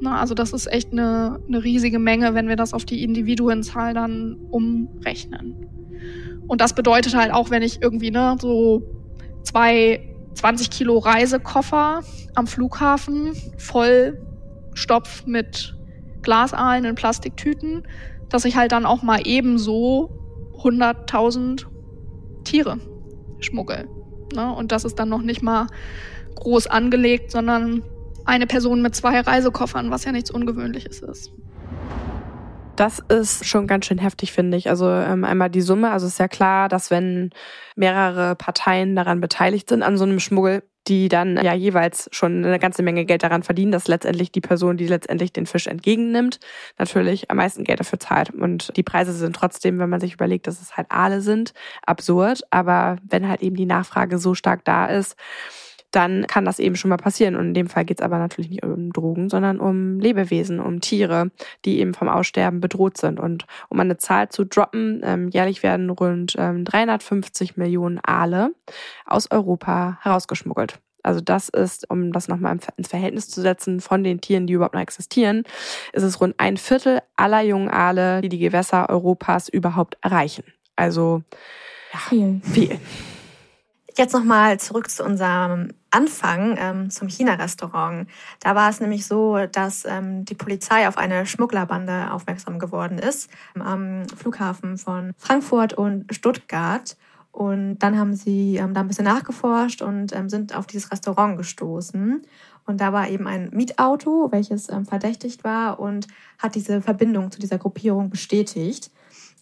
Na, 0.00 0.20
also 0.20 0.34
das 0.34 0.52
ist 0.52 0.66
echt 0.66 0.92
eine, 0.92 1.40
eine 1.46 1.62
riesige 1.62 1.98
Menge, 1.98 2.34
wenn 2.34 2.48
wir 2.48 2.56
das 2.56 2.72
auf 2.72 2.84
die 2.84 3.02
Individuenzahl 3.02 3.92
dann 3.92 4.36
umrechnen. 4.50 5.66
Und 6.46 6.60
das 6.60 6.74
bedeutet 6.74 7.14
halt 7.14 7.32
auch, 7.32 7.50
wenn 7.50 7.62
ich 7.62 7.82
irgendwie 7.82 8.10
ne, 8.10 8.36
so 8.40 8.82
zwei 9.42 10.06
20 10.34 10.70
Kilo 10.70 10.98
Reisekoffer 10.98 12.02
am 12.34 12.46
Flughafen 12.46 13.32
voll 13.58 14.20
stopf 14.74 15.26
mit 15.26 15.76
Glasaalen 16.22 16.84
in 16.84 16.94
Plastiktüten, 16.94 17.86
dass 18.28 18.44
ich 18.44 18.56
halt 18.56 18.72
dann 18.72 18.86
auch 18.86 19.02
mal 19.02 19.20
ebenso 19.24 20.10
100.000 20.62 21.66
Tiere 22.44 22.78
schmuggel. 23.40 23.88
Ne? 24.34 24.54
Und 24.54 24.72
das 24.72 24.84
ist 24.84 24.98
dann 24.98 25.08
noch 25.08 25.22
nicht 25.22 25.42
mal 25.42 25.66
groß 26.36 26.66
angelegt, 26.66 27.30
sondern 27.30 27.82
eine 28.24 28.46
Person 28.46 28.82
mit 28.82 28.94
zwei 28.94 29.20
Reisekoffern, 29.20 29.90
was 29.90 30.04
ja 30.04 30.12
nichts 30.12 30.30
Ungewöhnliches 30.30 31.00
ist. 31.02 31.32
Das 32.76 32.98
ist 32.98 33.44
schon 33.44 33.66
ganz 33.66 33.86
schön 33.86 33.98
heftig, 33.98 34.32
finde 34.32 34.56
ich. 34.56 34.70
Also 34.70 34.88
ähm, 34.88 35.24
einmal 35.24 35.50
die 35.50 35.60
Summe. 35.60 35.90
Also 35.90 36.06
ist 36.06 36.18
ja 36.18 36.28
klar, 36.28 36.68
dass 36.68 36.90
wenn 36.90 37.30
mehrere 37.76 38.36
Parteien 38.36 38.96
daran 38.96 39.20
beteiligt 39.20 39.68
sind 39.68 39.82
an 39.82 39.98
so 39.98 40.04
einem 40.04 40.18
Schmuggel, 40.18 40.62
die 40.88 41.08
dann 41.08 41.36
ja 41.36 41.52
jeweils 41.52 42.08
schon 42.10 42.44
eine 42.44 42.58
ganze 42.58 42.82
Menge 42.82 43.04
Geld 43.04 43.22
daran 43.22 43.42
verdienen, 43.42 43.70
dass 43.70 43.86
letztendlich 43.86 44.32
die 44.32 44.40
Person, 44.40 44.78
die 44.78 44.86
letztendlich 44.86 45.32
den 45.32 45.44
Fisch 45.44 45.66
entgegennimmt, 45.66 46.40
natürlich 46.78 47.30
am 47.30 47.36
meisten 47.36 47.64
Geld 47.64 47.80
dafür 47.80 48.00
zahlt. 48.00 48.30
Und 48.30 48.74
die 48.76 48.82
Preise 48.82 49.12
sind 49.12 49.36
trotzdem, 49.36 49.78
wenn 49.78 49.90
man 49.90 50.00
sich 50.00 50.14
überlegt, 50.14 50.46
dass 50.46 50.62
es 50.62 50.76
halt 50.76 50.86
Aale 50.90 51.20
sind, 51.20 51.52
absurd. 51.84 52.42
Aber 52.50 52.96
wenn 53.06 53.28
halt 53.28 53.42
eben 53.42 53.56
die 53.56 53.66
Nachfrage 53.66 54.18
so 54.18 54.34
stark 54.34 54.64
da 54.64 54.86
ist, 54.86 55.16
dann 55.90 56.26
kann 56.26 56.44
das 56.44 56.58
eben 56.58 56.76
schon 56.76 56.88
mal 56.88 56.96
passieren. 56.96 57.36
Und 57.36 57.48
in 57.48 57.54
dem 57.54 57.68
Fall 57.68 57.84
geht 57.84 58.00
es 58.00 58.04
aber 58.04 58.18
natürlich 58.18 58.50
nicht 58.50 58.64
um 58.64 58.92
Drogen, 58.92 59.28
sondern 59.28 59.60
um 59.60 59.98
Lebewesen, 59.98 60.60
um 60.60 60.80
Tiere, 60.80 61.30
die 61.64 61.80
eben 61.80 61.94
vom 61.94 62.08
Aussterben 62.08 62.60
bedroht 62.60 62.96
sind. 62.96 63.20
Und 63.20 63.46
um 63.68 63.80
eine 63.80 63.96
Zahl 63.98 64.28
zu 64.28 64.44
droppen, 64.44 65.00
ähm, 65.04 65.28
jährlich 65.28 65.62
werden 65.62 65.90
rund 65.90 66.34
ähm, 66.38 66.64
350 66.64 67.56
Millionen 67.56 68.00
Aale 68.02 68.52
aus 69.06 69.30
Europa 69.30 69.98
herausgeschmuggelt. 70.02 70.78
Also 71.02 71.20
das 71.20 71.48
ist, 71.48 71.88
um 71.90 72.12
das 72.12 72.28
nochmal 72.28 72.58
ins 72.76 72.88
Verhältnis 72.88 73.28
zu 73.28 73.40
setzen 73.40 73.80
von 73.80 74.04
den 74.04 74.20
Tieren, 74.20 74.46
die 74.46 74.52
überhaupt 74.54 74.74
noch 74.74 74.82
existieren, 74.82 75.44
ist 75.92 76.02
es 76.02 76.20
rund 76.20 76.34
ein 76.38 76.56
Viertel 76.56 77.00
aller 77.16 77.40
jungen 77.40 77.70
Aale, 77.70 78.20
die 78.20 78.28
die 78.28 78.38
Gewässer 78.38 78.88
Europas 78.90 79.48
überhaupt 79.48 79.96
erreichen. 80.02 80.44
Also 80.76 81.22
ja, 81.92 81.98
viel. 82.00 82.40
viel. 82.44 82.78
Jetzt 83.96 84.12
nochmal 84.12 84.60
zurück 84.60 84.88
zu 84.88 85.04
unserem 85.04 85.72
Anfang, 85.90 86.56
ähm, 86.58 86.90
zum 86.90 87.08
China-Restaurant. 87.08 88.08
Da 88.40 88.54
war 88.54 88.70
es 88.70 88.80
nämlich 88.80 89.06
so, 89.06 89.38
dass 89.50 89.84
ähm, 89.84 90.24
die 90.24 90.34
Polizei 90.34 90.86
auf 90.86 90.96
eine 90.96 91.26
Schmugglerbande 91.26 92.12
aufmerksam 92.12 92.58
geworden 92.58 92.98
ist 92.98 93.30
am 93.58 94.06
Flughafen 94.08 94.78
von 94.78 95.12
Frankfurt 95.18 95.72
und 95.72 96.14
Stuttgart. 96.14 96.96
Und 97.32 97.78
dann 97.78 97.98
haben 97.98 98.14
sie 98.14 98.56
ähm, 98.56 98.74
da 98.74 98.80
ein 98.80 98.88
bisschen 98.88 99.04
nachgeforscht 99.04 99.82
und 99.82 100.14
ähm, 100.14 100.28
sind 100.28 100.54
auf 100.54 100.66
dieses 100.66 100.90
Restaurant 100.92 101.36
gestoßen. 101.36 102.22
Und 102.66 102.80
da 102.80 102.92
war 102.92 103.08
eben 103.08 103.26
ein 103.26 103.50
Mietauto, 103.52 104.30
welches 104.30 104.68
ähm, 104.68 104.86
verdächtigt 104.86 105.42
war 105.42 105.80
und 105.80 106.06
hat 106.38 106.54
diese 106.54 106.82
Verbindung 106.82 107.30
zu 107.30 107.40
dieser 107.40 107.58
Gruppierung 107.58 108.10
bestätigt. 108.10 108.90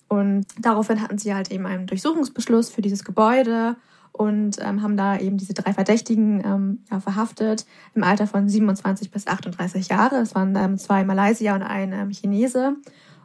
Und 0.09 0.47
daraufhin 0.59 1.03
hatten 1.03 1.19
sie 1.19 1.35
halt 1.35 1.51
eben 1.51 1.67
einen 1.67 1.87
Durchsuchungsbeschluss 1.87 2.71
für 2.71 2.81
dieses 2.81 3.05
Gebäude 3.05 3.77
und 4.13 4.57
ähm, 4.61 4.83
haben 4.83 4.97
da 4.97 5.19
eben 5.19 5.37
diese 5.37 5.55
drei 5.55 5.73
Verdächtigen 5.73 6.43
ähm, 6.45 6.79
ja, 6.91 7.01
verhaftet 7.01 7.67
im 7.95 8.03
Alter 8.03 8.27
von 8.27 8.49
27 8.49 9.11
bis 9.11 9.27
38 9.27 9.89
Jahre. 9.89 10.17
Es 10.17 10.35
waren 10.35 10.57
ähm, 10.57 10.79
zwei 10.79 11.05
Malaysier 11.05 11.55
und 11.55 11.63
ein 11.63 11.93
ähm, 11.93 12.11
Chinese. 12.11 12.77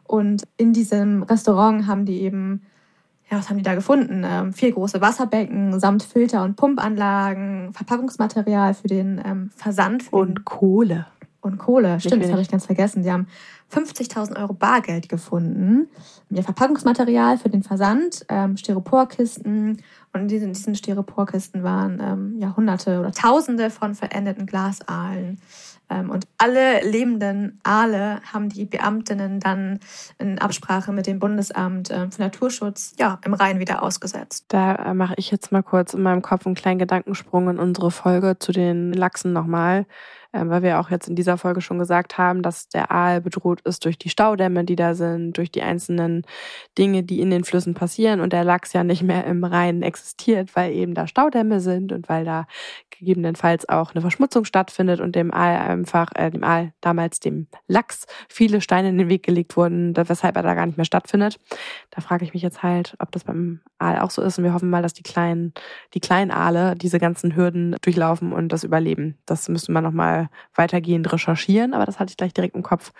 Und 0.03 0.43
in 0.57 0.73
diesem 0.73 1.23
Restaurant 1.23 1.87
haben 1.87 2.05
die 2.05 2.21
eben, 2.21 2.61
ja, 3.31 3.37
was 3.37 3.49
haben 3.49 3.57
die 3.57 3.63
da 3.63 3.75
gefunden? 3.75 4.23
Ähm, 4.25 4.53
vier 4.53 4.71
große 4.71 5.01
Wasserbecken 5.01 5.79
samt 5.79 6.03
Filter- 6.03 6.43
und 6.43 6.55
Pumpanlagen, 6.55 7.73
Verpackungsmaterial 7.73 8.73
für 8.73 8.87
den 8.87 9.21
ähm, 9.25 9.49
Versand. 9.55 10.03
Für 10.03 10.17
und 10.17 10.45
Kohle. 10.45 11.07
Und 11.41 11.57
Kohle, 11.57 11.99
stimmt, 11.99 12.23
das 12.23 12.31
habe 12.31 12.41
ich 12.41 12.49
ganz 12.49 12.65
vergessen. 12.65 13.03
Die 13.03 13.11
haben 13.11 13.27
50.000 13.73 14.39
Euro 14.39 14.53
Bargeld 14.53 15.09
gefunden. 15.09 15.89
Ja, 16.29 16.43
Verpackungsmaterial 16.43 17.37
für 17.37 17.49
den 17.49 17.63
Versand, 17.63 18.25
ähm, 18.29 18.57
Styroporkisten 18.57 19.81
und 20.13 20.21
in 20.21 20.27
diesen, 20.27 20.53
diesen 20.53 20.75
Styroporkisten 20.75 21.63
waren 21.63 21.99
ähm, 22.01 22.35
ja 22.39 22.55
hunderte 22.55 22.99
oder 22.99 23.11
tausende 23.11 23.69
von 23.69 23.95
verendeten 23.95 24.45
Glasaalen. 24.45 25.39
Ähm, 25.89 26.09
und 26.09 26.27
alle 26.37 26.83
lebenden 26.87 27.59
Aale 27.63 28.21
haben 28.31 28.49
die 28.49 28.65
Beamtinnen 28.65 29.39
dann 29.39 29.79
in 30.19 30.39
Absprache 30.39 30.91
mit 30.91 31.07
dem 31.07 31.19
Bundesamt 31.19 31.89
äh, 31.89 32.09
für 32.09 32.21
Naturschutz 32.21 32.93
ja, 32.99 33.19
im 33.25 33.33
Rhein 33.33 33.59
wieder 33.59 33.83
ausgesetzt. 33.83 34.45
Da 34.49 34.75
äh, 34.75 34.93
mache 34.93 35.15
ich 35.17 35.31
jetzt 35.31 35.51
mal 35.51 35.63
kurz 35.63 35.93
in 35.93 36.03
meinem 36.03 36.21
Kopf 36.21 36.45
einen 36.45 36.55
kleinen 36.55 36.79
Gedankensprung 36.79 37.49
in 37.49 37.59
unsere 37.59 37.91
Folge 37.91 38.37
zu 38.39 38.51
den 38.51 38.93
Lachsen 38.93 39.33
nochmal 39.33 39.79
ähm, 39.79 39.87
weil 40.33 40.63
wir 40.63 40.79
auch 40.79 40.89
jetzt 40.89 41.07
in 41.07 41.15
dieser 41.15 41.37
Folge 41.37 41.61
schon 41.61 41.77
gesagt 41.77 42.17
haben, 42.17 42.41
dass 42.41 42.67
der 42.67 42.91
Aal 42.91 43.21
bedroht 43.21 43.61
ist 43.61 43.85
durch 43.85 43.97
die 43.97 44.09
Staudämme, 44.09 44.63
die 44.63 44.75
da 44.75 44.95
sind, 44.95 45.37
durch 45.37 45.51
die 45.51 45.61
einzelnen 45.61 46.23
Dinge, 46.77 47.03
die 47.03 47.21
in 47.21 47.29
den 47.29 47.43
Flüssen 47.43 47.75
passieren 47.75 48.19
und 48.19 48.33
der 48.33 48.43
Lachs 48.43 48.73
ja 48.73 48.83
nicht 48.83 49.03
mehr 49.03 49.25
im 49.25 49.43
Rhein 49.43 49.83
existiert, 49.83 50.55
weil 50.55 50.73
eben 50.73 50.95
da 50.95 51.07
Staudämme 51.07 51.59
sind 51.59 51.91
und 51.91 52.09
weil 52.09 52.25
da 52.25 52.47
gegebenenfalls 52.89 53.67
auch 53.69 53.91
eine 53.91 54.01
Verschmutzung 54.01 54.45
stattfindet 54.45 54.99
und 54.99 55.15
dem 55.15 55.33
Aal 55.33 55.57
einfach, 55.57 56.09
äh, 56.15 56.31
dem 56.31 56.43
Aal, 56.43 56.73
damals 56.81 57.19
dem 57.19 57.47
Lachs, 57.67 58.05
viele 58.29 58.61
Steine 58.61 58.89
in 58.89 58.97
den 58.97 59.09
Weg 59.09 59.23
gelegt 59.23 59.55
wurden, 59.57 59.95
weshalb 59.95 60.35
er 60.35 60.43
da 60.43 60.53
gar 60.53 60.65
nicht 60.65 60.77
mehr 60.77 60.85
stattfindet. 60.85 61.39
Da 61.91 62.01
frage 62.01 62.25
ich 62.25 62.33
mich 62.33 62.43
jetzt 62.43 62.63
halt, 62.63 62.95
ob 62.99 63.11
das 63.11 63.23
beim 63.23 63.61
Aal 63.77 63.99
auch 63.99 64.11
so 64.11 64.21
ist 64.21 64.37
und 64.37 64.43
wir 64.43 64.53
hoffen 64.53 64.69
mal, 64.69 64.81
dass 64.81 64.93
die 64.93 65.03
kleinen, 65.03 65.53
die 65.93 65.99
kleinen 65.99 66.31
Aale 66.31 66.75
diese 66.75 66.99
ganzen 66.99 67.35
Hürden 67.35 67.75
durchlaufen 67.81 68.33
und 68.33 68.49
das 68.49 68.63
überleben. 68.63 69.17
Das 69.25 69.49
müsste 69.49 69.71
man 69.71 69.83
nochmal 69.83 70.22
weitergehend 70.53 71.11
recherchieren, 71.11 71.73
aber 71.73 71.85
das 71.85 71.99
hatte 71.99 72.11
ich 72.11 72.17
gleich 72.17 72.33
direkt 72.33 72.55
im 72.55 72.63
Kopf, 72.63 72.91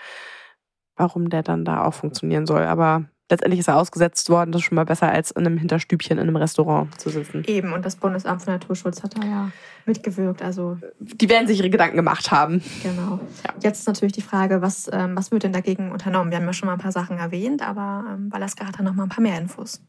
warum 0.96 1.30
der 1.30 1.44
dann 1.44 1.66
da 1.66 1.86
auch 1.86 1.94
funktionieren 1.94 2.46
soll. 2.46 2.64
Aber 2.64 3.06
letztendlich 3.30 3.60
ist 3.60 3.68
er 3.68 3.78
ausgesetzt 3.78 4.30
worden. 4.30 4.52
Das 4.52 4.62
ist 4.62 4.68
schon 4.68 4.76
mal 4.76 4.86
besser, 4.86 5.12
als 5.12 5.32
in 5.32 5.46
einem 5.46 5.58
Hinterstübchen 5.58 6.18
in 6.18 6.24
einem 6.24 6.36
Restaurant 6.36 7.00
zu 7.00 7.10
sitzen. 7.10 7.44
Eben, 7.48 7.74
und 7.74 7.86
das 7.86 7.96
Bundesamt 7.96 8.44
für 8.44 8.52
Naturschutz 8.52 9.04
hat 9.04 9.18
da 9.18 9.26
ja 9.26 9.52
mitgewirkt. 9.86 10.42
Also 10.42 10.78
die 11.00 11.30
werden 11.30 11.48
sich 11.48 11.60
ihre 11.60 11.70
Gedanken 11.70 11.96
gemacht 11.96 12.32
haben. 12.32 12.62
Genau. 12.84 13.20
Ja. 13.46 13.54
Jetzt 13.62 13.80
ist 13.80 13.88
natürlich 13.88 14.14
die 14.14 14.22
Frage, 14.22 14.62
was, 14.62 14.90
ähm, 14.92 15.16
was 15.16 15.32
wird 15.32 15.44
denn 15.44 15.54
dagegen 15.54 15.92
unternommen? 15.92 16.32
Wir 16.32 16.38
haben 16.38 16.46
ja 16.46 16.54
schon 16.54 16.68
mal 16.68 16.74
ein 16.74 16.80
paar 16.80 16.92
Sachen 16.92 17.18
erwähnt, 17.18 17.62
aber 17.62 18.06
ähm, 18.14 18.30
Balaska 18.30 18.66
hat 18.68 18.80
da 18.80 18.84
noch 18.84 18.94
mal 18.94 19.04
ein 19.04 19.10
paar 19.10 19.24
mehr 19.24 19.38
Infos. 19.38 19.82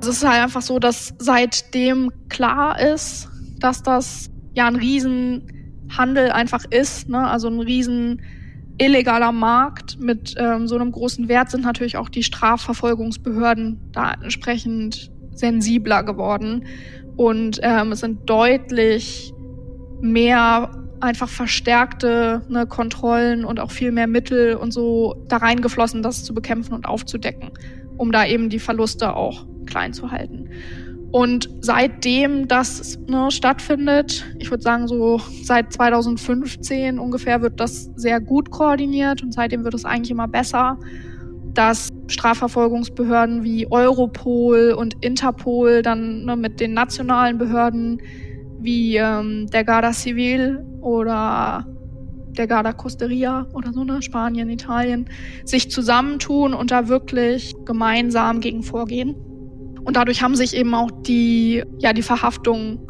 Es 0.00 0.08
ist 0.08 0.24
halt 0.24 0.42
einfach 0.42 0.62
so, 0.62 0.78
dass 0.78 1.14
seitdem 1.18 2.12
klar 2.28 2.78
ist, 2.78 3.28
dass 3.58 3.82
das 3.82 4.30
ja 4.54 4.66
ein 4.66 4.76
Riesenhandel 4.76 6.30
einfach 6.30 6.64
ist, 6.70 7.08
ne? 7.08 7.28
also 7.28 7.48
ein 7.48 7.60
riesen 7.60 8.22
illegaler 8.78 9.32
Markt 9.32 10.00
mit 10.00 10.34
ähm, 10.36 10.66
so 10.66 10.74
einem 10.74 10.90
großen 10.90 11.28
Wert 11.28 11.50
sind 11.50 11.64
natürlich 11.64 11.96
auch 11.96 12.08
die 12.08 12.22
Strafverfolgungsbehörden 12.22 13.78
da 13.92 14.14
entsprechend 14.14 15.12
sensibler 15.32 16.02
geworden 16.02 16.64
und 17.16 17.60
ähm, 17.62 17.92
es 17.92 18.00
sind 18.00 18.28
deutlich 18.28 19.32
mehr 20.00 20.70
einfach 21.00 21.28
verstärkte 21.28 22.42
ne, 22.48 22.66
Kontrollen 22.66 23.44
und 23.44 23.60
auch 23.60 23.70
viel 23.70 23.92
mehr 23.92 24.06
Mittel 24.06 24.54
und 24.54 24.72
so 24.72 25.22
da 25.28 25.36
reingeflossen, 25.36 26.02
das 26.02 26.24
zu 26.24 26.34
bekämpfen 26.34 26.72
und 26.72 26.86
aufzudecken, 26.86 27.50
um 27.96 28.10
da 28.10 28.26
eben 28.26 28.48
die 28.48 28.58
Verluste 28.58 29.14
auch 29.14 29.46
klein 29.66 29.92
zu 29.92 30.10
halten. 30.10 30.50
Und 31.14 31.48
seitdem 31.60 32.48
das 32.48 32.98
ne, 33.06 33.30
stattfindet, 33.30 34.26
ich 34.40 34.50
würde 34.50 34.64
sagen 34.64 34.88
so 34.88 35.20
seit 35.44 35.72
2015 35.72 36.98
ungefähr, 36.98 37.40
wird 37.40 37.60
das 37.60 37.88
sehr 37.94 38.20
gut 38.20 38.50
koordiniert 38.50 39.22
und 39.22 39.32
seitdem 39.32 39.62
wird 39.62 39.74
es 39.74 39.84
eigentlich 39.84 40.10
immer 40.10 40.26
besser, 40.26 40.76
dass 41.52 41.90
Strafverfolgungsbehörden 42.08 43.44
wie 43.44 43.70
Europol 43.70 44.74
und 44.76 45.04
Interpol 45.04 45.82
dann 45.82 46.24
ne, 46.24 46.34
mit 46.34 46.58
den 46.58 46.74
nationalen 46.74 47.38
Behörden 47.38 48.02
wie 48.58 48.96
ähm, 48.96 49.46
der 49.52 49.62
Garda 49.62 49.92
Civil 49.92 50.66
oder 50.80 51.64
der 52.36 52.48
Garda 52.48 52.72
Costeria 52.72 53.46
oder 53.54 53.72
so, 53.72 53.84
ne, 53.84 54.02
Spanien, 54.02 54.50
Italien, 54.50 55.08
sich 55.44 55.70
zusammentun 55.70 56.54
und 56.54 56.72
da 56.72 56.88
wirklich 56.88 57.54
gemeinsam 57.64 58.40
gegen 58.40 58.64
vorgehen. 58.64 59.14
Und 59.84 59.96
dadurch 59.96 60.22
haben 60.22 60.34
sich 60.34 60.56
eben 60.56 60.74
auch 60.74 60.90
die, 60.90 61.62
ja, 61.78 61.92
die 61.92 62.02
Verhaftungen 62.02 62.80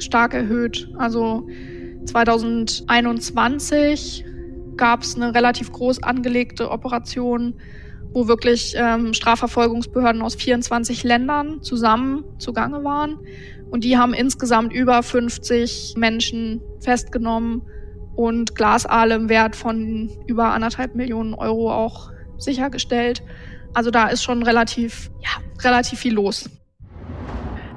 stark 0.00 0.34
erhöht. 0.34 0.90
Also 0.98 1.46
2021 2.06 4.24
gab 4.76 5.02
es 5.02 5.14
eine 5.16 5.34
relativ 5.34 5.72
groß 5.72 6.02
angelegte 6.02 6.70
Operation, 6.70 7.54
wo 8.12 8.28
wirklich 8.28 8.74
ähm, 8.76 9.14
Strafverfolgungsbehörden 9.14 10.22
aus 10.22 10.36
24 10.36 11.04
Ländern 11.04 11.62
zusammen 11.62 12.24
zugange 12.38 12.82
waren. 12.84 13.18
Und 13.70 13.84
die 13.84 13.98
haben 13.98 14.14
insgesamt 14.14 14.72
über 14.72 15.02
50 15.02 15.94
Menschen 15.96 16.62
festgenommen 16.80 17.62
und 18.14 18.54
Glasaale 18.54 19.14
im 19.14 19.28
Wert 19.28 19.56
von 19.56 20.10
über 20.26 20.52
anderthalb 20.52 20.94
Millionen 20.94 21.34
Euro 21.34 21.72
auch 21.72 22.10
sichergestellt. 22.38 23.22
Also 23.74 23.90
da 23.90 24.08
ist 24.08 24.22
schon 24.22 24.42
relativ, 24.42 25.10
ja, 25.20 25.42
relativ 25.64 25.98
viel 26.00 26.14
los. 26.14 26.48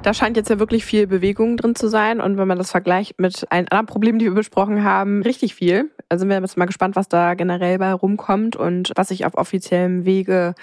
Da 0.02 0.14
scheint 0.14 0.38
jetzt 0.38 0.48
ja 0.48 0.58
wirklich 0.58 0.86
viel 0.86 1.06
Bewegung 1.06 1.58
drin 1.58 1.74
zu 1.74 1.86
sein. 1.88 2.22
Und 2.22 2.38
wenn 2.38 2.48
man 2.48 2.56
das 2.56 2.70
vergleicht 2.70 3.20
mit 3.20 3.46
einem 3.52 3.66
anderen 3.70 3.86
Problem, 3.86 4.18
die 4.18 4.24
wir 4.24 4.34
besprochen 4.34 4.82
haben, 4.82 5.22
richtig 5.22 5.54
viel. 5.54 5.90
Also 6.08 6.22
sind 6.22 6.30
wir 6.30 6.40
jetzt 6.40 6.56
mal 6.56 6.64
gespannt, 6.64 6.96
was 6.96 7.08
da 7.08 7.34
generell 7.34 7.78
bei 7.78 7.92
rumkommt 7.92 8.56
und 8.56 8.92
was 8.96 9.08
sich 9.08 9.26
auf 9.26 9.36
offiziellem 9.36 10.06
Wege 10.06 10.54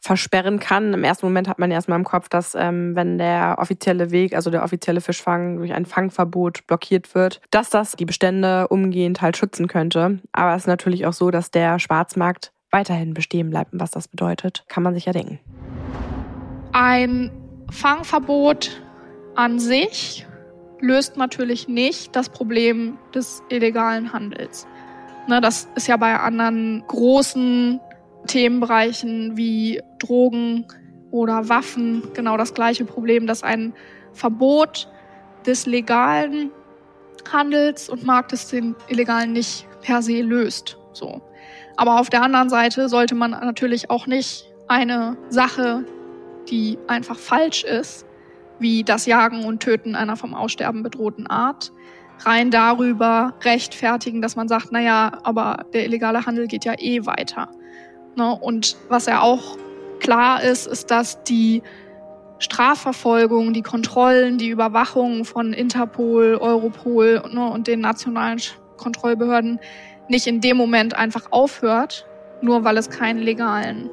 versperren 0.00 0.60
kann. 0.60 0.94
Im 0.94 1.04
ersten 1.04 1.26
Moment 1.26 1.46
hat 1.46 1.58
man 1.58 1.70
erstmal 1.70 1.98
im 1.98 2.04
Kopf, 2.04 2.30
dass 2.30 2.54
ähm, 2.54 2.96
wenn 2.96 3.18
der 3.18 3.56
offizielle 3.58 4.10
Weg, 4.12 4.34
also 4.34 4.50
der 4.50 4.64
offizielle 4.64 5.02
Fischfang 5.02 5.58
durch 5.58 5.74
ein 5.74 5.84
Fangverbot 5.84 6.66
blockiert 6.66 7.14
wird, 7.14 7.42
dass 7.50 7.68
das 7.68 7.96
die 7.96 8.06
Bestände 8.06 8.66
umgehend 8.68 9.20
halt 9.20 9.36
schützen 9.36 9.68
könnte. 9.68 10.20
Aber 10.32 10.54
es 10.54 10.62
ist 10.62 10.68
natürlich 10.68 11.04
auch 11.06 11.12
so, 11.12 11.30
dass 11.30 11.50
der 11.50 11.78
Schwarzmarkt 11.78 12.52
weiterhin 12.70 13.12
bestehen 13.12 13.50
bleibt. 13.50 13.74
Und 13.74 13.80
was 13.80 13.90
das 13.90 14.08
bedeutet, 14.08 14.64
kann 14.68 14.82
man 14.82 14.94
sich 14.94 15.04
ja 15.04 15.12
denken. 15.12 15.38
Ein 16.78 17.30
Fangverbot 17.70 18.82
an 19.34 19.58
sich 19.58 20.26
löst 20.78 21.16
natürlich 21.16 21.68
nicht 21.68 22.14
das 22.14 22.28
Problem 22.28 22.98
des 23.14 23.42
illegalen 23.48 24.12
Handels. 24.12 24.66
Ne, 25.26 25.40
das 25.40 25.68
ist 25.74 25.86
ja 25.86 25.96
bei 25.96 26.20
anderen 26.20 26.84
großen 26.86 27.80
Themenbereichen 28.26 29.38
wie 29.38 29.80
Drogen 29.98 30.66
oder 31.10 31.48
Waffen 31.48 32.02
genau 32.12 32.36
das 32.36 32.52
gleiche 32.52 32.84
Problem, 32.84 33.26
dass 33.26 33.42
ein 33.42 33.72
Verbot 34.12 34.86
des 35.46 35.64
legalen 35.64 36.50
Handels 37.32 37.88
und 37.88 38.04
Marktes 38.04 38.48
den 38.48 38.74
illegalen 38.88 39.32
nicht 39.32 39.66
per 39.80 40.02
se 40.02 40.20
löst. 40.20 40.76
So. 40.92 41.22
Aber 41.78 42.00
auf 42.00 42.10
der 42.10 42.22
anderen 42.22 42.50
Seite 42.50 42.90
sollte 42.90 43.14
man 43.14 43.30
natürlich 43.30 43.88
auch 43.88 44.06
nicht 44.06 44.52
eine 44.68 45.16
Sache, 45.30 45.86
die 46.48 46.78
einfach 46.86 47.18
falsch 47.18 47.64
ist, 47.64 48.06
wie 48.58 48.84
das 48.84 49.06
Jagen 49.06 49.44
und 49.44 49.62
Töten 49.62 49.94
einer 49.94 50.16
vom 50.16 50.34
Aussterben 50.34 50.82
bedrohten 50.82 51.26
Art, 51.26 51.72
rein 52.24 52.50
darüber 52.50 53.34
rechtfertigen, 53.42 54.22
dass 54.22 54.36
man 54.36 54.48
sagt, 54.48 54.72
naja, 54.72 55.18
aber 55.22 55.66
der 55.74 55.84
illegale 55.84 56.24
Handel 56.24 56.46
geht 56.46 56.64
ja 56.64 56.74
eh 56.78 57.04
weiter. 57.04 57.50
Ne? 58.16 58.34
Und 58.34 58.76
was 58.88 59.06
ja 59.06 59.20
auch 59.20 59.58
klar 60.00 60.42
ist, 60.42 60.66
ist, 60.66 60.90
dass 60.90 61.22
die 61.24 61.62
Strafverfolgung, 62.38 63.52
die 63.52 63.62
Kontrollen, 63.62 64.38
die 64.38 64.48
Überwachung 64.48 65.24
von 65.24 65.52
Interpol, 65.52 66.36
Europol 66.36 67.22
ne, 67.32 67.50
und 67.50 67.66
den 67.66 67.80
nationalen 67.80 68.40
Kontrollbehörden 68.76 69.58
nicht 70.08 70.26
in 70.26 70.40
dem 70.40 70.56
Moment 70.56 70.94
einfach 70.94 71.32
aufhört, 71.32 72.06
nur 72.42 72.62
weil 72.64 72.76
es 72.76 72.90
keinen 72.90 73.20
legalen 73.20 73.90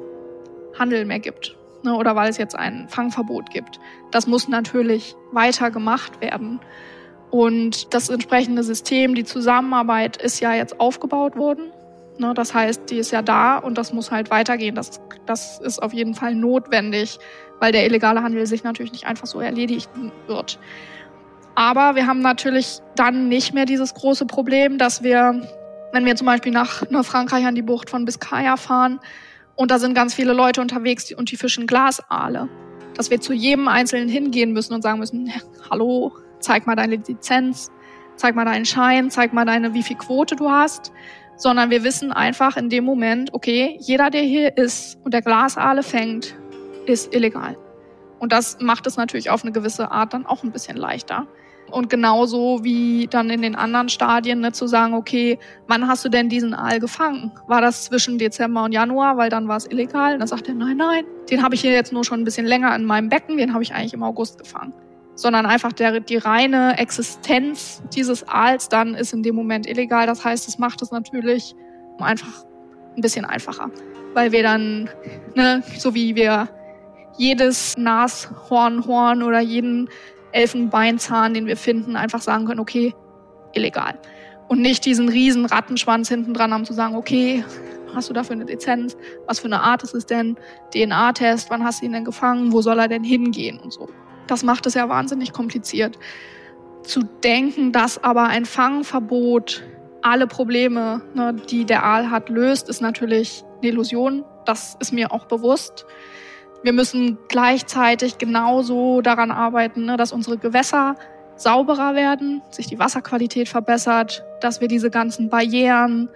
Handel 0.78 1.06
mehr 1.06 1.20
gibt 1.20 1.56
ne, 1.84 1.94
oder 1.94 2.16
weil 2.16 2.30
es 2.30 2.38
jetzt 2.38 2.56
ein 2.56 2.88
Fangverbot 2.88 3.50
gibt. 3.50 3.78
Das 4.10 4.26
muss 4.26 4.48
natürlich 4.48 5.14
weiter 5.32 5.70
gemacht 5.70 6.20
werden. 6.20 6.60
Und 7.30 7.92
das 7.94 8.08
entsprechende 8.08 8.62
System, 8.62 9.14
die 9.14 9.24
Zusammenarbeit 9.24 10.16
ist 10.16 10.40
ja 10.40 10.54
jetzt 10.54 10.80
aufgebaut 10.80 11.36
worden. 11.36 11.72
Ne, 12.18 12.32
das 12.34 12.54
heißt, 12.54 12.90
die 12.90 12.98
ist 12.98 13.10
ja 13.10 13.22
da 13.22 13.58
und 13.58 13.76
das 13.76 13.92
muss 13.92 14.10
halt 14.10 14.30
weitergehen. 14.30 14.74
Das, 14.74 15.00
das 15.26 15.60
ist 15.60 15.82
auf 15.82 15.92
jeden 15.92 16.14
Fall 16.14 16.34
notwendig, 16.34 17.18
weil 17.60 17.72
der 17.72 17.86
illegale 17.86 18.22
Handel 18.22 18.46
sich 18.46 18.64
natürlich 18.64 18.92
nicht 18.92 19.06
einfach 19.06 19.26
so 19.26 19.40
erledigen 19.40 20.12
wird. 20.26 20.58
Aber 21.56 21.94
wir 21.94 22.06
haben 22.06 22.20
natürlich 22.20 22.80
dann 22.96 23.28
nicht 23.28 23.54
mehr 23.54 23.64
dieses 23.64 23.94
große 23.94 24.26
Problem, 24.26 24.78
dass 24.78 25.02
wir 25.02 25.40
wenn 25.92 26.04
wir 26.04 26.16
zum 26.16 26.26
Beispiel 26.26 26.50
nach, 26.50 26.82
nach 26.90 27.04
Frankreich 27.04 27.46
an 27.46 27.54
die 27.54 27.62
Bucht 27.62 27.88
von 27.88 28.04
Biscaya 28.04 28.56
fahren 28.56 28.98
und 29.56 29.70
da 29.70 29.78
sind 29.78 29.94
ganz 29.94 30.14
viele 30.14 30.32
Leute 30.32 30.60
unterwegs 30.60 31.12
und 31.12 31.30
die 31.30 31.36
fischen 31.36 31.66
Glasaale, 31.66 32.48
dass 32.94 33.10
wir 33.10 33.20
zu 33.20 33.32
jedem 33.32 33.68
Einzelnen 33.68 34.08
hingehen 34.08 34.52
müssen 34.52 34.74
und 34.74 34.82
sagen 34.82 34.98
müssen, 34.98 35.32
hallo, 35.70 36.12
zeig 36.40 36.66
mal 36.66 36.76
deine 36.76 36.96
Lizenz, 36.96 37.70
zeig 38.16 38.34
mal 38.34 38.44
deinen 38.44 38.64
Schein, 38.64 39.10
zeig 39.10 39.32
mal 39.32 39.44
deine, 39.44 39.74
wie 39.74 39.82
viel 39.82 39.96
Quote 39.96 40.36
du 40.36 40.50
hast, 40.50 40.92
sondern 41.36 41.70
wir 41.70 41.82
wissen 41.82 42.12
einfach 42.12 42.56
in 42.56 42.68
dem 42.68 42.84
Moment, 42.84 43.32
okay, 43.32 43.76
jeder, 43.80 44.10
der 44.10 44.22
hier 44.22 44.56
ist 44.56 44.98
und 45.04 45.14
der 45.14 45.22
Glasaale 45.22 45.82
fängt, 45.82 46.34
ist 46.86 47.14
illegal. 47.14 47.56
Und 48.18 48.32
das 48.32 48.58
macht 48.60 48.86
es 48.86 48.96
natürlich 48.96 49.30
auf 49.30 49.42
eine 49.42 49.52
gewisse 49.52 49.90
Art 49.90 50.14
dann 50.14 50.26
auch 50.26 50.44
ein 50.44 50.52
bisschen 50.52 50.76
leichter. 50.76 51.26
Und 51.74 51.90
genauso 51.90 52.62
wie 52.62 53.08
dann 53.08 53.30
in 53.30 53.42
den 53.42 53.56
anderen 53.56 53.88
Stadien 53.88 54.38
ne, 54.38 54.52
zu 54.52 54.68
sagen, 54.68 54.94
okay, 54.94 55.40
wann 55.66 55.88
hast 55.88 56.04
du 56.04 56.08
denn 56.08 56.28
diesen 56.28 56.54
Aal 56.54 56.78
gefangen? 56.78 57.32
War 57.48 57.60
das 57.60 57.86
zwischen 57.86 58.16
Dezember 58.16 58.62
und 58.62 58.70
Januar, 58.70 59.16
weil 59.16 59.28
dann 59.28 59.48
war 59.48 59.56
es 59.56 59.66
illegal? 59.66 60.12
Und 60.12 60.20
dann 60.20 60.28
sagt 60.28 60.46
er, 60.46 60.54
nein, 60.54 60.76
nein, 60.76 61.04
den 61.28 61.42
habe 61.42 61.56
ich 61.56 61.62
hier 61.62 61.72
jetzt 61.72 61.92
nur 61.92 62.04
schon 62.04 62.20
ein 62.20 62.24
bisschen 62.24 62.46
länger 62.46 62.76
in 62.76 62.84
meinem 62.84 63.08
Becken, 63.08 63.36
den 63.38 63.52
habe 63.52 63.64
ich 63.64 63.74
eigentlich 63.74 63.92
im 63.92 64.04
August 64.04 64.38
gefangen. 64.38 64.72
Sondern 65.16 65.46
einfach 65.46 65.72
der, 65.72 65.98
die 65.98 66.16
reine 66.16 66.78
Existenz 66.78 67.82
dieses 67.92 68.26
Aals 68.28 68.68
dann 68.68 68.94
ist 68.94 69.12
in 69.12 69.24
dem 69.24 69.34
Moment 69.34 69.66
illegal. 69.66 70.06
Das 70.06 70.24
heißt, 70.24 70.46
es 70.46 70.58
macht 70.58 70.80
es 70.80 70.92
natürlich 70.92 71.56
einfach 71.98 72.44
ein 72.96 73.00
bisschen 73.00 73.24
einfacher. 73.24 73.68
Weil 74.12 74.30
wir 74.30 74.44
dann, 74.44 74.88
ne, 75.34 75.64
so 75.76 75.92
wie 75.92 76.14
wir 76.14 76.48
jedes 77.18 77.74
Nashornhorn 77.76 79.24
oder 79.24 79.40
jeden 79.40 79.88
Elfenbeinzahn, 80.34 81.34
den 81.34 81.46
wir 81.46 81.56
finden, 81.56 81.96
einfach 81.96 82.20
sagen 82.20 82.46
können, 82.46 82.60
okay, 82.60 82.94
illegal. 83.52 83.98
Und 84.48 84.60
nicht 84.60 84.84
diesen 84.84 85.08
riesen 85.08 85.46
Rattenschwanz 85.46 86.08
hinten 86.08 86.34
dran 86.34 86.52
haben 86.52 86.64
zu 86.64 86.74
sagen, 86.74 86.96
okay, 86.96 87.44
hast 87.94 88.10
du 88.10 88.12
dafür 88.12 88.34
eine 88.34 88.44
Lizenz? 88.44 88.96
Was 89.26 89.38
für 89.38 89.46
eine 89.46 89.60
Art 89.60 89.82
ist 89.82 89.94
es 89.94 90.06
denn? 90.06 90.36
DNA-Test, 90.72 91.50
wann 91.50 91.64
hast 91.64 91.80
du 91.80 91.86
ihn 91.86 91.92
denn 91.92 92.04
gefangen? 92.04 92.52
Wo 92.52 92.60
soll 92.60 92.78
er 92.78 92.88
denn 92.88 93.04
hingehen 93.04 93.58
und 93.58 93.72
so? 93.72 93.88
Das 94.26 94.42
macht 94.42 94.66
es 94.66 94.74
ja 94.74 94.88
wahnsinnig 94.88 95.32
kompliziert. 95.32 95.98
Zu 96.82 97.02
denken, 97.22 97.72
dass 97.72 98.02
aber 98.02 98.24
ein 98.24 98.44
Fangverbot 98.44 99.62
alle 100.02 100.26
Probleme, 100.26 101.00
ne, 101.14 101.34
die 101.34 101.64
der 101.64 101.84
Aal 101.84 102.10
hat, 102.10 102.28
löst, 102.28 102.68
ist 102.68 102.82
natürlich 102.82 103.42
eine 103.62 103.70
Illusion. 103.70 104.24
das 104.44 104.76
ist 104.80 104.92
mir 104.92 105.10
auch 105.12 105.24
bewusst. 105.24 105.86
Wir 106.64 106.72
müssen 106.72 107.18
gleichzeitig 107.28 108.16
genauso 108.16 109.02
daran 109.02 109.30
arbeiten, 109.30 109.84
ne, 109.84 109.98
dass 109.98 110.12
unsere 110.12 110.38
Gewässer 110.38 110.96
sauberer 111.36 111.94
werden, 111.94 112.40
sich 112.50 112.66
die 112.66 112.78
Wasserqualität 112.78 113.50
verbessert, 113.50 114.24
dass 114.40 114.62
wir 114.62 114.68
diese 114.68 114.88
ganzen 114.88 115.28
Barrieren 115.28 116.08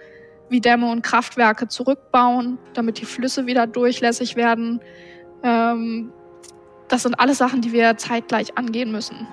wie 0.49 0.59
Dämme 0.59 0.91
und 0.91 1.03
Kraftwerke 1.03 1.67
zurückbauen, 1.67 2.57
damit 2.73 2.99
die 2.99 3.05
Flüsse 3.05 3.45
wieder 3.45 3.67
durchlässig 3.67 4.35
werden. 4.35 4.81
Ähm, 5.43 6.11
das 6.87 7.03
sind 7.03 7.19
alles 7.19 7.37
Sachen, 7.37 7.61
die 7.61 7.71
wir 7.71 7.97
zeitgleich 7.97 8.57
angehen 8.57 8.91
müssen. 8.91 9.27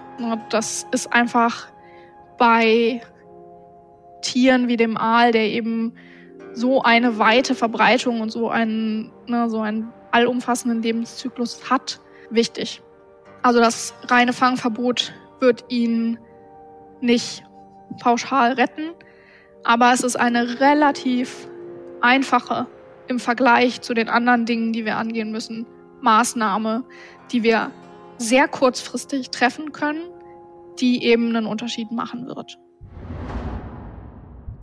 Das 0.51 0.87
ist 0.93 1.11
einfach 1.15 1.69
bei 2.37 3.01
Tieren 4.21 4.69
wie 4.69 4.77
dem 4.77 4.99
Aal, 4.99 5.33
der 5.33 5.49
eben 5.49 5.95
so 6.53 6.83
eine 6.83 7.19
weite 7.19 7.55
Verbreitung 7.55 8.21
und 8.21 8.31
so 8.31 8.51
einen, 8.51 9.11
ne, 9.27 9.49
so 9.49 9.61
einen 9.61 9.91
allumfassenden 10.17 10.83
Lebenszyklus 10.83 11.71
hat, 11.71 12.01
wichtig. 12.31 12.83
Also 13.43 13.61
das 13.61 13.95
reine 14.09 14.33
Fangverbot 14.33 15.13
wird 15.41 15.65
ihn 15.69 16.19
nicht 17.03 17.45
pauschal 18.01 18.53
retten, 18.53 18.93
aber 19.63 19.93
es 19.93 20.01
ist 20.01 20.17
eine 20.17 20.59
relativ 20.61 21.49
einfache 22.01 22.67
im 23.09 23.19
Vergleich 23.19 23.83
zu 23.83 23.93
den 23.93 24.09
anderen 24.09 24.47
Dingen, 24.47 24.73
die 24.73 24.85
wir 24.87 24.97
angehen 24.97 25.31
müssen, 25.31 25.67
Maßnahme, 26.01 26.85
die 27.31 27.43
wir 27.43 27.71
sehr 28.17 28.49
kurzfristig 28.49 29.31
treffen 29.31 29.73
können, 29.73 30.03
die 30.81 31.05
eben 31.05 31.29
einen 31.37 31.47
Unterschied 31.47 31.93
machen 31.93 32.27
wird. 32.27 32.59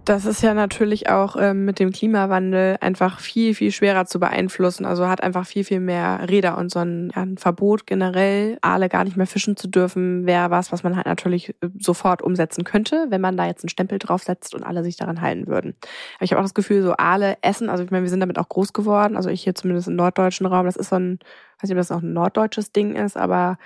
Das 0.05 0.25
ist 0.25 0.43
ja 0.43 0.53
natürlich 0.53 1.09
auch 1.09 1.37
ähm, 1.39 1.63
mit 1.63 1.79
dem 1.79 1.91
Klimawandel 1.91 2.75
einfach 2.81 3.21
viel, 3.21 3.55
viel 3.55 3.71
schwerer 3.71 4.05
zu 4.05 4.19
beeinflussen. 4.19 4.85
Also 4.85 5.07
hat 5.07 5.23
einfach 5.23 5.45
viel, 5.45 5.63
viel 5.63 5.79
mehr 5.79 6.27
Räder 6.29 6.57
und 6.57 6.69
so 6.71 6.79
ein, 6.79 7.13
ja, 7.15 7.21
ein 7.21 7.37
Verbot 7.37 7.87
generell, 7.87 8.57
Aale 8.59 8.89
gar 8.89 9.05
nicht 9.05 9.15
mehr 9.15 9.27
fischen 9.27 9.55
zu 9.55 9.69
dürfen, 9.69 10.25
wäre 10.25 10.51
was, 10.51 10.73
was 10.73 10.83
man 10.83 10.97
halt 10.97 11.05
natürlich 11.05 11.49
äh, 11.61 11.69
sofort 11.79 12.21
umsetzen 12.21 12.65
könnte, 12.65 13.05
wenn 13.11 13.21
man 13.21 13.37
da 13.37 13.45
jetzt 13.45 13.63
einen 13.63 13.69
Stempel 13.69 13.97
draufsetzt 13.97 14.53
und 14.53 14.63
alle 14.63 14.83
sich 14.83 14.97
daran 14.97 15.21
halten 15.21 15.47
würden. 15.47 15.73
Aber 16.17 16.25
ich 16.25 16.31
habe 16.31 16.41
auch 16.41 16.45
das 16.45 16.53
Gefühl, 16.53 16.81
so 16.81 16.95
Aale 16.97 17.37
essen, 17.41 17.69
also 17.69 17.85
ich 17.85 17.91
meine, 17.91 18.03
wir 18.03 18.09
sind 18.09 18.19
damit 18.19 18.37
auch 18.39 18.49
groß 18.49 18.73
geworden, 18.73 19.15
also 19.15 19.29
ich 19.29 19.43
hier 19.43 19.55
zumindest 19.55 19.87
im 19.87 19.95
norddeutschen 19.95 20.45
Raum, 20.45 20.65
das 20.65 20.75
ist 20.75 20.89
so 20.89 20.97
ein 20.97 21.19
weiß 21.63 21.69
nicht, 21.69 21.77
ob 21.77 21.79
das 21.79 21.91
auch 21.91 22.01
ein 22.01 22.13
norddeutsches 22.13 22.71
Ding 22.71 22.95
ist, 22.95 23.15
aber 23.15 23.57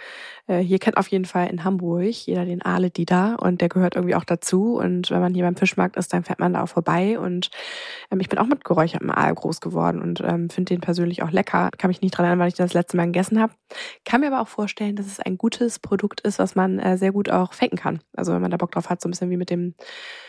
äh, 0.48 0.60
hier 0.60 0.80
kennt 0.80 0.98
auf 0.98 1.08
jeden 1.08 1.26
Fall 1.26 1.48
in 1.48 1.64
Hamburg 1.64 1.98
jeder 2.04 2.46
den 2.46 2.62
Aale 2.62 2.90
Dida 2.90 3.36
und 3.36 3.60
der 3.62 3.70
gehört 3.70 3.96
irgendwie 3.96 4.16
auch 4.16 4.24
dazu. 4.24 4.78
Und 4.78 5.10
wenn 5.12 5.20
man 5.20 5.34
hier 5.34 5.44
beim 5.44 5.56
Fischmarkt 5.56 5.98
ist, 5.98 6.14
dann 6.14 6.24
fährt 6.24 6.40
man 6.40 6.54
da 6.54 6.64
auch 6.64 6.70
vorbei. 6.70 7.20
Und 7.20 7.50
ähm, 8.12 8.20
ich 8.20 8.30
bin 8.30 8.40
auch 8.40 8.46
mit 8.46 8.64
geräuchertem 8.64 9.10
Aal 9.10 9.34
groß 9.34 9.62
geworden 9.62 10.02
und 10.02 10.22
ähm, 10.22 10.50
finde 10.50 10.76
den 10.76 10.82
persönlich 10.82 11.24
auch 11.24 11.32
lecker. 11.32 11.70
Kann 11.78 11.90
mich 11.90 12.02
nicht 12.02 12.12
dran 12.12 12.26
erinnern, 12.26 12.40
weil 12.40 12.50
ich 12.50 12.54
das 12.54 12.74
letzte 12.74 12.98
Mal 12.98 13.06
gegessen 13.08 13.42
habe. 13.42 13.54
Kann 14.06 14.22
mir 14.22 14.28
aber 14.28 14.42
auch 14.42 14.48
vorstellen, 14.48 14.96
dass 14.96 15.08
es 15.08 15.20
ein 15.20 15.38
gutes 15.38 15.80
Produkt 15.80 16.22
ist, 16.22 16.40
was 16.40 16.56
man 16.56 16.80
äh, 16.80 16.98
sehr 16.98 17.12
gut 17.12 17.30
auch 17.30 17.54
faken 17.54 17.78
kann. 17.78 18.00
Also 18.16 18.34
wenn 18.34 18.42
man 18.42 18.52
da 18.52 18.58
Bock 18.58 18.72
drauf 18.72 18.90
hat, 18.90 19.02
so 19.02 19.08
ein 19.08 19.12
bisschen 19.12 19.30
wie 19.30 19.38
mit 19.38 19.50
dem 19.50 19.76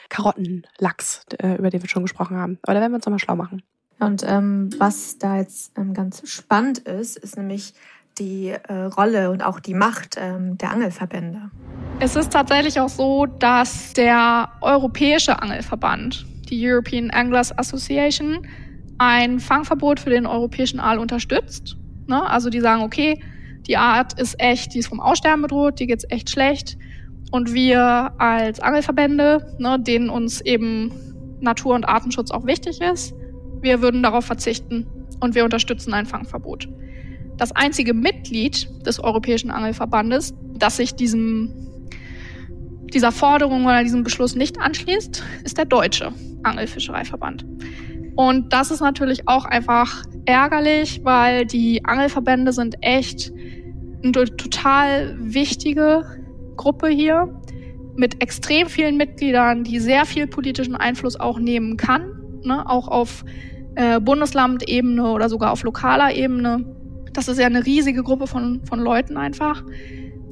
Karottenlachs, 0.08 1.26
äh, 1.38 1.56
über 1.56 1.70
den 1.70 1.82
wir 1.82 1.88
schon 1.88 2.02
gesprochen 2.02 2.36
haben. 2.36 2.58
Aber 2.62 2.74
da 2.74 2.80
werden 2.80 2.92
wir 2.92 2.96
uns 2.96 3.06
nochmal 3.06 3.18
schlau 3.18 3.36
machen. 3.36 3.62
Und 4.00 4.24
ähm, 4.26 4.70
was 4.78 5.18
da 5.18 5.38
jetzt 5.38 5.76
ähm, 5.76 5.92
ganz 5.92 6.22
spannend 6.28 6.78
ist, 6.78 7.16
ist 7.16 7.36
nämlich 7.36 7.74
die 8.18 8.48
äh, 8.48 8.74
Rolle 8.96 9.30
und 9.30 9.42
auch 9.42 9.60
die 9.60 9.74
Macht 9.74 10.16
ähm, 10.18 10.58
der 10.58 10.70
Angelverbände. 10.70 11.50
Es 12.00 12.16
ist 12.16 12.32
tatsächlich 12.32 12.80
auch 12.80 12.88
so, 12.88 13.26
dass 13.26 13.92
der 13.92 14.50
Europäische 14.60 15.40
Angelverband, 15.42 16.26
die 16.48 16.68
European 16.68 17.10
Anglers 17.10 17.56
Association, 17.56 18.46
ein 18.98 19.40
Fangverbot 19.40 20.00
für 20.00 20.10
den 20.10 20.26
europäischen 20.26 20.80
Aal 20.80 20.98
unterstützt. 20.98 21.76
Ne? 22.06 22.28
Also 22.28 22.50
die 22.50 22.60
sagen, 22.60 22.82
okay, 22.82 23.22
die 23.66 23.76
Art 23.76 24.18
ist 24.18 24.40
echt, 24.40 24.74
die 24.74 24.78
ist 24.78 24.88
vom 24.88 25.00
Aussterben 25.00 25.42
bedroht, 25.42 25.78
die 25.78 25.86
geht's 25.86 26.06
echt 26.08 26.30
schlecht. 26.30 26.76
Und 27.30 27.52
wir 27.52 28.12
als 28.18 28.60
Angelverbände, 28.60 29.56
ne, 29.58 29.78
denen 29.78 30.08
uns 30.08 30.40
eben 30.40 30.90
Natur- 31.40 31.74
und 31.74 31.84
Artenschutz 31.84 32.30
auch 32.30 32.46
wichtig 32.46 32.80
ist, 32.80 33.14
wir 33.62 33.82
würden 33.82 34.02
darauf 34.02 34.24
verzichten 34.24 34.86
und 35.20 35.34
wir 35.34 35.44
unterstützen 35.44 35.94
ein 35.94 36.06
Fangverbot. 36.06 36.68
Das 37.36 37.52
einzige 37.52 37.94
Mitglied 37.94 38.68
des 38.84 38.98
Europäischen 38.98 39.50
Angelverbandes, 39.50 40.34
das 40.54 40.76
sich 40.76 40.94
diesem, 40.94 41.52
dieser 42.92 43.12
Forderung 43.12 43.64
oder 43.64 43.82
diesem 43.82 44.02
Beschluss 44.02 44.34
nicht 44.34 44.60
anschließt, 44.60 45.22
ist 45.44 45.58
der 45.58 45.64
Deutsche 45.64 46.12
Angelfischereiverband. 46.42 47.46
Und 48.16 48.52
das 48.52 48.72
ist 48.72 48.80
natürlich 48.80 49.28
auch 49.28 49.44
einfach 49.44 50.04
ärgerlich, 50.24 51.02
weil 51.04 51.46
die 51.46 51.84
Angelverbände 51.84 52.52
sind 52.52 52.74
echt 52.80 53.32
eine 54.02 54.12
total 54.12 55.16
wichtige 55.20 56.04
Gruppe 56.56 56.88
hier 56.88 57.40
mit 57.94 58.20
extrem 58.20 58.68
vielen 58.68 58.96
Mitgliedern, 58.96 59.62
die 59.62 59.78
sehr 59.78 60.04
viel 60.04 60.26
politischen 60.26 60.74
Einfluss 60.74 61.18
auch 61.18 61.38
nehmen 61.38 61.76
kann 61.76 62.17
ne, 62.44 62.68
auch 62.68 62.88
auf 62.88 63.24
äh, 63.74 64.00
Bundeslandebene 64.00 65.10
oder 65.10 65.28
sogar 65.28 65.52
auf 65.52 65.62
lokaler 65.62 66.14
Ebene. 66.14 66.64
Das 67.12 67.28
ist 67.28 67.38
ja 67.38 67.46
eine 67.46 67.64
riesige 67.64 68.02
Gruppe 68.02 68.26
von, 68.26 68.60
von 68.64 68.80
Leuten 68.80 69.16
einfach, 69.16 69.62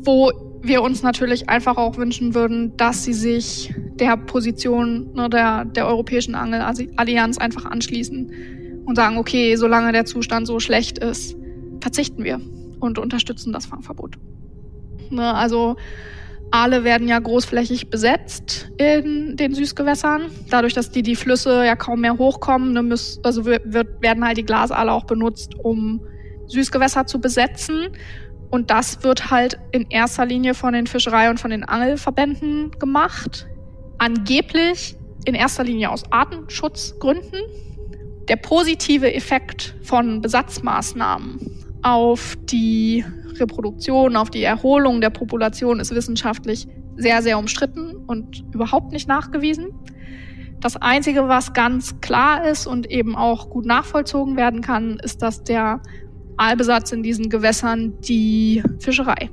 wo 0.01 0.33
wir 0.63 0.83
uns 0.83 1.03
natürlich 1.03 1.49
einfach 1.49 1.77
auch 1.77 1.97
wünschen 1.97 2.35
würden, 2.35 2.77
dass 2.77 3.05
sie 3.05 3.13
sich 3.13 3.73
der 3.99 4.17
Position 4.17 5.13
ne, 5.15 5.29
der, 5.29 5.65
der 5.65 5.87
Europäischen 5.87 6.35
Angelallianz 6.35 7.39
einfach 7.39 7.65
anschließen 7.65 8.33
und 8.85 8.97
sagen, 8.97 9.17
okay, 9.19 9.57
solange 9.57 9.93
der 9.93 10.05
Zustand 10.05 10.47
so 10.47 10.61
schlecht 10.61 10.99
ist, 10.99 11.37
verzichten 11.81 12.25
wir 12.25 12.41
und 12.81 12.99
unterstützen 12.99 13.53
das 13.53 13.67
Fangverbot. 13.67 14.19
Ne, 15.11 15.35
also 15.35 15.77
Aale 16.51 16.85
werden 16.85 17.09
ja 17.09 17.19
großflächig 17.19 17.91
besetzt 17.91 18.71
in 18.79 19.37
den 19.37 19.55
Süßgewässern. 19.55 20.31
Dadurch, 20.49 20.75
dass 20.75 20.91
die 20.91 21.03
die 21.03 21.17
Flüsse 21.17 21.65
ja 21.65 21.77
kaum 21.77 22.01
mehr 22.01 22.19
hochkommen, 22.19 22.73
ne, 22.73 22.83
müssen, 22.83 23.25
also 23.25 23.45
wird, 23.45 23.65
werden 24.01 24.25
halt 24.25 24.39
die 24.39 24.45
Glasaale 24.45 24.93
auch 24.93 25.05
benutzt, 25.05 25.55
um 25.63 26.01
Süßgewässer 26.47 27.07
zu 27.07 27.21
besetzen. 27.21 27.89
Und 28.51 28.71
das 28.71 29.03
wird 29.03 29.31
halt 29.31 29.59
in 29.73 29.87
erster 29.91 30.25
Linie 30.25 30.55
von 30.55 30.73
den 30.73 30.87
Fischerei- 30.87 31.31
und 31.31 31.41
von 31.41 31.51
den 31.51 31.65
Angelverbänden 31.65 32.71
gemacht. 32.79 33.47
Angeblich 33.99 34.97
in 35.25 35.35
erster 35.35 35.65
Linie 35.65 35.91
aus 35.91 36.05
Artenschutzgründen. 36.11 37.41
Der 38.29 38.37
positive 38.37 39.13
Effekt 39.13 39.75
von 39.83 40.21
Besatzmaßnahmen 40.21 41.41
auf 41.83 42.37
die 42.45 43.05
Reproduktion, 43.41 44.17
auf 44.17 44.31
die 44.31 44.43
Erholung 44.43 45.01
der 45.01 45.11
Population 45.11 45.81
ist 45.81 45.95
wissenschaftlich 45.95 46.67
sehr, 46.97 47.23
sehr 47.23 47.39
umstritten 47.39 47.97
und 48.07 48.45
überhaupt 48.53 48.93
nicht 48.93 49.09
nachgewiesen. 49.09 49.69
Das 50.61 50.77
Einzige, 50.77 51.29
was 51.29 51.53
ganz 51.53 52.01
klar 52.01 52.47
ist 52.47 52.67
und 52.67 52.91
eben 52.91 53.15
auch 53.15 53.51
gut 53.51 53.67
nachvollzogen 53.67 54.37
werden 54.37 54.63
kann, 54.63 54.99
ist, 55.03 55.23
dass 55.23 55.45
der 55.45 55.81
Aalbesatz 56.39 56.93
in 56.93 57.03
diesen 57.03 57.29
Gewässern 57.29 57.95
die 58.01 58.63
Fischerei 58.79 59.31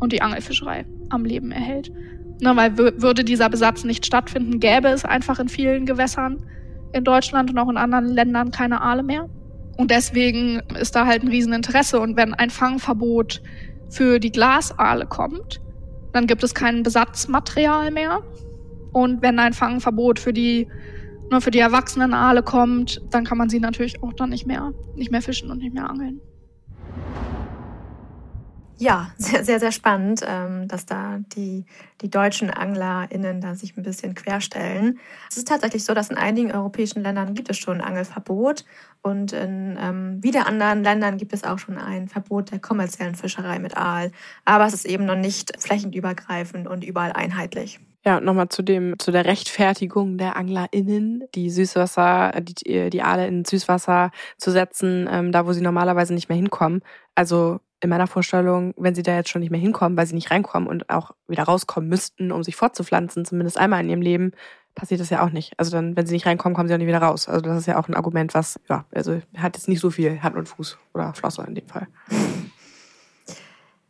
und 0.00 0.12
die 0.12 0.22
Angelfischerei 0.22 0.84
am 1.08 1.24
Leben 1.24 1.52
erhält. 1.52 1.92
Na, 2.40 2.54
weil 2.56 2.76
würde 2.76 3.24
dieser 3.24 3.48
Besatz 3.48 3.84
nicht 3.84 4.04
stattfinden, 4.04 4.60
gäbe 4.60 4.88
es 4.88 5.04
einfach 5.04 5.38
in 5.38 5.48
vielen 5.48 5.86
Gewässern 5.86 6.44
in 6.92 7.04
Deutschland 7.04 7.50
und 7.50 7.58
auch 7.58 7.68
in 7.68 7.76
anderen 7.76 8.06
Ländern 8.06 8.50
keine 8.50 8.80
Aale 8.80 9.02
mehr. 9.02 9.28
Und 9.76 9.90
deswegen 9.90 10.60
ist 10.78 10.96
da 10.96 11.06
halt 11.06 11.22
ein 11.22 11.28
Rieseninteresse. 11.28 12.00
Und 12.00 12.16
wenn 12.16 12.34
ein 12.34 12.50
Fangverbot 12.50 13.42
für 13.90 14.18
die 14.18 14.32
Glasaale 14.32 15.06
kommt, 15.06 15.60
dann 16.12 16.26
gibt 16.26 16.42
es 16.42 16.54
kein 16.54 16.82
Besatzmaterial 16.82 17.90
mehr. 17.90 18.22
Und 18.92 19.20
wenn 19.20 19.38
ein 19.38 19.52
Fangverbot 19.52 20.18
für 20.18 20.32
die, 20.32 20.68
nur 21.30 21.42
für 21.42 21.50
die 21.50 21.58
erwachsenen 21.58 22.14
Aale 22.14 22.42
kommt, 22.42 23.02
dann 23.10 23.24
kann 23.24 23.36
man 23.36 23.50
sie 23.50 23.60
natürlich 23.60 24.02
auch 24.02 24.14
dann 24.14 24.30
nicht 24.30 24.46
mehr, 24.46 24.72
nicht 24.94 25.10
mehr 25.10 25.20
fischen 25.20 25.50
und 25.50 25.58
nicht 25.58 25.74
mehr 25.74 25.90
angeln. 25.90 26.20
Ja, 28.78 29.10
sehr, 29.16 29.42
sehr, 29.44 29.58
sehr 29.58 29.72
spannend, 29.72 30.22
ähm, 30.26 30.68
dass 30.68 30.84
da 30.84 31.18
die, 31.34 31.64
die 32.02 32.10
deutschen 32.10 32.50
AnglerInnen 32.50 33.40
da 33.40 33.54
sich 33.54 33.76
ein 33.76 33.82
bisschen 33.82 34.14
querstellen. 34.14 34.98
Es 35.30 35.38
ist 35.38 35.48
tatsächlich 35.48 35.84
so, 35.84 35.94
dass 35.94 36.10
in 36.10 36.18
einigen 36.18 36.52
europäischen 36.52 37.02
Ländern 37.02 37.34
gibt 37.34 37.48
es 37.48 37.56
schon 37.56 37.80
ein 37.80 37.86
Angelverbot 37.86 38.64
und 39.02 39.32
in 39.32 39.78
ähm, 39.80 40.22
wieder 40.22 40.46
anderen 40.46 40.82
Ländern 40.82 41.16
gibt 41.16 41.32
es 41.32 41.44
auch 41.44 41.58
schon 41.58 41.78
ein 41.78 42.08
Verbot 42.08 42.50
der 42.50 42.58
kommerziellen 42.58 43.14
Fischerei 43.14 43.58
mit 43.58 43.76
Aal. 43.76 44.12
Aber 44.44 44.66
es 44.66 44.74
ist 44.74 44.86
eben 44.86 45.06
noch 45.06 45.16
nicht 45.16 45.52
flächenübergreifend 45.58 46.68
und 46.68 46.84
überall 46.84 47.12
einheitlich. 47.12 47.80
Ja, 48.04 48.20
nochmal 48.20 48.50
zu 48.50 48.62
dem, 48.62 48.96
zu 49.00 49.10
der 49.10 49.24
Rechtfertigung 49.24 50.16
der 50.16 50.36
AnglerInnen, 50.36 51.24
die 51.34 51.50
Süßwasser, 51.50 52.32
die, 52.40 52.90
die 52.90 53.02
Aale 53.02 53.26
in 53.26 53.44
Süßwasser 53.44 54.12
zu 54.36 54.52
setzen, 54.52 55.08
ähm, 55.10 55.32
da 55.32 55.44
wo 55.44 55.52
sie 55.52 55.60
normalerweise 55.60 56.14
nicht 56.14 56.28
mehr 56.28 56.36
hinkommen. 56.36 56.82
Also 57.16 57.58
in 57.80 57.90
meiner 57.90 58.06
Vorstellung, 58.06 58.74
wenn 58.76 58.94
sie 58.94 59.02
da 59.02 59.14
jetzt 59.14 59.28
schon 59.28 59.40
nicht 59.40 59.50
mehr 59.50 59.60
hinkommen, 59.60 59.96
weil 59.96 60.06
sie 60.06 60.14
nicht 60.14 60.30
reinkommen 60.30 60.68
und 60.68 60.88
auch 60.88 61.12
wieder 61.28 61.44
rauskommen 61.44 61.88
müssten, 61.88 62.32
um 62.32 62.42
sich 62.42 62.56
fortzupflanzen, 62.56 63.24
zumindest 63.24 63.58
einmal 63.58 63.80
in 63.82 63.90
ihrem 63.90 64.02
Leben, 64.02 64.32
passiert 64.74 65.00
das 65.00 65.10
ja 65.10 65.24
auch 65.24 65.30
nicht. 65.30 65.52
Also 65.58 65.72
dann, 65.72 65.96
wenn 65.96 66.06
sie 66.06 66.14
nicht 66.14 66.26
reinkommen, 66.26 66.54
kommen 66.54 66.68
sie 66.68 66.74
auch 66.74 66.78
nicht 66.78 66.86
wieder 66.86 67.02
raus. 67.02 67.28
Also 67.28 67.40
das 67.40 67.58
ist 67.58 67.66
ja 67.66 67.78
auch 67.78 67.88
ein 67.88 67.94
Argument, 67.94 68.34
was, 68.34 68.60
ja, 68.68 68.84
also 68.94 69.20
hat 69.36 69.56
jetzt 69.56 69.68
nicht 69.68 69.80
so 69.80 69.90
viel 69.90 70.22
Hand 70.22 70.36
und 70.36 70.48
Fuß 70.48 70.78
oder 70.94 71.12
Flosse 71.14 71.44
in 71.46 71.54
dem 71.54 71.66
Fall. 71.66 71.88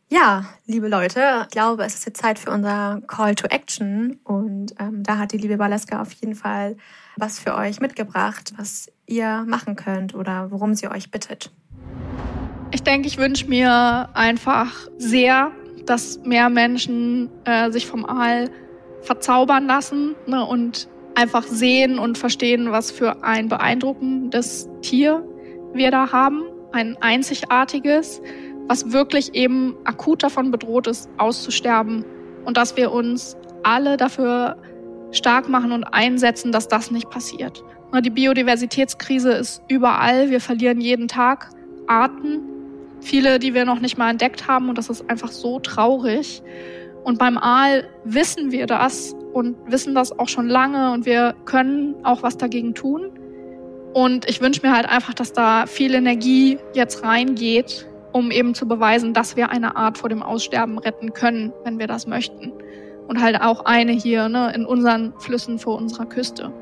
Ja, 0.08 0.44
liebe 0.66 0.86
Leute, 0.86 1.42
ich 1.42 1.50
glaube, 1.50 1.84
es 1.84 1.94
ist 1.94 2.06
jetzt 2.06 2.20
Zeit 2.20 2.38
für 2.38 2.50
unser 2.50 3.02
Call 3.08 3.34
to 3.34 3.48
Action. 3.48 4.20
Und 4.22 4.74
ähm, 4.78 5.02
da 5.02 5.18
hat 5.18 5.32
die 5.32 5.38
liebe 5.38 5.58
Valeska 5.58 6.00
auf 6.00 6.12
jeden 6.12 6.36
Fall 6.36 6.76
was 7.16 7.40
für 7.40 7.56
euch 7.56 7.80
mitgebracht, 7.80 8.52
was 8.56 8.90
ihr 9.06 9.44
machen 9.48 9.74
könnt 9.74 10.14
oder 10.14 10.52
worum 10.52 10.74
sie 10.74 10.88
euch 10.88 11.10
bittet. 11.10 11.50
Ich 12.72 12.82
denke, 12.82 13.06
ich 13.06 13.16
wünsche 13.16 13.46
mir 13.48 14.08
einfach 14.14 14.88
sehr, 14.98 15.52
dass 15.86 16.20
mehr 16.24 16.50
Menschen 16.50 17.30
äh, 17.44 17.70
sich 17.70 17.86
vom 17.86 18.04
Aal 18.04 18.50
verzaubern 19.02 19.66
lassen 19.66 20.16
ne, 20.26 20.44
und 20.44 20.88
einfach 21.14 21.44
sehen 21.44 21.98
und 21.98 22.18
verstehen, 22.18 22.72
was 22.72 22.90
für 22.90 23.22
ein 23.22 23.48
beeindruckendes 23.48 24.68
Tier 24.82 25.24
wir 25.72 25.90
da 25.90 26.12
haben. 26.12 26.42
Ein 26.72 26.96
einzigartiges, 27.00 28.20
was 28.66 28.92
wirklich 28.92 29.34
eben 29.34 29.76
akut 29.84 30.22
davon 30.22 30.50
bedroht 30.50 30.88
ist, 30.88 31.08
auszusterben. 31.18 32.04
Und 32.44 32.56
dass 32.56 32.76
wir 32.76 32.90
uns 32.90 33.36
alle 33.62 33.96
dafür 33.96 34.56
stark 35.12 35.48
machen 35.48 35.72
und 35.72 35.84
einsetzen, 35.84 36.50
dass 36.50 36.68
das 36.68 36.90
nicht 36.90 37.08
passiert. 37.10 37.62
Ne, 37.92 38.02
die 38.02 38.10
Biodiversitätskrise 38.10 39.32
ist 39.32 39.62
überall. 39.68 40.30
Wir 40.30 40.40
verlieren 40.40 40.80
jeden 40.80 41.06
Tag 41.06 41.50
Arten. 41.86 42.55
Viele, 43.00 43.38
die 43.38 43.54
wir 43.54 43.64
noch 43.64 43.80
nicht 43.80 43.98
mal 43.98 44.10
entdeckt 44.10 44.48
haben. 44.48 44.68
Und 44.68 44.78
das 44.78 44.88
ist 44.88 45.08
einfach 45.08 45.30
so 45.30 45.60
traurig. 45.60 46.42
Und 47.04 47.18
beim 47.18 47.38
Aal 47.38 47.88
wissen 48.04 48.50
wir 48.50 48.66
das 48.66 49.14
und 49.32 49.56
wissen 49.70 49.94
das 49.94 50.18
auch 50.18 50.28
schon 50.28 50.48
lange 50.48 50.92
und 50.92 51.06
wir 51.06 51.36
können 51.44 51.94
auch 52.02 52.22
was 52.22 52.36
dagegen 52.36 52.74
tun. 52.74 53.12
Und 53.94 54.28
ich 54.28 54.40
wünsche 54.40 54.60
mir 54.66 54.74
halt 54.74 54.88
einfach, 54.88 55.14
dass 55.14 55.32
da 55.32 55.66
viel 55.66 55.94
Energie 55.94 56.58
jetzt 56.74 57.04
reingeht, 57.04 57.88
um 58.12 58.30
eben 58.30 58.54
zu 58.54 58.66
beweisen, 58.66 59.14
dass 59.14 59.36
wir 59.36 59.50
eine 59.50 59.76
Art 59.76 59.98
vor 59.98 60.08
dem 60.08 60.22
Aussterben 60.22 60.78
retten 60.78 61.12
können, 61.12 61.52
wenn 61.64 61.78
wir 61.78 61.86
das 61.86 62.06
möchten. 62.06 62.52
Und 63.06 63.22
halt 63.22 63.40
auch 63.40 63.64
eine 63.64 63.92
hier 63.92 64.28
ne, 64.28 64.52
in 64.54 64.66
unseren 64.66 65.14
Flüssen 65.18 65.58
vor 65.58 65.76
unserer 65.76 66.06
Küste. 66.06 66.52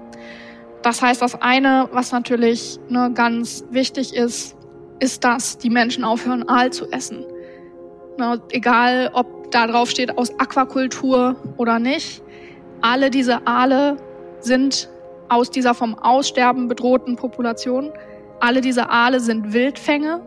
Das 0.82 1.00
heißt, 1.00 1.22
das 1.22 1.40
eine, 1.40 1.88
was 1.92 2.12
natürlich 2.12 2.78
ne, 2.88 3.10
ganz 3.14 3.64
wichtig 3.70 4.14
ist, 4.14 4.56
ist, 5.00 5.24
dass 5.24 5.58
die 5.58 5.70
Menschen 5.70 6.04
aufhören, 6.04 6.48
Aal 6.48 6.72
zu 6.72 6.90
essen. 6.90 7.24
Ne, 8.18 8.40
egal, 8.50 9.10
ob 9.12 9.50
da 9.50 9.66
drauf 9.66 9.90
steht 9.90 10.16
aus 10.16 10.38
Aquakultur 10.38 11.36
oder 11.56 11.78
nicht. 11.78 12.22
Alle 12.80 13.10
diese 13.10 13.46
Aale 13.46 13.96
sind 14.40 14.88
aus 15.28 15.50
dieser 15.50 15.74
vom 15.74 15.98
Aussterben 15.98 16.68
bedrohten 16.68 17.16
Population. 17.16 17.92
Alle 18.40 18.60
diese 18.60 18.90
Aale 18.90 19.20
sind 19.20 19.52
Wildfänge 19.52 20.20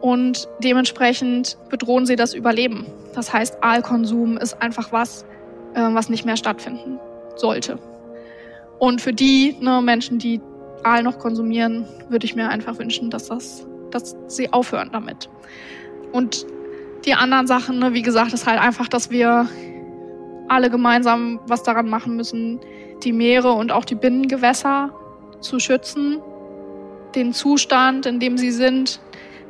und 0.00 0.48
dementsprechend 0.58 1.58
bedrohen 1.68 2.06
sie 2.06 2.16
das 2.16 2.34
Überleben. 2.34 2.86
Das 3.14 3.32
heißt, 3.32 3.62
Aalkonsum 3.62 4.36
ist 4.36 4.60
einfach 4.60 4.92
was, 4.92 5.24
äh, 5.74 5.80
was 5.80 6.08
nicht 6.08 6.24
mehr 6.24 6.36
stattfinden 6.36 6.98
sollte. 7.36 7.78
Und 8.78 9.00
für 9.00 9.12
die 9.12 9.56
ne, 9.60 9.80
Menschen, 9.82 10.18
die 10.18 10.40
Aal 10.82 11.02
noch 11.02 11.18
konsumieren, 11.18 11.86
würde 12.08 12.24
ich 12.24 12.34
mir 12.34 12.48
einfach 12.48 12.78
wünschen, 12.78 13.10
dass, 13.10 13.26
das, 13.28 13.66
dass 13.94 14.16
sie 14.26 14.52
aufhören 14.52 14.90
damit. 14.92 15.28
Und 16.12 16.46
die 17.04 17.14
anderen 17.14 17.46
Sachen, 17.46 17.78
ne, 17.78 17.94
wie 17.94 18.02
gesagt, 18.02 18.32
ist 18.32 18.46
halt 18.46 18.60
einfach, 18.60 18.88
dass 18.88 19.10
wir 19.10 19.48
alle 20.48 20.70
gemeinsam 20.70 21.40
was 21.46 21.62
daran 21.62 21.88
machen 21.88 22.16
müssen, 22.16 22.60
die 23.02 23.12
Meere 23.12 23.52
und 23.52 23.72
auch 23.72 23.84
die 23.84 23.94
Binnengewässer 23.94 24.90
zu 25.40 25.58
schützen, 25.58 26.20
den 27.14 27.32
Zustand, 27.32 28.06
in 28.06 28.20
dem 28.20 28.38
sie 28.38 28.50
sind, 28.50 29.00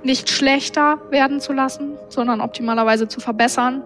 nicht 0.02 0.30
schlechter 0.30 0.98
werden 1.10 1.40
zu 1.40 1.52
lassen, 1.52 1.96
sondern 2.08 2.40
optimalerweise 2.40 3.08
zu 3.08 3.20
verbessern. 3.20 3.82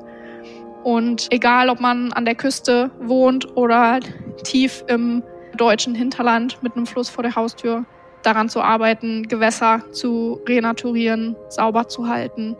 Und 0.82 1.26
egal, 1.30 1.68
ob 1.68 1.80
man 1.80 2.12
an 2.12 2.24
der 2.24 2.34
Küste 2.34 2.90
wohnt 3.00 3.57
oder 3.57 4.00
tief 4.44 4.84
im 4.86 5.22
deutschen 5.57 5.94
Hinterland 5.94 6.62
mit 6.62 6.76
einem 6.76 6.86
Fluss 6.86 7.09
vor 7.09 7.22
der 7.22 7.34
Haustür, 7.34 7.84
daran 8.22 8.48
zu 8.48 8.60
arbeiten, 8.60 9.28
Gewässer 9.28 9.82
zu 9.92 10.40
renaturieren, 10.46 11.36
sauber 11.48 11.88
zu 11.88 12.08
halten 12.08 12.56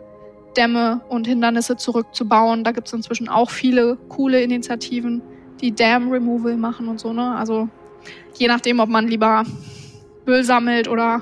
Dämme 0.57 1.01
und 1.07 1.27
Hindernisse 1.27 1.77
zurückzubauen. 1.77 2.63
Da 2.63 2.71
gibt 2.71 2.87
es 2.87 2.93
inzwischen 2.93 3.29
auch 3.29 3.51
viele 3.51 3.97
coole 4.09 4.41
Initiativen, 4.41 5.21
die 5.61 5.73
Dam 5.73 6.09
Removal 6.09 6.57
machen 6.57 6.87
und 6.87 6.99
so. 6.99 7.13
Ne? 7.13 7.35
Also 7.35 7.69
je 8.35 8.47
nachdem, 8.47 8.79
ob 8.79 8.89
man 8.89 9.07
lieber 9.07 9.43
Müll 10.25 10.43
sammelt 10.43 10.87
oder 10.87 11.21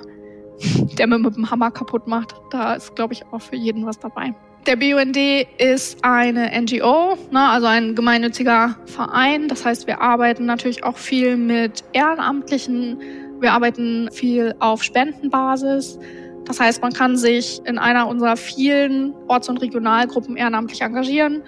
Dämme 0.98 1.20
mit 1.20 1.36
dem 1.36 1.52
Hammer 1.52 1.70
kaputt 1.70 2.08
macht, 2.08 2.34
da 2.50 2.76
ist, 2.76 2.96
glaube 2.96 3.14
ich, 3.14 3.24
auch 3.32 3.42
für 3.42 3.58
jeden 3.58 3.86
was 3.86 4.00
dabei. 4.00 4.34
Der 4.66 4.78
BUND 4.78 5.18
ist 5.60 6.04
eine 6.04 6.50
NGO, 6.60 7.16
ne, 7.30 7.50
also 7.50 7.68
ein 7.68 7.94
gemeinnütziger 7.94 8.76
Verein. 8.86 9.48
Das 9.48 9.64
heißt, 9.64 9.86
wir 9.86 10.02
arbeiten 10.02 10.46
natürlich 10.46 10.84
auch 10.84 10.98
viel 10.98 11.38
mit 11.38 11.84
Ehrenamtlichen. 11.94 12.98
Wir 13.40 13.52
arbeiten 13.52 14.10
viel 14.12 14.56
auf 14.60 14.84
Spendenbasis. 14.84 16.00
Das 16.46 16.60
heißt, 16.60 16.82
man 16.82 16.94
kann 16.94 17.18
sich 17.18 17.62
in 17.66 17.78
einer 17.78 18.08
unserer 18.08 18.38
vielen 18.38 19.14
Orts- 19.28 19.50
und 19.50 19.62
Regionalgruppen 19.62 20.38
ehrenamtlich 20.38 20.82
engagieren 20.82 21.42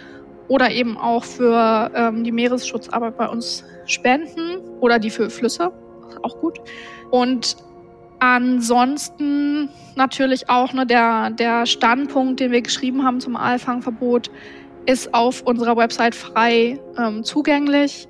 oder 0.48 0.72
eben 0.72 0.98
auch 0.98 1.24
für 1.24 1.92
ähm, 1.94 2.24
die 2.24 2.32
Meeresschutzarbeit 2.32 3.18
bei 3.18 3.28
uns 3.28 3.64
spenden 3.86 4.60
oder 4.80 5.00
die 5.00 5.10
für 5.10 5.30
Flüsse. 5.30 5.72
Auch 6.24 6.40
gut. 6.40 6.60
Und 7.12 7.58
ansonsten 8.20 9.70
natürlich 9.96 10.50
auch 10.50 10.74
ne, 10.74 10.86
der, 10.86 11.30
der 11.32 11.66
Standpunkt, 11.66 12.40
den 12.40 12.52
wir 12.52 12.62
geschrieben 12.62 13.04
haben 13.04 13.20
zum 13.20 13.36
Aalfangverbot, 13.36 14.32
ist 14.86 15.14
auf 15.14 15.42
unserer 15.42 15.76
Website 15.76 16.16
frei 16.16 16.80
ähm, 16.98 17.24
zugänglich. 17.24 18.08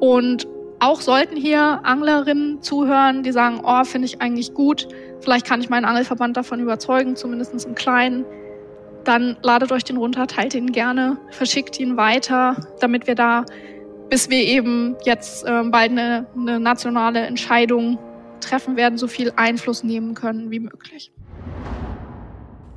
Und 0.00 0.46
auch 0.80 1.00
sollten 1.00 1.36
hier 1.36 1.80
Anglerinnen 1.84 2.62
zuhören, 2.62 3.22
die 3.22 3.32
sagen, 3.32 3.60
oh, 3.64 3.84
finde 3.84 4.06
ich 4.06 4.20
eigentlich 4.20 4.54
gut, 4.54 4.88
vielleicht 5.20 5.46
kann 5.46 5.60
ich 5.60 5.68
meinen 5.68 5.84
Angelverband 5.84 6.36
davon 6.36 6.60
überzeugen, 6.60 7.16
zumindest 7.16 7.64
im 7.64 7.74
Kleinen. 7.74 8.24
Dann 9.04 9.36
ladet 9.42 9.72
euch 9.72 9.84
den 9.84 9.96
runter, 9.96 10.26
teilt 10.26 10.54
ihn 10.54 10.72
gerne, 10.72 11.18
verschickt 11.30 11.80
ihn 11.80 11.96
weiter, 11.96 12.56
damit 12.80 13.06
wir 13.06 13.14
da, 13.14 13.44
bis 14.08 14.30
wir 14.30 14.38
eben 14.38 14.96
jetzt 15.04 15.44
äh, 15.44 15.62
bald 15.64 15.92
eine, 15.92 16.26
eine 16.36 16.60
nationale 16.60 17.20
Entscheidung 17.20 17.98
treffen 18.40 18.76
werden, 18.76 18.98
so 18.98 19.08
viel 19.08 19.32
Einfluss 19.36 19.82
nehmen 19.82 20.14
können 20.14 20.50
wie 20.50 20.60
möglich. 20.60 21.10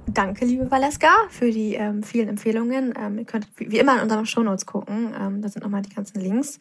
Danke, 0.08 0.46
liebe 0.46 0.70
Valeska, 0.70 1.10
für 1.30 1.52
die 1.52 1.76
ähm, 1.76 2.04
vielen 2.04 2.28
Empfehlungen. 2.28 2.94
Ähm, 3.00 3.20
ihr 3.20 3.26
könnt 3.26 3.48
wie 3.56 3.78
immer 3.78 3.96
in 3.96 4.02
unseren 4.02 4.26
Shownotes 4.26 4.66
gucken. 4.66 5.14
Ähm, 5.18 5.42
da 5.42 5.48
sind 5.48 5.64
nochmal 5.64 5.84
die 5.84 5.94
ganzen 5.94 6.20
Links. 6.20 6.60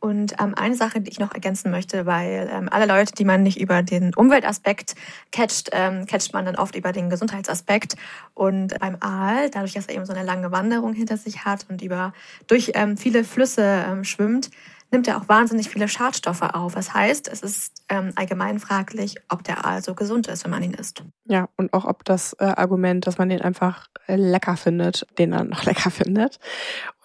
Und 0.00 0.34
ähm, 0.40 0.54
eine 0.54 0.74
Sache, 0.74 1.00
die 1.00 1.10
ich 1.10 1.18
noch 1.18 1.32
ergänzen 1.32 1.70
möchte, 1.70 2.06
weil 2.06 2.50
ähm, 2.52 2.68
alle 2.70 2.86
Leute, 2.86 3.12
die 3.14 3.24
man 3.24 3.42
nicht 3.42 3.60
über 3.60 3.82
den 3.82 4.14
Umweltaspekt 4.14 4.94
catcht, 5.32 5.70
ähm, 5.72 6.06
catcht 6.06 6.32
man 6.32 6.44
dann 6.44 6.56
oft 6.56 6.76
über 6.76 6.92
den 6.92 7.10
Gesundheitsaspekt. 7.10 7.96
Und 8.34 8.78
beim 8.78 8.96
Aal, 9.00 9.50
dadurch, 9.50 9.72
dass 9.72 9.86
er 9.86 9.94
eben 9.94 10.06
so 10.06 10.12
eine 10.12 10.24
lange 10.24 10.52
Wanderung 10.52 10.92
hinter 10.92 11.16
sich 11.16 11.44
hat 11.44 11.66
und 11.68 11.82
über 11.82 12.12
durch 12.46 12.72
ähm, 12.74 12.96
viele 12.96 13.24
Flüsse 13.24 13.84
ähm, 13.88 14.04
schwimmt, 14.04 14.50
nimmt 14.92 15.08
er 15.08 15.18
auch 15.18 15.28
wahnsinnig 15.28 15.68
viele 15.68 15.88
Schadstoffe 15.88 16.42
auf. 16.42 16.74
Das 16.74 16.94
heißt, 16.94 17.28
es 17.28 17.42
ist 17.42 17.82
ähm, 17.88 18.12
allgemein 18.14 18.58
fraglich, 18.58 19.16
ob 19.28 19.42
der 19.44 19.64
Aal 19.64 19.82
so 19.82 19.94
gesund 19.94 20.28
ist, 20.28 20.44
wenn 20.44 20.50
man 20.50 20.62
ihn 20.62 20.74
isst. 20.74 21.02
Ja, 21.24 21.48
und 21.56 21.72
auch 21.72 21.84
ob 21.84 22.04
das 22.04 22.34
äh, 22.34 22.44
Argument, 22.44 23.06
dass 23.06 23.18
man 23.18 23.28
den 23.28 23.42
einfach 23.42 23.88
äh, 24.06 24.16
lecker 24.16 24.56
findet, 24.56 25.06
den 25.18 25.32
er 25.32 25.44
noch 25.44 25.64
lecker 25.64 25.90
findet. 25.90 26.38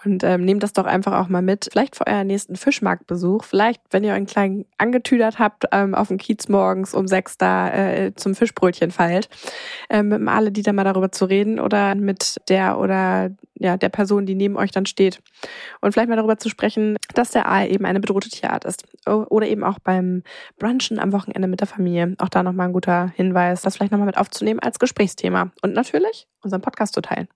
Und 0.04 0.24
ähm, 0.24 0.43
nehmt 0.45 0.64
das 0.64 0.74
doch 0.74 0.86
einfach 0.86 1.20
auch 1.20 1.28
mal 1.28 1.41
mit. 1.41 1.70
Vielleicht 1.72 1.95
für 1.95 2.08
euren 2.08 2.28
nächsten 2.28 2.56
Fischmarktbesuch. 2.56 3.43
Vielleicht, 3.43 3.82
wenn 3.91 4.04
ihr 4.04 4.12
euren 4.12 4.26
kleinen 4.26 4.66
angetüdert 4.78 5.38
habt, 5.38 5.66
ähm, 5.72 5.93
auf 5.93 6.08
dem 6.08 6.18
Kiez 6.18 6.47
morgens 6.47 6.93
um 6.93 7.08
sechs 7.08 7.38
da 7.38 7.70
äh, 7.70 8.16
zum 8.16 8.34
Fischbrötchen 8.34 8.91
feilt. 8.91 9.30
Ähm, 9.89 10.10
mit 10.10 10.28
alle, 10.28 10.52
die 10.52 10.64
da 10.64 10.74
mal 10.74 10.84
darüber 10.84 11.12
zu 11.12 11.26
reden 11.26 11.60
oder 11.60 11.93
mit 11.95 12.38
der 12.49 12.80
oder 12.80 13.32
ja, 13.54 13.78
der 13.78 13.89
Person, 13.89 14.26
die 14.26 14.34
neben 14.34 14.58
euch 14.58 14.72
dann 14.72 14.88
steht. 14.88 15.22
Und 15.82 15.91
vielleicht 15.91 16.10
mal 16.10 16.16
darüber 16.16 16.38
zu 16.38 16.49
sprechen, 16.49 16.97
dass 17.14 17.30
der 17.30 17.47
Aal 17.47 17.70
eben 17.70 17.86
eine 17.86 17.99
bedrohte 17.99 18.30
Tierart 18.30 18.66
ist. 18.66 18.86
Oder 19.08 19.47
eben 19.47 19.64
auch 19.64 19.78
beim 19.80 20.24
Brunchen 20.58 20.97
am 20.97 21.12
Wochenende 21.12 21.47
mit 21.47 21.60
der 21.60 21.68
Familie. 21.68 22.16
Auch 22.18 22.30
da 22.30 22.41
nochmal 22.41 22.70
ein 22.70 22.74
guter 22.74 23.12
Hinweis, 23.16 23.62
das 23.62 23.76
vielleicht 23.76 23.91
nochmal 23.91 24.08
mit 24.08 24.18
aufzunehmen 24.18 24.60
als 24.60 24.80
Gesprächsthema. 24.80 25.52
Und 25.62 25.74
natürlich 25.74 26.28
unseren 26.41 26.62
Podcast 26.62 26.95
zu 26.95 27.02
teilen. 27.02 27.28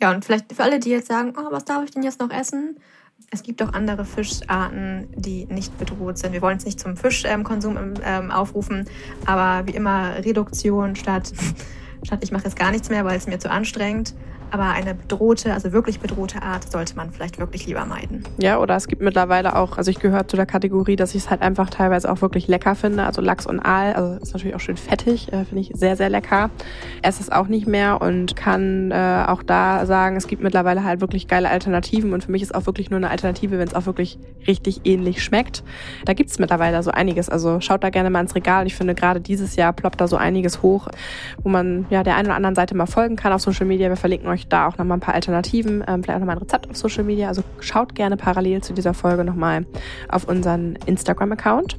Ja, 0.00 0.10
und 0.10 0.24
vielleicht 0.24 0.52
für 0.52 0.62
alle, 0.62 0.80
die 0.80 0.90
jetzt 0.90 1.08
sagen, 1.08 1.34
oh, 1.36 1.50
was 1.50 1.64
darf 1.64 1.84
ich 1.84 1.90
denn 1.90 2.02
jetzt 2.02 2.20
noch 2.20 2.30
essen? 2.30 2.78
Es 3.30 3.42
gibt 3.42 3.62
auch 3.62 3.72
andere 3.74 4.04
Fischarten, 4.04 5.08
die 5.14 5.46
nicht 5.46 5.78
bedroht 5.78 6.18
sind. 6.18 6.32
Wir 6.32 6.42
wollen 6.42 6.56
es 6.56 6.64
nicht 6.64 6.80
zum 6.80 6.96
Fischkonsum 6.96 7.94
ähm, 8.02 8.30
aufrufen, 8.30 8.88
aber 9.26 9.66
wie 9.66 9.76
immer 9.76 10.16
Reduktion 10.16 10.96
statt 10.96 11.32
statt 12.02 12.20
ich 12.22 12.32
mache 12.32 12.44
jetzt 12.44 12.56
gar 12.56 12.70
nichts 12.70 12.88
mehr, 12.88 13.04
weil 13.04 13.16
es 13.16 13.26
mir 13.26 13.38
zu 13.38 13.50
anstrengend. 13.50 14.14
Aber 14.50 14.70
eine 14.70 14.94
bedrohte, 14.94 15.52
also 15.52 15.72
wirklich 15.72 16.00
bedrohte 16.00 16.42
Art 16.42 16.70
sollte 16.70 16.96
man 16.96 17.10
vielleicht 17.10 17.38
wirklich 17.38 17.66
lieber 17.66 17.84
meiden. 17.84 18.24
Ja, 18.38 18.58
oder 18.58 18.76
es 18.76 18.88
gibt 18.88 19.02
mittlerweile 19.02 19.56
auch, 19.56 19.78
also 19.78 19.90
ich 19.90 20.00
gehöre 20.00 20.26
zu 20.26 20.36
der 20.36 20.46
Kategorie, 20.46 20.96
dass 20.96 21.14
ich 21.14 21.24
es 21.24 21.30
halt 21.30 21.42
einfach 21.42 21.70
teilweise 21.70 22.10
auch 22.10 22.20
wirklich 22.20 22.48
lecker 22.48 22.74
finde. 22.74 23.04
Also 23.04 23.22
Lachs 23.22 23.46
und 23.46 23.60
Aal, 23.60 23.92
also 23.92 24.22
ist 24.22 24.32
natürlich 24.32 24.54
auch 24.54 24.60
schön 24.60 24.76
fettig, 24.76 25.32
äh, 25.32 25.44
finde 25.44 25.60
ich 25.60 25.72
sehr, 25.74 25.96
sehr 25.96 26.10
lecker. 26.10 26.50
Esse 27.02 27.22
es 27.22 27.30
auch 27.30 27.46
nicht 27.46 27.66
mehr 27.66 28.00
und 28.00 28.36
kann 28.36 28.90
äh, 28.90 29.24
auch 29.26 29.42
da 29.42 29.86
sagen, 29.86 30.16
es 30.16 30.26
gibt 30.26 30.42
mittlerweile 30.42 30.84
halt 30.84 31.00
wirklich 31.00 31.28
geile 31.28 31.48
Alternativen 31.48 32.12
und 32.12 32.24
für 32.24 32.32
mich 32.32 32.42
ist 32.42 32.54
auch 32.54 32.66
wirklich 32.66 32.90
nur 32.90 32.98
eine 32.98 33.10
Alternative, 33.10 33.58
wenn 33.58 33.68
es 33.68 33.74
auch 33.74 33.86
wirklich 33.86 34.18
richtig 34.46 34.80
ähnlich 34.84 35.22
schmeckt. 35.22 35.62
Da 36.04 36.12
gibt 36.12 36.30
es 36.30 36.38
mittlerweile 36.38 36.82
so 36.82 36.90
einiges. 36.90 37.28
Also 37.28 37.60
schaut 37.60 37.84
da 37.84 37.90
gerne 37.90 38.10
mal 38.10 38.20
ins 38.20 38.34
Regal. 38.34 38.66
Ich 38.66 38.74
finde 38.74 38.94
gerade 38.94 39.20
dieses 39.20 39.56
Jahr 39.56 39.72
ploppt 39.72 40.00
da 40.00 40.08
so 40.08 40.16
einiges 40.16 40.62
hoch, 40.62 40.88
wo 41.42 41.48
man 41.48 41.86
ja 41.90 42.02
der 42.02 42.16
einen 42.16 42.26
oder 42.26 42.36
anderen 42.36 42.54
Seite 42.54 42.76
mal 42.76 42.86
folgen 42.86 43.16
kann 43.16 43.32
auf 43.32 43.40
Social 43.40 43.66
Media. 43.66 43.88
Wir 43.88 43.96
verlinken 43.96 44.28
euch 44.28 44.39
da 44.48 44.66
auch 44.66 44.78
nochmal 44.78 44.98
ein 44.98 45.00
paar 45.00 45.14
Alternativen, 45.14 45.84
ähm, 45.86 46.02
vielleicht 46.02 46.16
auch 46.16 46.20
nochmal 46.20 46.36
ein 46.36 46.42
Rezept 46.42 46.68
auf 46.70 46.76
Social 46.76 47.04
Media. 47.04 47.28
Also 47.28 47.42
schaut 47.60 47.94
gerne 47.94 48.16
parallel 48.16 48.62
zu 48.62 48.72
dieser 48.72 48.94
Folge 48.94 49.24
nochmal 49.24 49.66
auf 50.08 50.28
unseren 50.28 50.76
Instagram-Account 50.86 51.78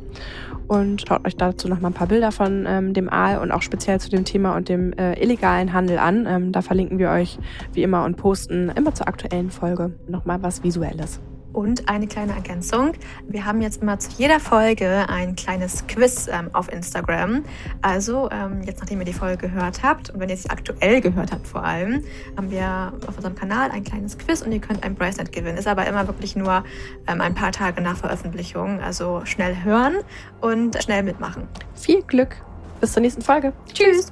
und 0.68 1.04
schaut 1.08 1.26
euch 1.28 1.36
dazu 1.36 1.68
nochmal 1.68 1.92
ein 1.92 1.96
paar 1.96 2.08
Bilder 2.08 2.32
von 2.32 2.66
ähm, 2.68 2.94
dem 2.94 3.10
Aal 3.10 3.40
und 3.40 3.52
auch 3.52 3.62
speziell 3.62 4.00
zu 4.00 4.10
dem 4.10 4.24
Thema 4.24 4.56
und 4.56 4.70
dem 4.70 4.94
äh, 4.94 5.22
illegalen 5.22 5.74
Handel 5.74 6.00
an. 6.00 6.26
Ähm, 6.28 6.52
da 6.52 6.62
verlinken 6.62 6.98
wir 6.98 7.10
euch 7.10 7.40
wie 7.74 7.84
immer 7.84 8.06
und 8.06 8.16
posten 8.16 8.70
immer 8.70 8.94
zur 8.94 9.08
aktuellen 9.08 9.52
Folge 9.52 9.92
nochmal 10.08 10.42
was 10.42 10.64
Visuelles. 10.64 11.20
Und 11.54 11.90
eine 11.90 12.08
kleine 12.08 12.34
Ergänzung. 12.34 12.94
Wir 13.28 13.46
haben 13.46 13.62
jetzt 13.62 13.82
immer 13.82 14.00
zu 14.00 14.10
jeder 14.18 14.40
Folge 14.40 15.06
ein 15.10 15.36
kleines 15.36 15.86
Quiz 15.88 16.28
ähm, 16.32 16.50
auf 16.54 16.72
Instagram. 16.72 17.44
Also 17.82 18.30
ähm, 18.32 18.62
jetzt, 18.64 18.80
nachdem 18.80 19.00
ihr 19.00 19.06
die 19.06 19.14
Folge 19.14 19.50
gehört 19.50 19.84
habt 19.84 20.10
und 20.10 20.20
wenn 20.20 20.30
ihr 20.30 20.36
es 20.36 20.50
aktuell 20.50 21.02
gehört 21.02 21.32
habt 21.32 21.48
vor 21.48 21.64
allem, 21.64 22.04
haben 22.38 22.52
wir 22.52 22.94
auf 23.08 23.18
unserem 23.18 23.36
Kanal 23.36 23.72
ein 23.72 23.84
kleines 23.84 24.18
Quiz 24.18 24.42
und 24.42 24.52
ihr 24.52 24.60
könnt 24.60 24.84
ein 24.84 24.96
Bracelet 24.96 25.32
gewinnen. 25.32 25.58
Ist 25.58 25.68
aber 25.68 25.86
immer 25.88 26.08
wirklich 26.08 26.36
nur 26.36 26.64
ähm, 27.08 27.22
ein 27.22 27.36
paar 27.36 27.52
Tage 27.52 27.82
nach 27.82 27.98
Veröffentlichung. 27.98 28.80
Also 28.80 29.22
schnell 29.26 29.64
hören 29.64 29.96
und 30.40 30.82
schnell 30.82 31.04
mitmachen. 31.04 31.48
Viel 31.76 32.02
Glück. 32.04 32.36
Bis 32.80 32.94
zur 32.94 33.02
nächsten 33.02 33.22
Folge. 33.22 33.54
Tschüss. 33.74 34.12